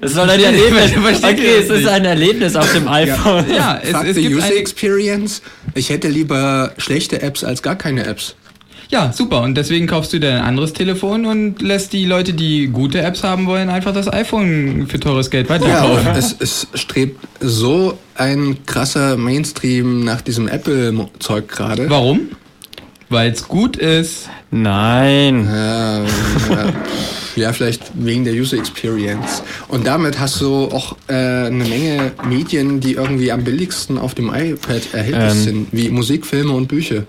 Es 0.02 0.14
soll 0.14 0.30
ein 0.30 0.40
Erlebnis. 0.44 0.92
Okay, 1.24 1.62
das 1.62 1.70
es 1.70 1.82
ist 1.82 1.88
ein 1.88 2.06
Erlebnis 2.06 2.56
auf 2.56 2.72
dem 2.72 2.88
iPhone. 2.88 3.46
Ja, 3.50 3.80
es, 3.82 3.90
Fuck 3.90 4.06
es 4.06 4.16
the 4.16 4.22
gibt 4.22 4.36
User 4.36 4.46
ein, 4.46 4.52
Experience. 4.54 5.42
Ich 5.74 5.90
hätte 5.90 6.08
lieber 6.08 6.74
schlechte 6.78 7.22
Apps 7.24 7.44
als 7.44 7.64
gar 7.64 7.76
keine 7.76 8.06
Apps. 8.06 8.36
Ja, 8.90 9.12
super. 9.12 9.42
Und 9.42 9.56
deswegen 9.56 9.88
kaufst 9.88 10.14
du 10.14 10.20
dir 10.20 10.34
ein 10.36 10.42
anderes 10.42 10.74
Telefon 10.74 11.26
und 11.26 11.62
lässt 11.64 11.94
die 11.94 12.06
Leute, 12.06 12.34
die 12.34 12.68
gute 12.68 13.02
Apps 13.02 13.24
haben 13.24 13.48
wollen, 13.48 13.70
einfach 13.70 13.94
das 13.94 14.12
iPhone 14.12 14.86
für 14.88 15.00
teures 15.00 15.32
Geld 15.32 15.50
Ja, 15.50 15.56
weiterkaufen. 15.56 16.08
aber 16.10 16.18
es, 16.20 16.36
es 16.40 16.68
strebt 16.76 17.18
so 17.40 17.98
ein 18.22 18.58
krasser 18.66 19.18
Mainstream 19.18 20.04
nach 20.04 20.22
diesem 20.22 20.48
Apple-Zeug 20.48 21.48
gerade. 21.48 21.90
Warum? 21.90 22.30
Weil 23.10 23.32
es 23.32 23.48
gut 23.48 23.76
ist. 23.76 24.30
Nein. 24.52 25.46
Ja, 25.52 26.04
ja, 26.04 26.74
ja, 27.36 27.54
vielleicht 27.54 27.92
wegen 27.96 28.24
der 28.24 28.34
User 28.34 28.58
Experience. 28.58 29.44
Und 29.68 29.88
damit 29.88 30.20
hast 30.20 30.40
du 30.40 30.66
auch 30.66 30.96
äh, 31.08 31.14
eine 31.14 31.66
Menge 31.66 32.12
Medien, 32.24 32.80
die 32.80 32.94
irgendwie 32.94 33.32
am 33.32 33.44
billigsten 33.44 33.98
auf 33.98 34.14
dem 34.14 34.30
iPad 34.34 34.94
erhältlich 34.94 35.34
Ähm. 35.34 35.44
sind, 35.44 35.68
wie 35.72 35.90
Musik, 35.90 36.26
Filme 36.26 36.54
und 36.54 36.68
Bücher. 36.68 37.04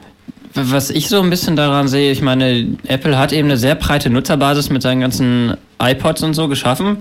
Was 0.55 0.91
ich 0.91 1.09
so 1.09 1.21
ein 1.23 1.31
bisschen 1.31 1.57
daran 1.57 1.89
sehe, 1.89 2.13
ich 2.13 2.21
meine, 2.21 2.77
Apple 2.87 3.19
hat 3.19 3.33
eben 3.33 3.49
eine 3.49 3.57
sehr 3.57 3.75
breite 3.75 4.11
Nutzerbasis 4.11 4.71
mit 4.71 4.83
seinen 4.83 5.01
ganzen 5.01 5.55
iPods 5.81 6.23
und 6.23 6.35
so 6.35 6.49
geschaffen. 6.49 6.99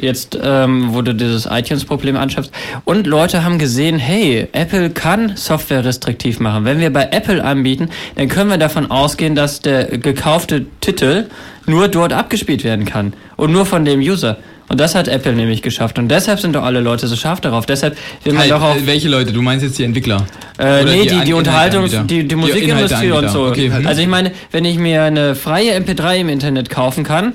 Jetzt, 0.00 0.38
ähm, 0.42 0.88
wo 0.94 1.02
du 1.02 1.14
dieses 1.14 1.46
iTunes-Problem 1.46 2.16
anschaffst. 2.16 2.50
Und 2.84 3.06
Leute 3.06 3.44
haben 3.44 3.58
gesehen, 3.58 3.98
hey, 3.98 4.48
Apple 4.52 4.90
kann 4.90 5.36
Software 5.36 5.84
restriktiv 5.84 6.40
machen. 6.40 6.64
Wenn 6.64 6.80
wir 6.80 6.92
bei 6.92 7.08
Apple 7.10 7.42
anbieten, 7.44 7.88
dann 8.16 8.28
können 8.28 8.50
wir 8.50 8.58
davon 8.58 8.90
ausgehen, 8.90 9.34
dass 9.34 9.60
der 9.60 9.84
gekaufte 9.98 10.66
Titel 10.80 11.26
nur 11.66 11.88
dort 11.88 12.12
abgespielt 12.12 12.64
werden 12.64 12.84
kann. 12.84 13.12
Und 13.36 13.52
nur 13.52 13.66
von 13.66 13.84
dem 13.84 14.00
User. 14.00 14.38
Und 14.68 14.78
das 14.80 14.94
hat 14.94 15.08
Apple 15.08 15.32
nämlich 15.32 15.62
geschafft. 15.62 15.98
Und 15.98 16.08
deshalb 16.08 16.38
sind 16.38 16.54
doch 16.54 16.62
alle 16.62 16.78
Leute 16.80 17.08
so 17.08 17.16
scharf 17.16 17.40
darauf. 17.40 17.66
Deshalb 17.66 17.96
will 18.22 18.32
man 18.34 18.42
Halt, 18.42 18.52
doch 18.52 18.62
auch 18.62 18.76
äh, 18.76 18.86
welche 18.86 19.08
Leute? 19.08 19.32
Du 19.32 19.42
meinst 19.42 19.64
jetzt 19.64 19.78
die 19.80 19.84
Entwickler? 19.84 20.24
äh, 20.58 20.62
Oder 20.62 20.84
nee, 20.84 21.06
die, 21.06 21.16
An- 21.16 21.24
die 21.26 21.34
Unterhaltungs-, 21.34 22.06
die, 22.06 22.26
die 22.28 22.36
Musikindustrie 22.36 23.10
und 23.10 23.28
so. 23.30 23.46
Okay. 23.48 23.70
Also 23.84 24.00
ich 24.00 24.06
meine, 24.06 24.30
wenn 24.52 24.64
ich 24.64 24.78
mir 24.78 25.02
eine 25.02 25.34
freie 25.34 25.76
MP3 25.76 26.18
im 26.18 26.28
Internet 26.28 26.70
kaufen 26.70 27.02
kann 27.02 27.32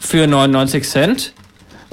für 0.00 0.26
99 0.26 0.82
Cent 0.88 1.32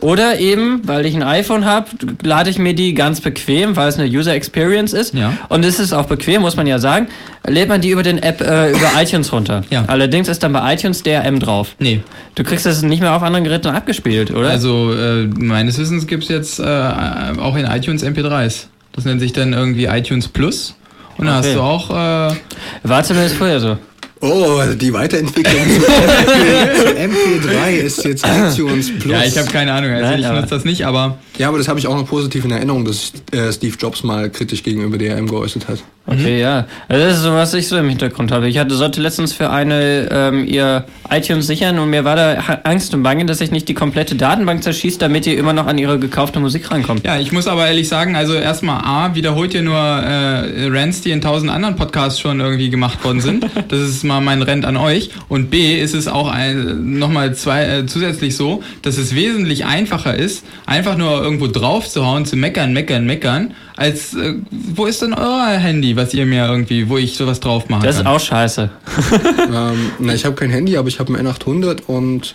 oder 0.02 0.40
eben, 0.40 0.82
weil 0.88 1.06
ich 1.06 1.16
ein 1.16 1.24
iPhone 1.24 1.66
habe, 1.66 1.88
lade 2.24 2.50
ich 2.50 2.58
mir 2.58 2.74
die 2.74 2.94
ganz 2.94 3.22
bequem, 3.22 3.76
weil 3.76 3.90
es 3.90 3.98
eine 4.00 4.08
User 4.08 4.34
Experience 4.34 4.94
ist. 4.94 5.14
Ja. 5.14 5.34
Und 5.50 5.66
es 5.66 5.80
ist 5.80 5.94
auch 5.94 6.06
bequem, 6.06 6.42
muss 6.42 6.56
man 6.56 6.68
ja 6.68 6.80
sagen, 6.80 7.08
lädt 7.46 7.68
man 7.70 7.82
die 7.82 7.90
über 7.90 8.04
den 8.04 8.18
App 8.22 8.42
äh, 8.42 8.72
über 8.72 8.90
iTunes 9.02 9.32
runter. 9.34 9.64
Ja. 9.70 9.84
Allerdings 9.88 10.28
ist 10.28 10.42
dann 10.44 10.54
bei 10.54 10.74
iTunes 10.74 11.04
DRM 11.04 11.40
drauf. 11.40 11.76
Nee. 11.80 12.02
Du 12.36 12.44
kriegst 12.44 12.66
das 12.66 12.82
nicht 12.82 13.02
mehr 13.02 13.14
auf 13.16 13.24
anderen 13.24 13.44
Geräten 13.44 13.68
abgespielt, 13.70 14.32
oder? 14.32 14.50
Also 14.50 14.94
äh, 14.94 15.26
meines 15.38 15.78
Wissens 15.78 16.08
gibt 16.08 16.24
es 16.24 16.30
jetzt 16.30 16.60
äh, 16.60 16.64
auch 16.64 17.56
in 17.58 17.66
iTunes 17.66 18.04
MP3s. 18.04 18.66
Das 18.94 19.06
nennt 19.06 19.20
sich 19.22 19.34
dann 19.34 19.54
irgendwie 19.54 19.86
iTunes 19.86 20.28
Plus. 20.28 20.76
Und 21.18 21.26
da 21.26 21.40
Okay. 21.40 21.48
hast 21.50 21.56
du 21.56 21.62
auch, 21.62 21.90
äh, 21.90 22.36
War 22.84 23.04
zumindest 23.04 23.36
vorher 23.36 23.60
so. 23.60 23.78
Oh, 24.22 24.62
die 24.76 24.94
Weiterentwicklung 24.94 25.64
zu, 25.70 25.86
MP, 25.86 26.76
zu 26.76 27.48
MP3 27.48 27.72
ist 27.78 28.04
jetzt 28.04 28.26
iTunes 28.26 28.92
Plus. 29.00 29.12
Ja, 29.12 29.24
ich 29.24 29.38
habe 29.38 29.50
keine 29.50 29.72
Ahnung, 29.72 29.92
also 29.92 30.04
Nein, 30.04 30.20
ich 30.20 30.28
nutze 30.28 30.56
das 30.56 30.66
nicht, 30.66 30.86
aber 30.86 31.20
Ja, 31.38 31.48
aber 31.48 31.58
das 31.58 31.70
habe 31.70 31.80
ich 31.80 31.88
auch 31.88 31.96
noch 31.96 32.06
positiv 32.06 32.44
in 32.44 32.52
Erinnerung, 32.52 32.84
dass 32.84 33.14
äh, 33.32 33.52
Steve 33.54 33.76
Jobs 33.80 34.04
mal 34.04 34.30
kritisch 34.30 34.62
gegenüber 34.64 34.98
DRM 34.98 35.28
geäußert 35.28 35.70
hat. 35.70 35.84
Okay, 36.06 36.40
ja. 36.40 36.66
Also 36.88 37.06
das 37.06 37.18
ist 37.18 37.24
so, 37.24 37.34
was 37.34 37.54
ich 37.54 37.68
so 37.68 37.78
im 37.78 37.88
Hintergrund 37.88 38.32
habe. 38.32 38.48
Ich 38.48 38.58
hatte, 38.58 38.74
sollte 38.74 39.00
letztens 39.00 39.32
für 39.34 39.52
eine 39.52 40.10
ähm, 40.12 40.46
ihr 40.46 40.86
iTunes 41.12 41.46
sichern 41.46 41.78
und 41.78 41.92
mir 41.92 42.04
war 42.04 42.16
da 42.16 42.60
Angst 42.64 42.94
und 42.96 43.04
Bange, 43.04 43.26
dass 43.26 43.38
sich 43.38 43.52
nicht 43.52 43.68
die 43.68 43.76
komplette 43.76 44.16
Datenbank 44.16 44.64
zerschießt, 44.64 45.00
damit 45.02 45.28
ihr 45.28 45.38
immer 45.38 45.54
noch 45.54 45.68
an 45.68 45.78
ihre 45.78 46.00
gekaufte 46.00 46.40
Musik 46.40 46.72
rankommt. 46.72 47.06
ja, 47.06 47.20
ich 47.20 47.32
muss 47.32 47.48
aber 47.48 47.68
ehrlich 47.68 47.88
sagen, 47.88 48.16
also 48.16 48.34
erstmal 48.34 48.84
A, 48.84 49.14
wiederholt 49.14 49.54
ihr 49.54 49.62
nur 49.62 49.78
äh, 49.78 50.68
Rants, 50.68 51.02
die 51.02 51.12
in 51.12 51.22
tausend 51.22 51.52
anderen 51.52 51.76
Podcasts 51.76 52.20
schon 52.20 52.40
irgendwie 52.40 52.70
gemacht 52.70 53.04
worden 53.04 53.22
sind. 53.22 53.46
Das 53.70 53.82
ist 53.82 54.04
mal 54.04 54.20
mein 54.20 54.42
Rant 54.42 54.66
an 54.66 54.78
euch. 54.78 55.12
Und 55.28 55.52
B, 55.52 55.80
ist 55.80 55.94
es 55.94 56.08
auch 56.08 56.28
ein, 56.32 56.98
nochmal 56.98 57.36
zwei, 57.36 57.66
äh, 57.66 57.86
zusätzlich 57.86 58.36
so, 58.36 58.64
dass 58.82 58.98
es 58.98 59.14
wesentlich 59.14 59.66
einfacher 59.66 60.16
ist, 60.16 60.44
einfach 60.66 60.98
nur 60.98 61.22
irgendwo 61.22 61.48
drauf 61.48 61.88
zu 61.88 62.06
hauen, 62.06 62.26
zu 62.26 62.36
meckern, 62.36 62.74
meckern, 62.74 63.06
meckern, 63.06 63.54
als 63.76 64.14
äh, 64.14 64.36
wo 64.50 64.86
ist 64.86 65.02
denn 65.02 65.14
euer 65.14 65.52
Handy, 65.52 65.96
was 66.00 66.14
ihr 66.14 66.26
mir 66.26 66.48
irgendwie, 66.48 66.90
wo 66.90 66.98
ich 66.98 67.16
sowas 67.16 67.40
drauf 67.40 67.70
machen 67.70 67.84
Das 67.84 67.98
ist 67.98 68.04
kann? 68.04 68.16
auch 68.16 68.20
scheiße. 68.20 68.70
ähm, 69.54 69.92
na, 70.00 70.14
ich 70.14 70.26
habe 70.26 70.36
kein 70.36 70.50
Handy, 70.50 70.78
aber 70.78 70.88
ich 70.88 71.00
habe 71.00 71.14
ein 71.14 71.28
N800 71.28 71.84
und 71.86 72.34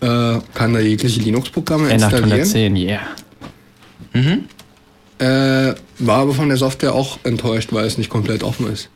äh, 0.00 0.38
kann 0.54 0.74
da 0.74 0.80
jegliche 0.80 1.20
Linux-Programme 1.20 1.88
installieren. 1.90 2.42
N810, 2.42 2.76
yeah. 2.76 3.00
Äh, 5.18 5.74
war 5.98 6.18
aber 6.18 6.34
von 6.34 6.48
der 6.48 6.58
Software 6.58 6.94
auch 6.94 7.18
enttäuscht, 7.24 7.72
weil 7.72 7.86
es 7.86 7.96
nicht 7.96 8.10
komplett 8.10 8.42
offen 8.42 8.70
ist. 8.70 8.90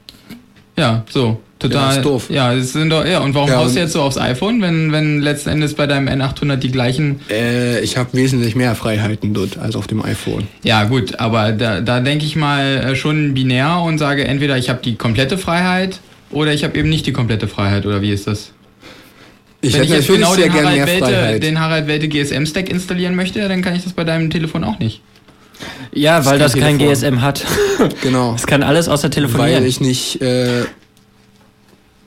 Ja, 0.77 1.05
so. 1.11 1.41
Total. 1.61 1.91
Ja, 1.91 1.97
ist 1.99 2.05
doof. 2.05 2.31
Ja, 2.31 2.55
es 2.55 2.73
sind 2.73 2.89
doch, 2.89 3.07
ja, 3.07 3.21
und 3.21 3.35
warum 3.35 3.51
Ja, 3.51 3.57
haust 3.57 3.77
du 3.77 3.81
jetzt 3.81 3.93
so 3.93 4.01
aufs 4.01 4.17
iPhone, 4.17 4.63
wenn, 4.63 4.93
wenn 4.93 5.21
letzten 5.21 5.51
Endes 5.51 5.75
bei 5.75 5.87
deinem 5.87 6.09
N800 6.09 6.57
die 6.57 6.73
gleichen 6.73 7.21
Äh, 7.31 7.81
ich 7.81 7.99
habe 7.99 8.17
wesentlich 8.17 8.57
mehr 8.57 8.75
Freiheiten 8.75 9.35
dort 9.35 9.59
als 9.59 9.77
auf 9.77 9.87
dem 9.87 10.03
iPhone. 10.03 10.49
Ja, 10.65 10.85
gut, 10.85 11.21
aber 11.21 11.53
da, 11.53 11.83
da 11.83 12.01
denke 12.01 12.25
ich 12.25 12.35
mal 12.35 12.65
äh, 12.79 12.97
schon 12.97 13.35
binär 13.35 13.81
und 13.85 13.99
sage 13.99 14.25
entweder 14.25 14.57
ich 14.57 14.71
habe 14.71 14.81
die 14.83 14.97
komplette 14.97 15.37
Freiheit 15.37 16.01
oder 16.31 16.55
ich 16.55 16.65
habe 16.65 16.79
eben 16.79 16.89
nicht 16.89 17.07
die 17.07 17.13
komplette 17.13 17.47
Freiheit 17.47 17.85
oder 17.85 18.01
wie 18.01 18.11
ist 18.11 18.27
das? 18.27 18.53
Ich 19.61 19.75
Wenn 19.75 19.83
hätte 19.83 19.93
ich 19.99 20.09
jetzt 20.09 20.09
genau 20.09 20.33
sehr 20.33 20.45
den 20.45 20.53
gerne 20.55 20.81
Harald, 20.81 20.87
Welte, 21.03 21.41
den 21.41 21.61
Harald 21.61 21.87
Welte 21.87 22.09
GSM-Stack 22.09 22.71
installieren 22.71 23.15
möchte, 23.15 23.47
dann 23.47 23.61
kann 23.61 23.77
ich 23.77 23.85
das 23.85 23.93
bei 23.93 24.05
deinem 24.05 24.31
Telefon 24.31 24.65
auch 24.65 24.79
nicht. 24.79 25.03
Ja, 25.93 26.25
weil 26.25 26.39
das 26.39 26.55
kein 26.55 26.63
kein 26.63 26.79
Telefon. 26.79 27.11
GSM 27.11 27.21
hat. 27.21 27.45
genau. 28.03 28.35
Es 28.37 28.47
kann 28.47 28.63
alles 28.63 28.89
außer 28.89 29.11
telefonieren. 29.11 29.57
Weil 29.61 29.67
ich 29.67 29.81
nicht 29.83 30.23
äh, 30.23 30.65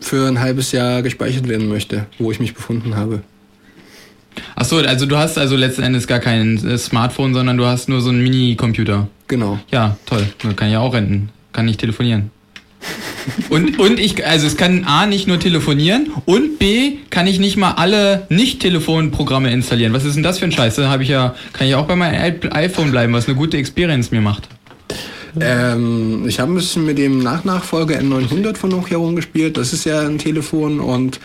für 0.03 0.27
ein 0.27 0.39
halbes 0.39 0.71
Jahr 0.71 1.01
gespeichert 1.01 1.47
werden 1.47 1.67
möchte, 1.67 2.05
wo 2.19 2.31
ich 2.31 2.39
mich 2.39 2.53
befunden 2.53 2.95
habe. 2.95 3.21
Ach 4.55 4.65
so, 4.65 4.77
also 4.77 5.05
du 5.05 5.17
hast 5.17 5.37
also 5.37 5.55
letzten 5.55 5.83
Endes 5.83 6.07
gar 6.07 6.19
kein 6.19 6.57
äh, 6.65 6.77
Smartphone, 6.77 7.33
sondern 7.33 7.57
du 7.57 7.65
hast 7.65 7.89
nur 7.89 8.01
so 8.01 8.09
einen 8.09 8.23
Mini-Computer. 8.23 9.07
Genau. 9.27 9.59
Ja, 9.71 9.97
toll. 10.05 10.25
Kann 10.55 10.67
ich 10.67 10.73
ja 10.73 10.79
auch 10.79 10.93
renten. 10.93 11.29
Kann 11.51 11.65
nicht 11.65 11.79
telefonieren. 11.79 12.31
Und, 13.49 13.79
und 13.79 13.99
ich, 13.99 14.25
also 14.25 14.47
es 14.47 14.57
kann 14.57 14.83
A 14.83 15.05
nicht 15.05 15.27
nur 15.27 15.39
telefonieren 15.39 16.11
und 16.25 16.59
B 16.59 16.97
kann 17.09 17.25
ich 17.25 17.39
nicht 17.39 17.55
mal 17.55 17.71
alle 17.71 18.25
Nicht-Telefonprogramme 18.29 19.51
installieren. 19.51 19.93
Was 19.93 20.03
ist 20.03 20.15
denn 20.15 20.23
das 20.23 20.39
für 20.39 20.45
ein 20.45 20.51
Scheiß? 20.51 20.75
Da 20.75 20.89
habe 20.89 21.03
ich 21.03 21.09
ja, 21.09 21.33
kann 21.53 21.67
ich 21.67 21.75
auch 21.75 21.85
bei 21.85 21.95
meinem 21.95 22.41
iPhone 22.51 22.91
bleiben, 22.91 23.13
was 23.13 23.27
eine 23.27 23.37
gute 23.37 23.57
Experience 23.57 24.11
mir 24.11 24.21
macht. 24.21 24.49
Ähm, 25.39 26.25
ich 26.27 26.39
habe 26.39 26.51
ein 26.51 26.55
bisschen 26.55 26.85
mit 26.85 26.97
dem 26.97 27.19
Nachnachfolger 27.19 27.97
N900 27.99 28.57
von 28.57 28.69
Nokia 28.69 28.97
rumgespielt. 28.97 29.57
Das 29.57 29.73
ist 29.73 29.85
ja 29.85 30.01
ein 30.01 30.17
Telefon 30.17 30.79
und 30.79 31.19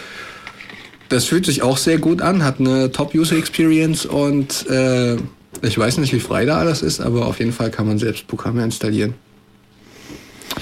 das 1.08 1.24
fühlt 1.24 1.46
sich 1.46 1.62
auch 1.62 1.76
sehr 1.76 1.98
gut 1.98 2.20
an, 2.22 2.44
hat 2.44 2.60
eine 2.60 2.92
Top-User-Experience 2.92 4.06
und 4.06 4.68
äh, 4.68 5.16
ich 5.62 5.76
weiß 5.78 5.98
nicht, 5.98 6.12
wie 6.12 6.20
frei 6.20 6.44
da 6.44 6.58
alles 6.58 6.82
ist, 6.82 7.00
aber 7.00 7.26
auf 7.26 7.38
jeden 7.38 7.52
Fall 7.52 7.70
kann 7.70 7.86
man 7.86 7.98
selbst 7.98 8.26
Programme 8.26 8.62
installieren. 8.62 9.14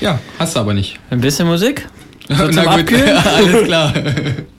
Ja, 0.01 0.21
hast 0.39 0.57
du 0.57 0.61
aber 0.61 0.75
nicht. 0.75 0.99
Ein 1.11 1.21
bisschen 1.21 1.47
Musik? 1.47 1.89
So 2.29 2.35
zum 2.49 2.57
Na 2.57 2.63
gut, 2.63 2.81
Abkühlen? 2.81 3.17
alles 3.25 3.65
klar. 3.67 3.95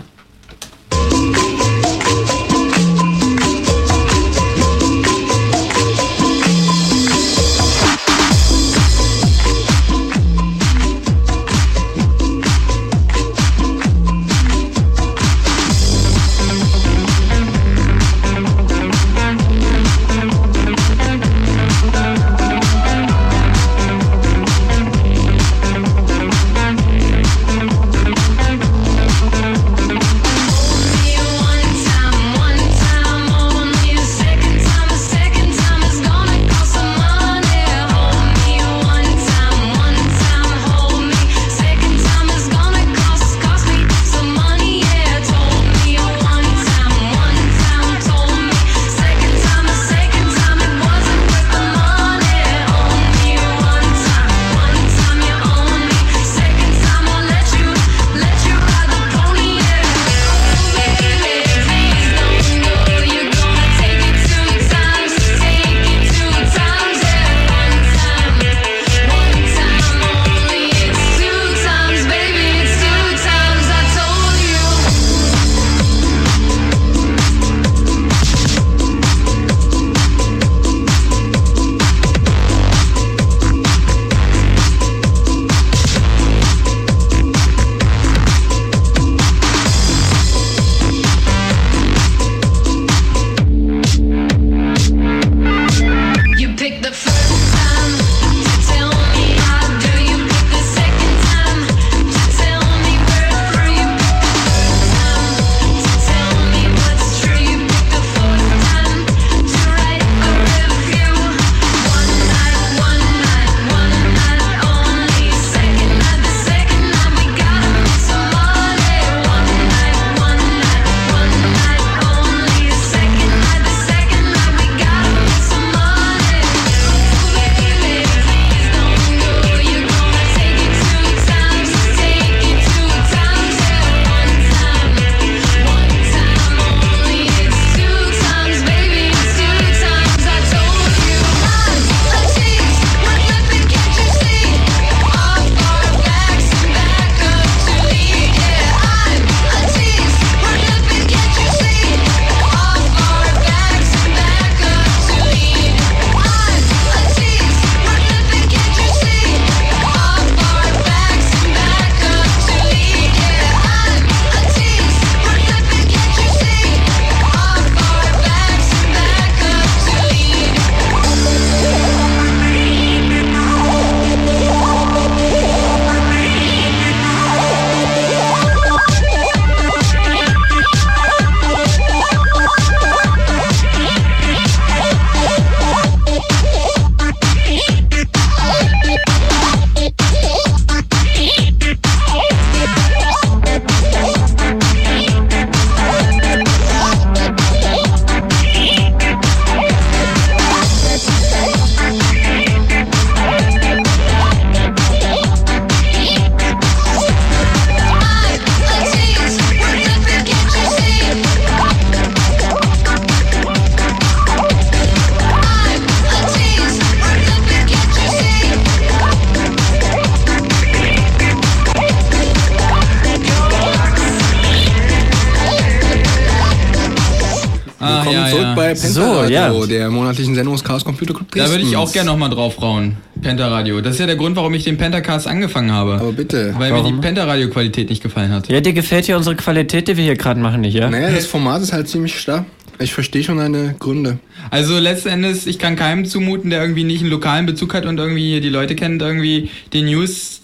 bei 228.68 228.74
Penta 228.74 228.90
So, 228.90 229.20
Radio, 229.20 229.62
ja. 229.62 229.66
der 229.66 229.90
monatlichen 229.90 230.36
Sendung 230.36 230.56
des 230.56 230.64
Chaos 230.64 230.84
Computer 230.84 231.14
Club 231.14 231.28
Da 231.34 231.50
würde 231.50 231.64
ich 231.64 231.76
auch 231.76 231.92
gerne 231.92 232.10
nochmal 232.10 232.30
drauf 232.30 232.62
rauen. 232.62 232.98
Pentaradio. 233.22 233.82
Das 233.82 233.94
ist 233.94 234.00
ja 234.00 234.06
der 234.06 234.16
Grund, 234.16 234.36
warum 234.36 234.54
ich 234.54 234.64
den 234.64 234.78
Pentacast 234.78 235.28
angefangen 235.28 235.72
habe. 235.72 235.94
Aber 235.96 236.12
bitte. 236.12 236.54
weil 236.58 236.72
mir 236.72 236.80
Warum? 236.80 236.96
die 236.96 237.02
Pentaradio-Qualität 237.02 237.90
nicht 237.90 238.04
gefallen 238.04 238.32
hat. 238.32 238.50
Ja, 238.50 238.62
dir 238.62 238.74
gefällt 238.74 239.06
hier 239.06 239.18
unsere 239.18 239.36
Qualität, 239.36 239.88
die 239.88 239.98
wir 239.98 240.04
hier 240.04 240.16
gerade 240.16 240.40
machen, 240.40 240.62
nicht, 240.62 240.76
ja? 240.76 240.90
Naja, 240.90 241.10
das 241.10 241.26
Format 241.26 241.62
ist 241.62 241.74
halt 241.74 241.88
ziemlich 241.88 242.20
starr. 242.20 242.46
Ich 242.80 242.94
verstehe 242.94 243.24
schon 243.24 243.38
deine 243.38 243.76
Gründe. 243.80 244.20
Also 244.52 244.78
letzten 244.78 245.10
Endes, 245.10 245.48
ich 245.48 245.58
kann 245.58 245.76
keinem 245.76 246.06
zumuten, 246.06 246.52
der 246.52 246.62
irgendwie 246.62 246.84
nicht 246.84 247.02
einen 247.02 247.10
lokalen 247.10 247.48
Bezug 247.48 247.74
hat 247.74 247.86
und 247.88 247.98
irgendwie 247.98 248.40
die 248.40 248.50
Leute 248.50 248.76
kennt, 248.76 249.02
irgendwie 249.02 249.50
die 249.74 249.82
News, 249.82 250.37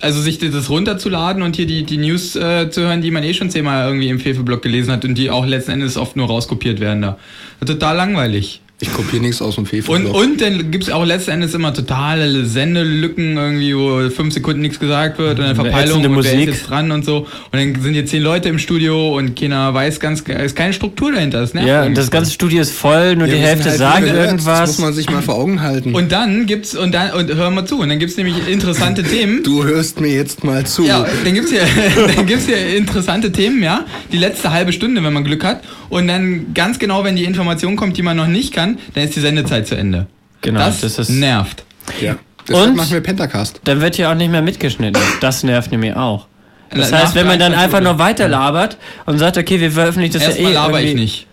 also 0.00 0.20
sich 0.20 0.38
das 0.38 0.70
runterzuladen 0.70 1.42
und 1.42 1.56
hier 1.56 1.66
die, 1.66 1.84
die 1.84 1.98
News 1.98 2.36
äh, 2.36 2.70
zu 2.70 2.82
hören, 2.82 3.02
die 3.02 3.10
man 3.10 3.22
eh 3.22 3.34
schon 3.34 3.50
zehnmal 3.50 3.86
irgendwie 3.86 4.08
im 4.08 4.20
Fefe-Blog 4.20 4.62
gelesen 4.62 4.92
hat 4.92 5.04
und 5.04 5.16
die 5.16 5.30
auch 5.30 5.46
letzten 5.46 5.72
Endes 5.72 5.96
oft 5.96 6.16
nur 6.16 6.26
rauskopiert 6.26 6.80
werden 6.80 7.02
da. 7.02 7.18
Total 7.64 7.96
langweilig. 7.96 8.60
Ich 8.80 8.92
kopiere 8.92 9.20
nichts 9.22 9.42
aus 9.42 9.56
dem 9.56 9.66
fefe 9.66 9.90
Und, 9.90 10.06
und 10.06 10.40
dann 10.40 10.70
gibt's 10.70 10.88
auch 10.88 11.04
letzten 11.04 11.32
Endes 11.32 11.52
immer 11.52 11.74
totale 11.74 12.44
Sendelücken, 12.44 13.36
irgendwie, 13.36 13.74
wo 13.76 14.08
fünf 14.08 14.32
Sekunden 14.32 14.60
nichts 14.60 14.78
gesagt 14.78 15.18
wird 15.18 15.40
und 15.40 15.46
eine 15.46 15.56
Verpeilung 15.56 16.04
und 16.04 16.14
wer 16.14 16.20
ist 16.20 16.36
Musik. 16.36 16.48
jetzt 16.48 16.70
dran 16.70 16.92
und 16.92 17.04
so. 17.04 17.18
Und 17.18 17.26
dann 17.52 17.74
sind 17.82 17.94
hier 17.94 18.06
zehn 18.06 18.22
Leute 18.22 18.48
im 18.48 18.60
Studio 18.60 19.16
und 19.16 19.34
keiner 19.34 19.74
weiß 19.74 19.98
ganz, 19.98 20.22
es 20.28 20.44
ist 20.44 20.56
keine 20.56 20.72
Struktur 20.72 21.10
dahinter. 21.10 21.40
Das 21.40 21.54
Ja, 21.54 21.60
und 21.60 21.66
irgendwie. 21.66 21.94
das 21.94 22.10
ganze 22.12 22.30
Studio 22.30 22.60
ist 22.60 22.72
voll, 22.72 23.16
nur 23.16 23.26
Ja, 23.26 23.34
die 23.34 23.40
Hälfte 23.40 23.70
halt 23.70 23.78
sagt 23.78 24.02
nerds. 24.04 24.16
Das 24.16 24.26
irgendwas. 24.26 24.68
muss 24.68 24.78
man 24.78 24.92
sich 24.92 25.10
mal 25.10 25.22
vor 25.22 25.34
Augen 25.34 25.60
halten. 25.60 25.92
Und 25.96 26.12
dann 26.12 26.46
gibt's, 26.46 26.76
und 26.76 26.94
dann, 26.94 27.10
und 27.14 27.34
hör 27.34 27.50
mal 27.50 27.64
zu, 27.66 27.80
und 27.80 27.88
dann 27.88 27.98
gibt's 27.98 28.16
nämlich 28.16 28.36
interessante 28.46 29.02
Themen. 29.02 29.42
du 29.42 29.64
hörst 29.64 30.00
mir 30.00 30.12
jetzt 30.14 30.44
mal 30.44 30.64
zu. 30.64 30.84
Ja, 30.84 31.04
dann 31.24 31.34
gibt's 31.34 31.50
hier, 31.50 31.62
dann 32.14 32.26
gibt's 32.26 32.46
hier 32.46 32.76
interessante 32.76 33.32
Themen, 33.32 33.60
ja. 33.60 33.86
Die 34.12 34.18
letzte 34.18 34.52
halbe 34.52 34.72
Stunde, 34.72 35.02
wenn 35.02 35.12
man 35.12 35.24
Glück 35.24 35.42
hat. 35.42 35.62
Und 35.88 36.06
dann 36.06 36.54
ganz 36.54 36.78
genau, 36.78 37.02
wenn 37.02 37.16
die 37.16 37.24
Information 37.24 37.74
kommt, 37.74 37.96
die 37.96 38.02
man 38.02 38.16
noch 38.16 38.26
nicht 38.28 38.52
kann, 38.52 38.67
dann 38.94 39.04
ist 39.04 39.16
die 39.16 39.20
Sendezeit 39.20 39.66
zu 39.66 39.74
Ende. 39.76 40.06
Genau, 40.42 40.60
das, 40.60 40.80
das 40.82 40.98
ist- 40.98 41.08
nervt. 41.10 41.64
ja. 42.00 42.16
Deshalb 42.46 42.68
Und- 42.70 42.76
machen 42.76 42.92
wir 42.92 43.00
Pentacast. 43.02 43.60
Dann 43.64 43.80
wird 43.80 43.96
hier 43.96 44.10
auch 44.10 44.14
nicht 44.14 44.30
mehr 44.30 44.40
mitgeschnitten. 44.42 45.02
Das 45.20 45.42
nervt 45.42 45.70
nämlich 45.70 45.94
auch. 45.94 46.26
Das 46.70 46.90
Na- 46.90 46.98
heißt, 47.02 47.14
wenn 47.14 47.26
man 47.26 47.38
dann 47.38 47.52
einfach 47.54 47.80
nur 47.80 47.98
weiter 47.98 48.26
labert 48.28 48.76
und 49.06 49.18
sagt, 49.18 49.36
okay, 49.38 49.60
wir 49.60 49.70
veröffentlichen 49.70 50.14
das 50.14 50.22
Erstmal 50.22 50.52
ja 50.52 50.60
eh 50.60 50.62
laber 50.66 50.80
ich 50.80 50.94
nicht. 50.94 51.26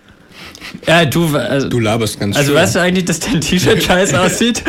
Ja, 0.88 1.05
du, 1.05 1.36
also, 1.38 1.69
Du 1.69 1.79
laberst 1.79 2.19
ganz 2.19 2.36
also 2.36 2.51
schön. 2.51 2.61
weißt 2.61 2.75
du 2.75 2.79
eigentlich, 2.79 3.05
dass 3.05 3.19
dein 3.19 3.39
T-Shirt 3.39 3.81
scheiße 3.88 4.19
aussieht? 4.19 4.63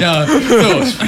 Ja, 0.00 0.26
so. 0.26 0.80
Ist 0.80 0.98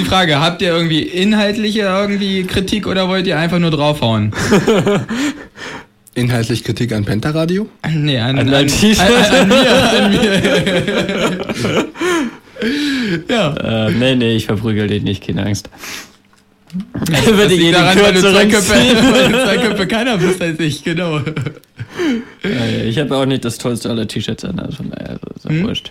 Die 0.00 0.04
Frage, 0.04 0.40
habt 0.40 0.62
ihr 0.62 0.68
irgendwie 0.68 1.02
inhaltliche 1.02 1.80
irgendwie 1.82 2.44
Kritik 2.44 2.86
oder 2.86 3.08
wollt 3.08 3.26
ihr 3.26 3.38
einfach 3.38 3.58
nur 3.58 3.70
draufhauen? 3.70 4.32
Inhaltlich 6.16 6.64
Kritik 6.64 6.92
an 6.92 7.04
Pentaradio? 7.04 7.68
Nee, 7.94 8.18
an, 8.18 8.38
An 8.38 8.48
an, 8.48 8.54
an, 8.54 8.66
T-Shirt? 8.66 9.32
an, 9.32 9.48
mir, 9.48 9.70
an 9.70 10.10
mir. 10.10 11.86
ja. 13.28 13.86
äh, 13.88 13.90
nee, 13.92 14.14
nee, 14.16 14.34
ich 14.36 14.46
verprügel 14.46 14.88
dich 14.88 15.02
nicht, 15.02 15.26
keine 15.26 15.44
Angst. 15.44 15.68
Das 17.06 17.26
Würde 17.26 17.46
liegt 17.46 17.62
die 17.62 17.70
daran, 17.70 17.98
weil 18.00 18.12
du 18.14 18.20
zwei 18.22 18.46
Köpfe, 19.58 19.86
keiner 19.86 20.16
bist 20.18 20.40
als 20.42 20.58
ich, 20.58 20.82
genau. 20.82 21.18
Ja, 21.18 22.50
ja, 22.50 22.84
ich 22.84 22.98
habe 22.98 23.16
auch 23.16 23.26
nicht 23.26 23.44
das 23.44 23.58
tollste 23.58 23.90
aller 23.90 24.08
T-Shirts 24.08 24.44
an, 24.44 24.58
also 24.58 24.78
von 24.78 24.90
daher 24.90 25.18
ist 25.34 25.44
ja 25.44 25.50
Hm? 25.50 25.64
wurscht. 25.66 25.90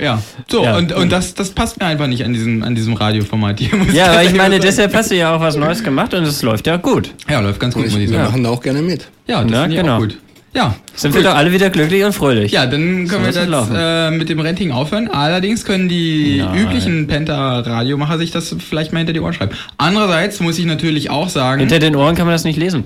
Ja, 0.00 0.22
so, 0.50 0.64
Ja. 0.64 0.76
und, 0.76 0.92
und 0.92 1.10
das, 1.12 1.34
das 1.34 1.50
passt 1.50 1.78
mir 1.80 1.86
einfach 1.86 2.06
nicht 2.06 2.24
an 2.24 2.32
diesem, 2.32 2.62
an 2.62 2.74
diesem 2.74 2.94
Radioformat 2.94 3.60
hier. 3.60 3.76
muss 3.76 3.92
Ja, 3.94 4.06
aber 4.12 4.22
ich 4.24 4.32
meine, 4.34 4.54
sagen. 4.56 4.62
deshalb 4.66 4.94
hast 4.94 5.10
du 5.10 5.16
ja 5.16 5.34
auch 5.34 5.40
was 5.40 5.56
Neues 5.56 5.82
gemacht 5.84 6.14
und 6.14 6.24
es 6.24 6.42
läuft 6.42 6.66
ja 6.66 6.76
gut. 6.76 7.10
Ja, 7.28 7.40
läuft 7.40 7.60
ganz 7.60 7.74
gut, 7.74 7.84
Und 7.84 7.90
muss 7.92 7.98
ich, 7.98 8.04
ich 8.06 8.10
wir 8.10 8.18
sagen. 8.18 8.30
machen 8.30 8.44
da 8.44 8.50
auch 8.50 8.62
gerne 8.62 8.82
mit. 8.82 9.08
Ja, 9.26 9.42
das 9.44 9.60
finde 9.60 9.74
ich 9.76 9.80
genau. 9.80 9.96
auch 9.96 10.00
gut. 10.00 10.18
Ja, 10.54 10.74
Sind 10.94 11.14
wir 11.14 11.22
doch 11.22 11.34
alle 11.34 11.50
wieder 11.50 11.70
glücklich 11.70 12.04
und 12.04 12.12
fröhlich. 12.12 12.52
Ja, 12.52 12.66
dann 12.66 13.08
können 13.08 13.32
So 13.32 13.40
wir 13.40 13.46
das 13.50 13.68
äh, 13.74 14.10
mit 14.10 14.28
dem 14.28 14.38
Renting 14.38 14.70
aufhören. 14.70 15.08
Allerdings 15.08 15.64
können 15.64 15.88
die 15.88 16.42
Nein. 16.44 16.58
üblichen 16.58 17.06
Penta-Radiomacher 17.06 18.18
sich 18.18 18.32
das 18.32 18.54
vielleicht 18.58 18.92
mal 18.92 18.98
hinter 18.98 19.14
die 19.14 19.20
Ohren 19.20 19.32
schreiben. 19.32 19.52
Andererseits 19.78 20.40
muss 20.40 20.58
ich 20.58 20.66
natürlich 20.66 21.08
auch 21.08 21.30
sagen, 21.30 21.60
Hinter 21.60 21.78
den 21.78 21.96
Ohren 21.96 22.16
kann 22.16 22.26
man 22.26 22.34
das 22.34 22.44
nicht 22.44 22.58
lesen. 22.58 22.84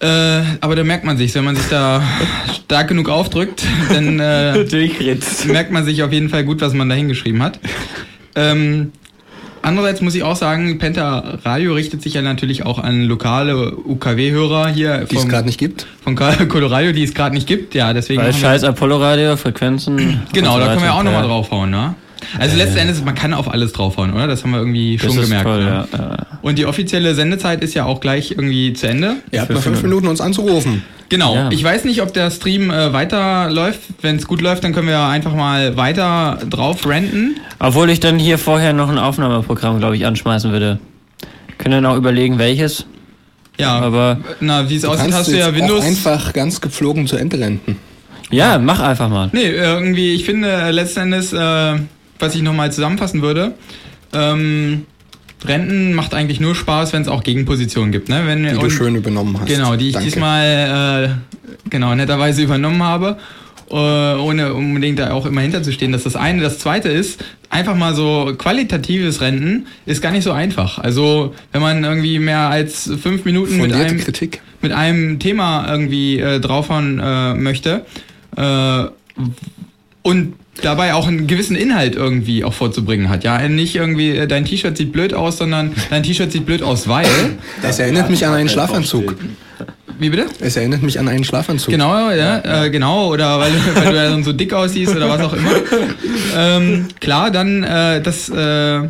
Äh, 0.00 0.42
aber 0.60 0.76
da 0.76 0.84
merkt 0.84 1.04
man 1.04 1.16
sich, 1.16 1.34
wenn 1.34 1.44
man 1.44 1.56
sich 1.56 1.66
da 1.68 2.02
stark 2.64 2.88
genug 2.88 3.08
aufdrückt, 3.08 3.64
dann 3.88 4.18
äh, 4.18 4.64
merkt 5.46 5.70
man 5.70 5.84
sich 5.84 6.02
auf 6.02 6.12
jeden 6.12 6.28
Fall 6.28 6.44
gut, 6.44 6.60
was 6.60 6.72
man 6.72 6.88
da 6.88 6.94
hingeschrieben 6.94 7.42
hat. 7.42 7.60
Ähm, 8.34 8.92
andererseits 9.62 10.00
muss 10.00 10.14
ich 10.14 10.22
auch 10.22 10.36
sagen, 10.36 10.78
Penta 10.78 11.38
Radio 11.44 11.74
richtet 11.74 12.02
sich 12.02 12.14
ja 12.14 12.22
natürlich 12.22 12.64
auch 12.64 12.78
an 12.78 13.04
lokale 13.04 13.76
UKW-Hörer 13.76 14.68
hier 14.68 15.06
Die 15.10 15.14
es 15.16 15.22
vom, 15.22 15.30
gerade 15.30 15.46
nicht 15.46 15.58
gibt. 15.58 15.86
von 16.02 16.16
Colorado, 16.48 16.92
die 16.92 17.04
es 17.04 17.14
gerade 17.14 17.34
nicht 17.34 17.46
gibt. 17.46 17.74
Ja, 17.74 17.92
deswegen 17.92 18.22
Weil 18.22 18.32
scheiß 18.32 18.64
Apollo-Radio, 18.64 19.36
Frequenzen. 19.36 20.22
Genau, 20.32 20.58
da 20.58 20.68
können 20.68 20.82
wir 20.82 20.94
auch 20.94 21.02
nochmal 21.02 21.24
draufhauen, 21.24 21.70
ne? 21.70 21.94
Also 22.38 22.56
letzten 22.56 22.78
Endes, 22.78 23.04
man 23.04 23.14
kann 23.14 23.34
auf 23.34 23.50
alles 23.52 23.72
draufhauen, 23.72 24.12
oder? 24.12 24.26
Das 24.26 24.42
haben 24.42 24.50
wir 24.52 24.58
irgendwie 24.58 24.96
Das 24.96 25.06
schon 25.06 25.16
ist 25.22 25.28
gemerkt. 25.28 25.46
toll, 25.46 25.64
ne? 25.64 25.88
ja. 25.92 26.16
Und 26.42 26.58
die 26.58 26.66
offizielle 26.66 27.14
Sendezeit 27.14 27.62
ist 27.62 27.74
ja 27.74 27.84
auch 27.84 28.00
gleich 28.00 28.30
irgendwie 28.32 28.72
zu 28.72 28.88
Ende. 28.88 29.16
Ihr 29.30 29.40
habt 29.40 29.50
mal 29.52 29.60
fünf 29.60 29.82
Minuten 29.82 30.06
uns 30.08 30.20
anzurufen. 30.20 30.82
Genau. 31.08 31.34
Ja. 31.34 31.50
Ich 31.50 31.62
weiß 31.62 31.84
nicht, 31.84 32.00
ob 32.02 32.14
der 32.14 32.30
Stream 32.30 32.70
äh, 32.70 32.92
weiterläuft. 32.92 33.80
Wenn 34.00 34.16
es 34.16 34.26
gut 34.26 34.40
läuft, 34.40 34.64
dann 34.64 34.72
können 34.72 34.88
wir 34.88 34.98
einfach 35.00 35.34
mal 35.34 35.76
weiter 35.76 36.38
drauf 36.48 36.86
renten. 36.86 37.36
Obwohl 37.58 37.90
ich 37.90 38.00
dann 38.00 38.18
hier 38.18 38.38
vorher 38.38 38.72
noch 38.72 38.88
ein 38.88 38.98
Aufnahmeprogramm, 38.98 39.78
glaube 39.78 39.96
ich, 39.96 40.06
anschmeißen 40.06 40.50
würde. 40.52 40.78
Können 41.58 41.82
dann 41.82 41.86
auch 41.86 41.96
überlegen, 41.96 42.38
welches. 42.38 42.86
Ja, 43.58 43.78
Aber- 43.80 44.18
na, 44.40 44.68
wie 44.70 44.76
es 44.76 44.82
Du 44.82 44.88
aussieht, 44.88 45.12
hast 45.12 45.28
du 45.30 45.36
ja 45.38 45.54
Windows. 45.54 45.82
auch 45.82 45.86
einfach 45.86 46.32
ganz 46.32 46.60
gepflogen 46.62 47.06
zu 47.06 47.16
Ende 47.16 47.38
renten. 47.38 47.76
Ja, 48.30 48.58
mach 48.58 48.80
einfach 48.80 49.10
mal. 49.10 49.28
Nee, 49.32 49.50
irgendwie, 49.50 50.14
ich 50.14 50.24
finde 50.24 50.48
äh, 50.50 50.70
letzten 50.70 51.00
Endes, 51.00 51.34
äh, 51.34 51.74
was 52.22 52.34
ich 52.34 52.42
nochmal 52.42 52.72
zusammenfassen 52.72 53.20
würde, 53.20 53.54
ähm, 54.12 54.86
Renten 55.44 55.94
macht 55.94 56.14
eigentlich 56.14 56.40
nur 56.40 56.54
Spaß, 56.54 56.92
wenn 56.92 57.02
es 57.02 57.08
auch 57.08 57.24
Gegenpositionen 57.24 57.90
gibt, 57.90 58.08
ne? 58.08 58.22
Wenn, 58.26 58.44
Die 58.44 58.50
du 58.54 58.70
schön 58.70 58.94
übernommen 58.94 59.38
hast. 59.40 59.48
Genau, 59.48 59.74
die 59.74 59.88
ich 59.88 59.94
Danke. 59.94 60.08
diesmal 60.08 61.16
äh, 61.66 61.68
genau 61.68 61.94
netterweise 61.94 62.42
übernommen 62.42 62.82
habe, 62.82 63.18
äh, 63.70 63.74
ohne 63.74 64.54
unbedingt 64.54 65.00
da 65.00 65.12
auch 65.12 65.26
immer 65.26 65.40
hinterzustehen. 65.40 65.90
dass 65.90 66.04
das 66.04 66.14
eine. 66.14 66.42
Das 66.42 66.58
zweite 66.58 66.88
ist, 66.90 67.24
einfach 67.50 67.74
mal 67.74 67.94
so 67.94 68.34
qualitatives 68.38 69.20
Renten 69.20 69.66
ist 69.84 70.00
gar 70.00 70.12
nicht 70.12 70.24
so 70.24 70.32
einfach. 70.32 70.78
Also 70.78 71.34
wenn 71.50 71.60
man 71.60 71.82
irgendwie 71.82 72.18
mehr 72.18 72.48
als 72.48 72.90
fünf 73.02 73.24
Minuten 73.24 73.58
mit 73.58 73.72
einem, 73.72 74.00
mit 74.60 74.72
einem 74.72 75.18
Thema 75.18 75.68
irgendwie 75.68 76.20
äh, 76.20 76.38
draufhauen 76.38 77.00
äh, 77.02 77.34
möchte 77.34 77.84
äh, 78.36 78.84
und 80.02 80.34
dabei 80.60 80.94
auch 80.94 81.08
einen 81.08 81.26
gewissen 81.26 81.56
Inhalt 81.56 81.94
irgendwie 81.96 82.44
auch 82.44 82.52
vorzubringen 82.52 83.08
hat. 83.08 83.24
Ja, 83.24 83.48
nicht 83.48 83.74
irgendwie, 83.74 84.10
äh, 84.10 84.26
dein 84.26 84.44
T-Shirt 84.44 84.76
sieht 84.76 84.92
blöd 84.92 85.14
aus, 85.14 85.38
sondern 85.38 85.72
dein 85.90 86.02
T-Shirt 86.02 86.30
sieht 86.30 86.44
blöd 86.46 86.62
aus, 86.62 86.88
weil. 86.88 87.06
Das 87.62 87.78
erinnert 87.78 88.10
mich 88.10 88.26
an 88.26 88.34
einen 88.34 88.48
Schlafanzug. 88.48 89.16
Wie 89.98 90.10
bitte? 90.10 90.26
Es 90.40 90.56
erinnert 90.56 90.82
mich 90.82 90.98
an 90.98 91.06
einen 91.08 91.22
Schlafanzug. 91.24 91.70
Genau, 91.70 92.10
ja, 92.10 92.64
äh, 92.64 92.70
genau, 92.70 93.08
oder 93.12 93.38
weil, 93.38 93.52
du- 93.52 93.74
weil 93.80 93.92
du 93.92 93.96
ja 93.96 94.10
dann 94.10 94.24
so 94.24 94.32
dick 94.32 94.52
aussiehst 94.52 94.94
oder 94.96 95.08
was 95.08 95.20
auch 95.20 95.32
immer. 95.32 95.50
Ähm, 96.36 96.88
klar, 97.00 97.30
dann 97.30 97.62
äh, 97.62 98.00
das, 98.02 98.28
äh, 98.28 98.80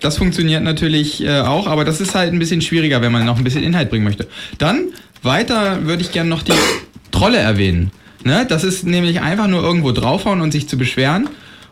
das 0.00 0.16
funktioniert 0.16 0.62
natürlich 0.62 1.22
äh, 1.24 1.40
auch, 1.40 1.66
aber 1.66 1.84
das 1.84 2.00
ist 2.00 2.14
halt 2.14 2.32
ein 2.32 2.38
bisschen 2.38 2.62
schwieriger, 2.62 3.02
wenn 3.02 3.12
man 3.12 3.24
noch 3.26 3.36
ein 3.38 3.44
bisschen 3.44 3.62
Inhalt 3.62 3.90
bringen 3.90 4.04
möchte. 4.04 4.26
Dann 4.58 4.86
weiter 5.22 5.84
würde 5.84 6.02
ich 6.02 6.10
gerne 6.12 6.30
noch 6.30 6.42
die 6.42 6.52
Trolle 7.10 7.38
erwähnen. 7.38 7.90
Ne? 8.24 8.46
Das 8.48 8.64
ist 8.64 8.86
nämlich 8.86 9.20
einfach 9.20 9.48
nur 9.48 9.62
irgendwo 9.62 9.92
draufhauen 9.92 10.40
und 10.40 10.52
sich 10.52 10.66
zu 10.68 10.78
beschweren, 10.78 11.28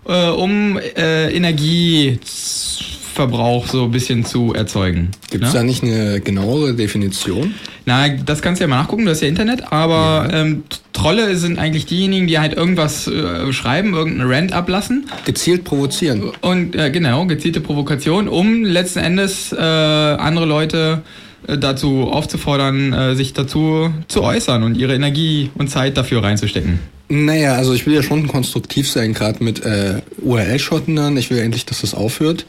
äh, 0.06 0.28
um 0.28 0.78
äh, 0.78 1.34
Energieverbrauch 1.34 3.66
so 3.66 3.84
ein 3.84 3.90
bisschen 3.90 4.24
zu 4.24 4.54
erzeugen. 4.54 5.10
Gibt 5.30 5.44
es 5.44 5.52
ne? 5.52 5.60
da 5.60 5.64
nicht 5.64 5.82
eine 5.82 6.20
genauere 6.20 6.72
Definition? 6.74 7.54
Na, 7.86 8.08
das 8.08 8.42
kannst 8.42 8.60
du 8.60 8.64
ja 8.64 8.68
mal 8.68 8.82
nachgucken, 8.82 9.04
du 9.04 9.10
hast 9.10 9.22
ja 9.22 9.28
Internet, 9.28 9.72
aber 9.72 10.28
ähm, 10.32 10.64
Trolle 10.92 11.36
sind 11.36 11.58
eigentlich 11.58 11.86
diejenigen, 11.86 12.26
die 12.26 12.38
halt 12.38 12.52
irgendwas 12.52 13.06
äh, 13.06 13.52
schreiben, 13.52 13.94
irgendeinen 13.94 14.30
Rant 14.30 14.52
ablassen 14.52 15.06
Gezielt 15.24 15.64
provozieren. 15.64 16.30
und 16.42 16.76
äh, 16.76 16.90
genau, 16.90 17.24
gezielte 17.26 17.60
Provokation, 17.60 18.28
um 18.28 18.64
letzten 18.64 18.98
Endes 18.98 19.52
äh, 19.52 19.56
andere 19.56 20.46
Leute 20.46 21.02
äh, 21.02 21.29
dazu 21.46 22.08
aufzufordern, 22.10 22.92
äh, 22.92 23.14
sich 23.14 23.32
dazu 23.32 23.90
zu 24.08 24.22
äußern 24.22 24.62
und 24.62 24.76
ihre 24.76 24.94
Energie 24.94 25.50
und 25.54 25.68
Zeit 25.68 25.96
dafür 25.96 26.22
reinzustecken. 26.22 26.78
Naja, 27.08 27.54
also 27.54 27.74
ich 27.74 27.86
will 27.86 27.94
ja 27.94 28.02
schon 28.02 28.28
konstruktiv 28.28 28.88
sein, 28.88 29.14
gerade 29.14 29.42
mit 29.42 29.64
äh, 29.64 30.00
URL-Schotten 30.22 30.94
dann. 30.94 31.16
Ich 31.16 31.30
will 31.30 31.38
endlich, 31.38 31.66
dass 31.66 31.80
das 31.80 31.94
aufhört. 31.94 32.46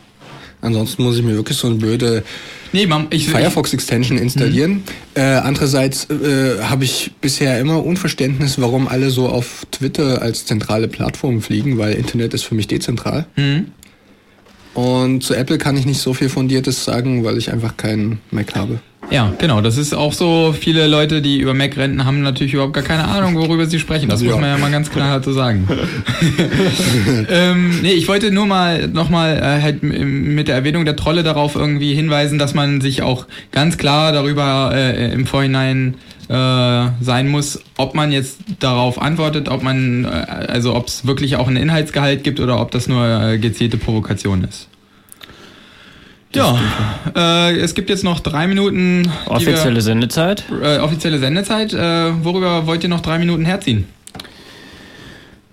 Ansonsten 0.61 1.03
muss 1.03 1.17
ich 1.17 1.23
mir 1.23 1.35
wirklich 1.35 1.57
so 1.57 1.67
eine 1.67 1.77
blöde 1.77 2.23
Nee, 2.73 2.87
Firefox-Extension 2.87 4.17
installieren. 4.17 4.83
Äh, 5.13 5.21
andererseits 5.21 6.07
äh, 6.09 6.61
habe 6.61 6.85
ich 6.85 7.11
bisher 7.19 7.59
immer 7.59 7.83
Unverständnis, 7.83 8.61
warum 8.61 8.87
alle 8.87 9.09
so 9.09 9.27
auf 9.27 9.65
Twitter 9.71 10.21
als 10.21 10.45
zentrale 10.45 10.87
Plattform 10.87 11.41
fliegen, 11.41 11.77
weil 11.77 11.95
Internet 11.95 12.33
ist 12.33 12.43
für 12.43 12.55
mich 12.55 12.67
dezentral. 12.67 13.25
Hm, 13.35 13.71
Und 14.73 15.23
zu 15.23 15.33
Apple 15.33 15.57
kann 15.57 15.77
ich 15.77 15.85
nicht 15.85 16.01
so 16.01 16.13
viel 16.13 16.29
Fundiertes 16.29 16.83
sagen, 16.83 17.23
weil 17.23 17.37
ich 17.37 17.51
einfach 17.51 17.75
keinen 17.77 18.19
Mac 18.31 18.55
habe. 18.55 18.79
Ja, 19.11 19.33
genau. 19.37 19.59
Das 19.59 19.77
ist 19.77 19.93
auch 19.93 20.13
so, 20.13 20.55
viele 20.57 20.87
Leute, 20.87 21.21
die 21.21 21.39
über 21.39 21.53
Mac 21.53 21.75
renten, 21.75 22.05
haben 22.05 22.21
natürlich 22.21 22.53
überhaupt 22.53 22.73
gar 22.73 22.83
keine 22.83 23.07
Ahnung, 23.07 23.35
worüber 23.35 23.65
sie 23.65 23.77
sprechen. 23.77 24.07
Das 24.07 24.21
ja. 24.21 24.31
muss 24.31 24.39
man 24.39 24.49
ja 24.49 24.57
mal 24.57 24.71
ganz 24.71 24.89
klar 24.89 25.17
dazu 25.19 25.33
sagen. 25.33 25.67
ähm, 27.29 27.81
nee, 27.81 27.91
ich 27.91 28.07
wollte 28.07 28.31
nur 28.31 28.45
mal 28.45 28.87
nochmal 28.87 29.37
äh, 29.37 29.61
halt 29.61 29.83
mit 29.83 30.47
der 30.47 30.55
Erwähnung 30.55 30.85
der 30.85 30.95
Trolle 30.95 31.23
darauf 31.23 31.55
irgendwie 31.55 31.93
hinweisen, 31.93 32.39
dass 32.39 32.53
man 32.53 32.79
sich 32.79 33.01
auch 33.01 33.27
ganz 33.51 33.77
klar 33.77 34.13
darüber 34.13 34.71
äh, 34.73 35.11
im 35.11 35.25
Vorhinein 35.25 35.95
äh, 36.29 36.87
sein 37.01 37.27
muss, 37.27 37.61
ob 37.75 37.93
man 37.93 38.13
jetzt 38.13 38.39
darauf 38.59 39.01
antwortet, 39.01 39.49
ob 39.49 39.61
man, 39.61 40.05
äh, 40.05 40.07
also 40.07 40.73
ob 40.73 40.87
es 40.87 41.05
wirklich 41.05 41.35
auch 41.35 41.49
einen 41.49 41.57
Inhaltsgehalt 41.57 42.23
gibt 42.23 42.39
oder 42.39 42.61
ob 42.61 42.71
das 42.71 42.87
nur 42.87 43.05
äh, 43.05 43.37
gezielte 43.37 43.77
Provokation 43.77 44.45
ist. 44.45 44.69
Ja, 46.33 46.59
äh, 47.15 47.57
es 47.57 47.73
gibt 47.75 47.89
jetzt 47.89 48.03
noch 48.03 48.19
drei 48.19 48.47
Minuten. 48.47 49.11
Offizielle 49.25 49.75
wir, 49.75 49.81
Sendezeit. 49.81 50.43
Äh, 50.61 50.79
offizielle 50.79 51.19
Sendezeit. 51.19 51.73
Äh, 51.73 52.23
worüber 52.23 52.67
wollt 52.67 52.83
ihr 52.83 52.89
noch 52.89 53.01
drei 53.01 53.19
Minuten 53.19 53.45
herziehen? 53.45 53.85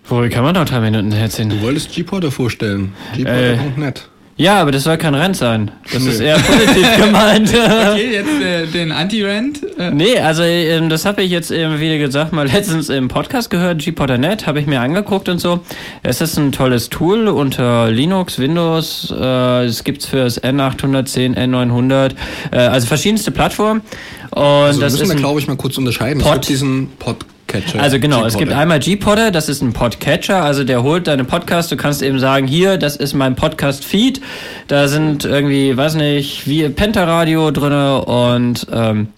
Worüber 0.06 0.28
kann 0.28 0.44
man 0.44 0.54
noch 0.54 0.64
drei 0.64 0.80
Minuten 0.80 1.12
herziehen? 1.12 1.50
Du 1.50 1.60
wolltest 1.60 1.92
G-Porter 1.92 2.30
vorstellen. 2.30 2.92
G-Porter.net. 3.14 4.08
Ja, 4.38 4.60
aber 4.60 4.70
das 4.70 4.84
soll 4.84 4.96
kein 4.98 5.16
Rent 5.16 5.36
sein. 5.36 5.72
Das 5.92 6.00
Nö. 6.00 6.10
ist 6.10 6.20
eher 6.20 6.38
positiv 6.38 6.86
gemeint. 7.04 7.48
okay, 7.48 8.12
jetzt 8.12 8.40
äh, 8.40 8.66
den 8.68 8.92
Anti-Rent. 8.92 9.60
Äh. 9.76 9.90
Nee, 9.90 10.16
also 10.20 10.44
ähm, 10.44 10.88
das 10.88 11.04
habe 11.04 11.24
ich 11.24 11.30
jetzt 11.32 11.50
eben, 11.50 11.80
wie 11.80 11.98
gesagt, 11.98 12.32
mal 12.32 12.46
letztens 12.52 12.88
im 12.88 13.08
Podcast 13.08 13.50
gehört, 13.50 13.84
gporter.net, 13.84 14.46
habe 14.46 14.60
ich 14.60 14.66
mir 14.66 14.80
angeguckt 14.80 15.28
und 15.28 15.40
so. 15.40 15.58
Es 16.04 16.20
ist 16.20 16.38
ein 16.38 16.52
tolles 16.52 16.88
Tool 16.88 17.26
unter 17.26 17.90
Linux, 17.90 18.38
Windows, 18.38 19.12
äh, 19.12 19.64
es 19.64 19.82
gibt's 19.82 20.06
für 20.06 20.18
das 20.18 20.40
N810, 20.40 21.36
N900, 21.36 22.12
äh, 22.52 22.58
also 22.58 22.86
verschiedenste 22.86 23.32
Plattformen. 23.32 23.82
Und 24.30 24.40
also 24.40 24.80
das 24.80 24.92
müssen 24.92 25.08
wir, 25.08 25.16
glaube 25.16 25.40
ich, 25.40 25.48
mal 25.48 25.56
kurz 25.56 25.76
unterscheiden. 25.78 26.22
Pod, 26.22 26.30
es 26.30 26.36
gibt 26.36 26.48
diesen 26.50 26.90
Pod 27.00 27.26
Podcatcher. 27.48 27.80
Also 27.82 27.98
genau, 27.98 28.26
es 28.26 28.36
gibt 28.36 28.52
einmal 28.52 28.78
G-Podder, 28.78 29.30
das 29.30 29.48
ist 29.48 29.62
ein 29.62 29.72
Podcatcher, 29.72 30.44
also 30.44 30.64
der 30.64 30.82
holt 30.82 31.06
deine 31.06 31.24
Podcast, 31.24 31.72
du 31.72 31.76
kannst 31.76 32.02
eben 32.02 32.18
sagen, 32.18 32.46
hier, 32.46 32.76
das 32.76 32.94
ist 32.94 33.14
mein 33.14 33.36
Podcast-Feed, 33.36 34.20
da 34.66 34.86
sind 34.86 35.24
irgendwie, 35.24 35.74
weiß 35.74 35.94
nicht, 35.94 36.46
wie 36.46 36.68
Pentaradio 36.68 37.50
drinne 37.50 38.04
und 38.04 38.66
ähm, 38.70 39.08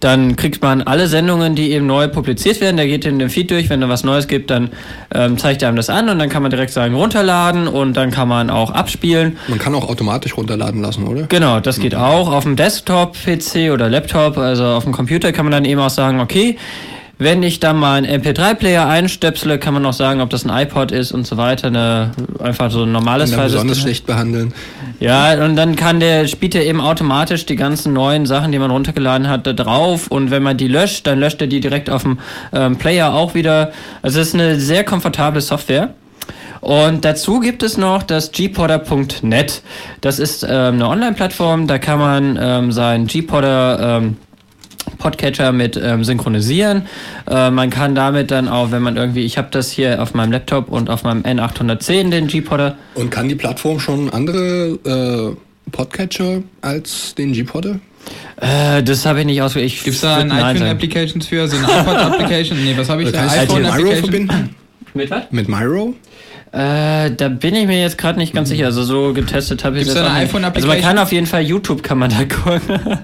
dann 0.00 0.36
kriegt 0.36 0.62
man 0.62 0.82
alle 0.82 1.06
Sendungen, 1.06 1.54
die 1.54 1.72
eben 1.72 1.86
neu 1.86 2.08
publiziert 2.08 2.60
werden. 2.60 2.76
Der 2.76 2.86
geht 2.86 3.06
in 3.06 3.18
den 3.18 3.30
Feed 3.30 3.50
durch. 3.50 3.70
Wenn 3.70 3.80
da 3.80 3.88
was 3.88 4.04
Neues 4.04 4.26
gibt, 4.26 4.50
dann 4.50 4.68
ähm, 5.14 5.38
zeigt 5.38 5.62
er 5.62 5.68
einem 5.68 5.78
das 5.78 5.88
an 5.88 6.10
und 6.10 6.18
dann 6.18 6.28
kann 6.28 6.42
man 6.42 6.50
direkt 6.50 6.72
sagen, 6.72 6.94
runterladen 6.94 7.66
und 7.68 7.96
dann 7.96 8.10
kann 8.10 8.28
man 8.28 8.50
auch 8.50 8.70
abspielen. 8.70 9.38
Man 9.48 9.58
kann 9.58 9.74
auch 9.74 9.88
automatisch 9.88 10.36
runterladen 10.36 10.82
lassen, 10.82 11.06
oder? 11.06 11.22
Genau, 11.28 11.58
das 11.60 11.80
geht 11.80 11.94
mhm. 11.94 12.00
auch. 12.00 12.30
Auf 12.30 12.44
dem 12.44 12.54
Desktop-PC 12.54 13.72
oder 13.72 13.88
Laptop, 13.88 14.36
also 14.36 14.64
auf 14.64 14.84
dem 14.84 14.92
Computer 14.92 15.32
kann 15.32 15.46
man 15.46 15.52
dann 15.52 15.64
eben 15.64 15.80
auch 15.80 15.88
sagen, 15.88 16.20
okay, 16.20 16.58
wenn 17.18 17.42
ich 17.42 17.60
dann 17.60 17.78
mal 17.78 17.94
einen 17.94 18.22
MP3-Player 18.22 18.88
einstöpsele, 18.88 19.58
kann 19.58 19.74
man 19.74 19.86
auch 19.86 19.92
sagen, 19.92 20.20
ob 20.20 20.30
das 20.30 20.44
ein 20.44 20.50
iPod 20.50 20.90
ist 20.90 21.12
und 21.12 21.26
so 21.26 21.36
weiter. 21.36 21.68
Eine, 21.68 22.10
einfach 22.42 22.70
so 22.70 22.82
ein 22.82 22.92
normales 22.92 23.32
Fall. 23.32 23.44
besonders 23.44 23.78
schlecht 23.78 24.06
behandeln. 24.06 24.52
Ja, 24.98 25.44
und 25.44 25.56
dann 25.56 25.76
kann 25.76 26.00
der, 26.00 26.26
spielt 26.26 26.54
er 26.54 26.64
eben 26.64 26.80
automatisch 26.80 27.46
die 27.46 27.56
ganzen 27.56 27.92
neuen 27.92 28.26
Sachen, 28.26 28.52
die 28.52 28.58
man 28.58 28.70
runtergeladen 28.70 29.28
hat, 29.28 29.46
da 29.46 29.52
drauf. 29.52 30.08
Und 30.08 30.30
wenn 30.30 30.42
man 30.42 30.56
die 30.56 30.68
löscht, 30.68 31.06
dann 31.06 31.20
löscht 31.20 31.40
er 31.40 31.46
die 31.46 31.60
direkt 31.60 31.88
auf 31.88 32.02
dem 32.02 32.18
ähm, 32.52 32.76
Player 32.76 33.12
auch 33.12 33.34
wieder. 33.34 33.72
Also 34.02 34.20
es 34.20 34.28
ist 34.28 34.34
eine 34.34 34.58
sehr 34.58 34.84
komfortable 34.84 35.40
Software. 35.40 35.94
Und 36.60 37.04
dazu 37.04 37.40
gibt 37.40 37.62
es 37.62 37.76
noch 37.76 38.02
das 38.02 38.32
gpodder.net. 38.32 39.62
Das 40.00 40.18
ist 40.18 40.42
ähm, 40.42 40.74
eine 40.74 40.88
Online-Plattform, 40.88 41.66
da 41.66 41.78
kann 41.78 41.98
man 41.98 42.38
ähm, 42.40 42.72
sein 42.72 43.06
gpodder 43.06 43.98
ähm, 43.98 44.16
Podcatcher 45.04 45.52
mit 45.52 45.76
ähm, 45.76 46.02
synchronisieren. 46.02 46.86
Äh, 47.30 47.50
man 47.50 47.68
kann 47.68 47.94
damit 47.94 48.30
dann 48.30 48.48
auch, 48.48 48.70
wenn 48.70 48.82
man 48.82 48.96
irgendwie, 48.96 49.20
ich 49.20 49.36
habe 49.36 49.48
das 49.50 49.70
hier 49.70 50.02
auf 50.02 50.14
meinem 50.14 50.32
Laptop 50.32 50.70
und 50.70 50.88
auf 50.88 51.02
meinem 51.02 51.20
N810, 51.22 52.08
den 52.08 52.26
G-Podder. 52.26 52.78
Und 52.94 53.10
kann 53.10 53.28
die 53.28 53.34
Plattform 53.34 53.78
schon 53.78 54.08
andere 54.08 55.36
äh, 55.36 55.70
Podcatcher 55.70 56.42
als 56.62 57.14
den 57.16 57.34
G-Podder? 57.34 57.80
Äh, 58.40 58.82
das 58.82 59.04
habe 59.04 59.20
ich 59.20 59.26
nicht 59.26 59.42
ausgewählt. 59.42 59.74
Gibt 59.84 59.94
es 59.94 60.00
da 60.00 60.16
ein 60.16 60.32
iPhone-Applications 60.32 61.26
für? 61.26 61.46
So 61.48 61.58
eine 61.58 61.66
iPod-Application? 61.66 62.64
nee, 62.64 62.74
was 62.74 62.88
habe 62.88 63.02
ich 63.02 63.12
da? 63.12 63.26
iPhone-Application? 63.26 64.54
Mit 64.94 65.10
was? 65.10 65.24
Mit 65.30 65.48
Myro? 65.50 65.92
Äh, 66.54 67.10
da 67.10 67.28
bin 67.30 67.56
ich 67.56 67.66
mir 67.66 67.80
jetzt 67.80 67.98
gerade 67.98 68.16
nicht 68.16 68.32
ganz 68.32 68.48
mhm. 68.48 68.52
sicher. 68.52 68.66
Also 68.66 68.84
so 68.84 69.12
getestet 69.12 69.64
habe 69.64 69.76
ich 69.76 69.86
das. 69.86 69.94
Gibt's 69.94 70.08
da 70.08 70.14
eine 70.14 70.24
iPhone-Application? 70.24 70.70
Also 70.70 70.86
man 70.86 70.96
kann 70.96 71.02
auf 71.02 71.10
jeden 71.10 71.26
Fall 71.26 71.42
YouTube 71.42 71.82
kann 71.82 71.98
man 71.98 72.10
da 72.10 72.24
gucken. 72.24 73.00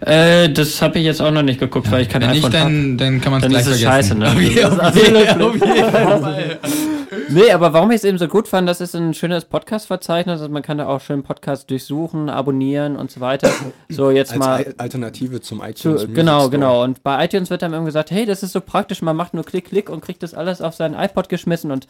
äh, 0.00 0.50
das 0.50 0.82
habe 0.82 0.98
ich 0.98 1.04
jetzt 1.04 1.22
auch 1.22 1.30
noch 1.30 1.42
nicht 1.42 1.60
geguckt, 1.60 1.88
weil 1.92 2.02
ich 2.02 2.08
kein 2.08 2.22
Wenn 2.22 2.30
iPhone 2.30 2.52
habe. 2.52 2.64
Dann, 2.64 2.98
dann 2.98 3.20
kann 3.20 3.30
man 3.30 3.42
es 3.42 3.48
gleich 3.48 3.66
ist 3.68 3.80
vergessen. 3.80 3.84
scheiße, 3.86 4.14
ne? 4.16 4.30
Okay, 4.32 4.98
jeden 5.06 6.22
Fall. 6.22 6.58
nee, 7.28 7.50
aber 7.52 7.72
warum 7.72 7.90
ich 7.92 7.98
es 7.98 8.04
eben 8.04 8.18
so 8.18 8.26
gut 8.26 8.48
fand, 8.48 8.68
das 8.68 8.80
ist 8.80 8.96
ein 8.96 9.14
schönes 9.14 9.44
Podcast-Verzeichnis. 9.44 10.40
Also 10.40 10.52
man 10.52 10.62
kann 10.62 10.78
da 10.78 10.88
auch 10.88 11.00
schön 11.00 11.22
Podcasts 11.22 11.66
durchsuchen, 11.66 12.28
abonnieren 12.28 12.96
und 12.96 13.12
so 13.12 13.20
weiter. 13.20 13.50
So 13.88 14.10
jetzt 14.10 14.32
Als 14.32 14.40
mal. 14.40 14.74
Alternative 14.78 15.40
zum 15.40 15.62
iTunes. 15.62 16.02
Zu, 16.02 16.08
genau, 16.08 16.48
genau. 16.48 16.82
Und 16.82 17.02
bei 17.02 17.24
iTunes 17.24 17.50
wird 17.50 17.62
dann 17.62 17.72
immer 17.72 17.84
gesagt, 17.84 18.10
hey, 18.10 18.26
das 18.26 18.42
ist 18.42 18.52
so 18.52 18.60
praktisch, 18.60 19.02
man 19.02 19.16
macht 19.16 19.34
nur 19.34 19.44
Klick, 19.44 19.66
Klick 19.66 19.88
und 19.88 20.00
kriegt 20.00 20.22
das 20.22 20.34
alles 20.34 20.60
auf 20.60 20.74
seinen 20.74 20.94
iPod 20.94 21.28
geschmissen 21.28 21.70
und 21.70 21.86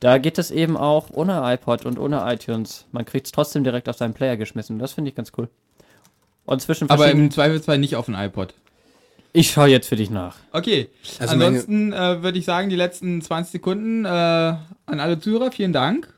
da 0.00 0.18
geht 0.18 0.38
es 0.38 0.50
eben 0.50 0.76
auch 0.76 1.10
ohne 1.12 1.40
iPod 1.44 1.84
und 1.84 1.98
ohne 1.98 2.24
iTunes. 2.32 2.86
Man 2.90 3.04
kriegt 3.04 3.26
es 3.26 3.32
trotzdem 3.32 3.64
direkt 3.64 3.88
auf 3.88 3.96
seinen 3.96 4.14
Player 4.14 4.36
geschmissen. 4.36 4.78
Das 4.78 4.94
finde 4.94 5.10
ich 5.10 5.14
ganz 5.14 5.32
cool. 5.36 5.48
Und 6.46 6.62
zwischen 6.62 6.88
Aber 6.90 7.10
im 7.10 7.30
Zweifelsfall 7.30 7.78
nicht 7.78 7.96
auf 7.96 8.06
den 8.06 8.14
iPod. 8.14 8.54
Ich 9.32 9.50
schaue 9.50 9.68
jetzt 9.68 9.88
für 9.88 9.96
dich 9.96 10.10
nach. 10.10 10.36
Okay. 10.52 10.88
Also 11.18 11.34
Ansonsten 11.34 11.92
äh, 11.92 12.22
würde 12.22 12.38
ich 12.38 12.44
sagen, 12.44 12.70
die 12.70 12.76
letzten 12.76 13.22
20 13.22 13.52
Sekunden 13.52 14.04
äh, 14.04 14.08
an 14.08 14.58
alle 14.86 15.20
Zuhörer, 15.20 15.52
vielen 15.52 15.72
Dank. 15.72 16.12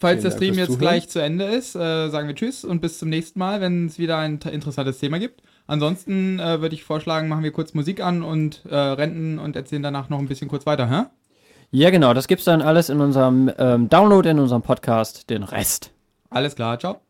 Falls 0.00 0.22
der 0.22 0.30
Stream 0.30 0.54
jetzt 0.54 0.66
Zuhören. 0.66 0.80
gleich 0.80 1.08
zu 1.08 1.20
Ende 1.20 1.44
ist, 1.44 1.74
äh, 1.74 2.08
sagen 2.08 2.28
wir 2.28 2.34
Tschüss 2.34 2.64
und 2.64 2.80
bis 2.80 2.98
zum 2.98 3.08
nächsten 3.08 3.38
Mal, 3.38 3.60
wenn 3.60 3.86
es 3.86 3.98
wieder 3.98 4.18
ein 4.18 4.38
interessantes 4.38 4.98
Thema 4.98 5.18
gibt. 5.18 5.42
Ansonsten 5.66 6.38
äh, 6.38 6.60
würde 6.60 6.74
ich 6.74 6.84
vorschlagen, 6.84 7.28
machen 7.28 7.42
wir 7.42 7.52
kurz 7.52 7.74
Musik 7.74 8.00
an 8.00 8.22
und 8.22 8.62
äh, 8.68 8.74
renten 8.76 9.38
und 9.38 9.56
erzählen 9.56 9.82
danach 9.82 10.08
noch 10.08 10.18
ein 10.18 10.28
bisschen 10.28 10.48
kurz 10.48 10.66
weiter, 10.66 10.90
hä? 10.90 11.04
Ja, 11.74 11.90
genau. 11.90 12.14
Das 12.14 12.28
gibt's 12.28 12.44
dann 12.44 12.62
alles 12.62 12.88
in 12.88 13.00
unserem 13.00 13.50
ähm, 13.58 13.88
Download, 13.88 14.28
in 14.30 14.38
unserem 14.38 14.62
Podcast, 14.62 15.28
den 15.28 15.42
Rest. 15.42 15.90
Alles 16.30 16.54
klar, 16.54 16.78
ciao. 16.78 17.00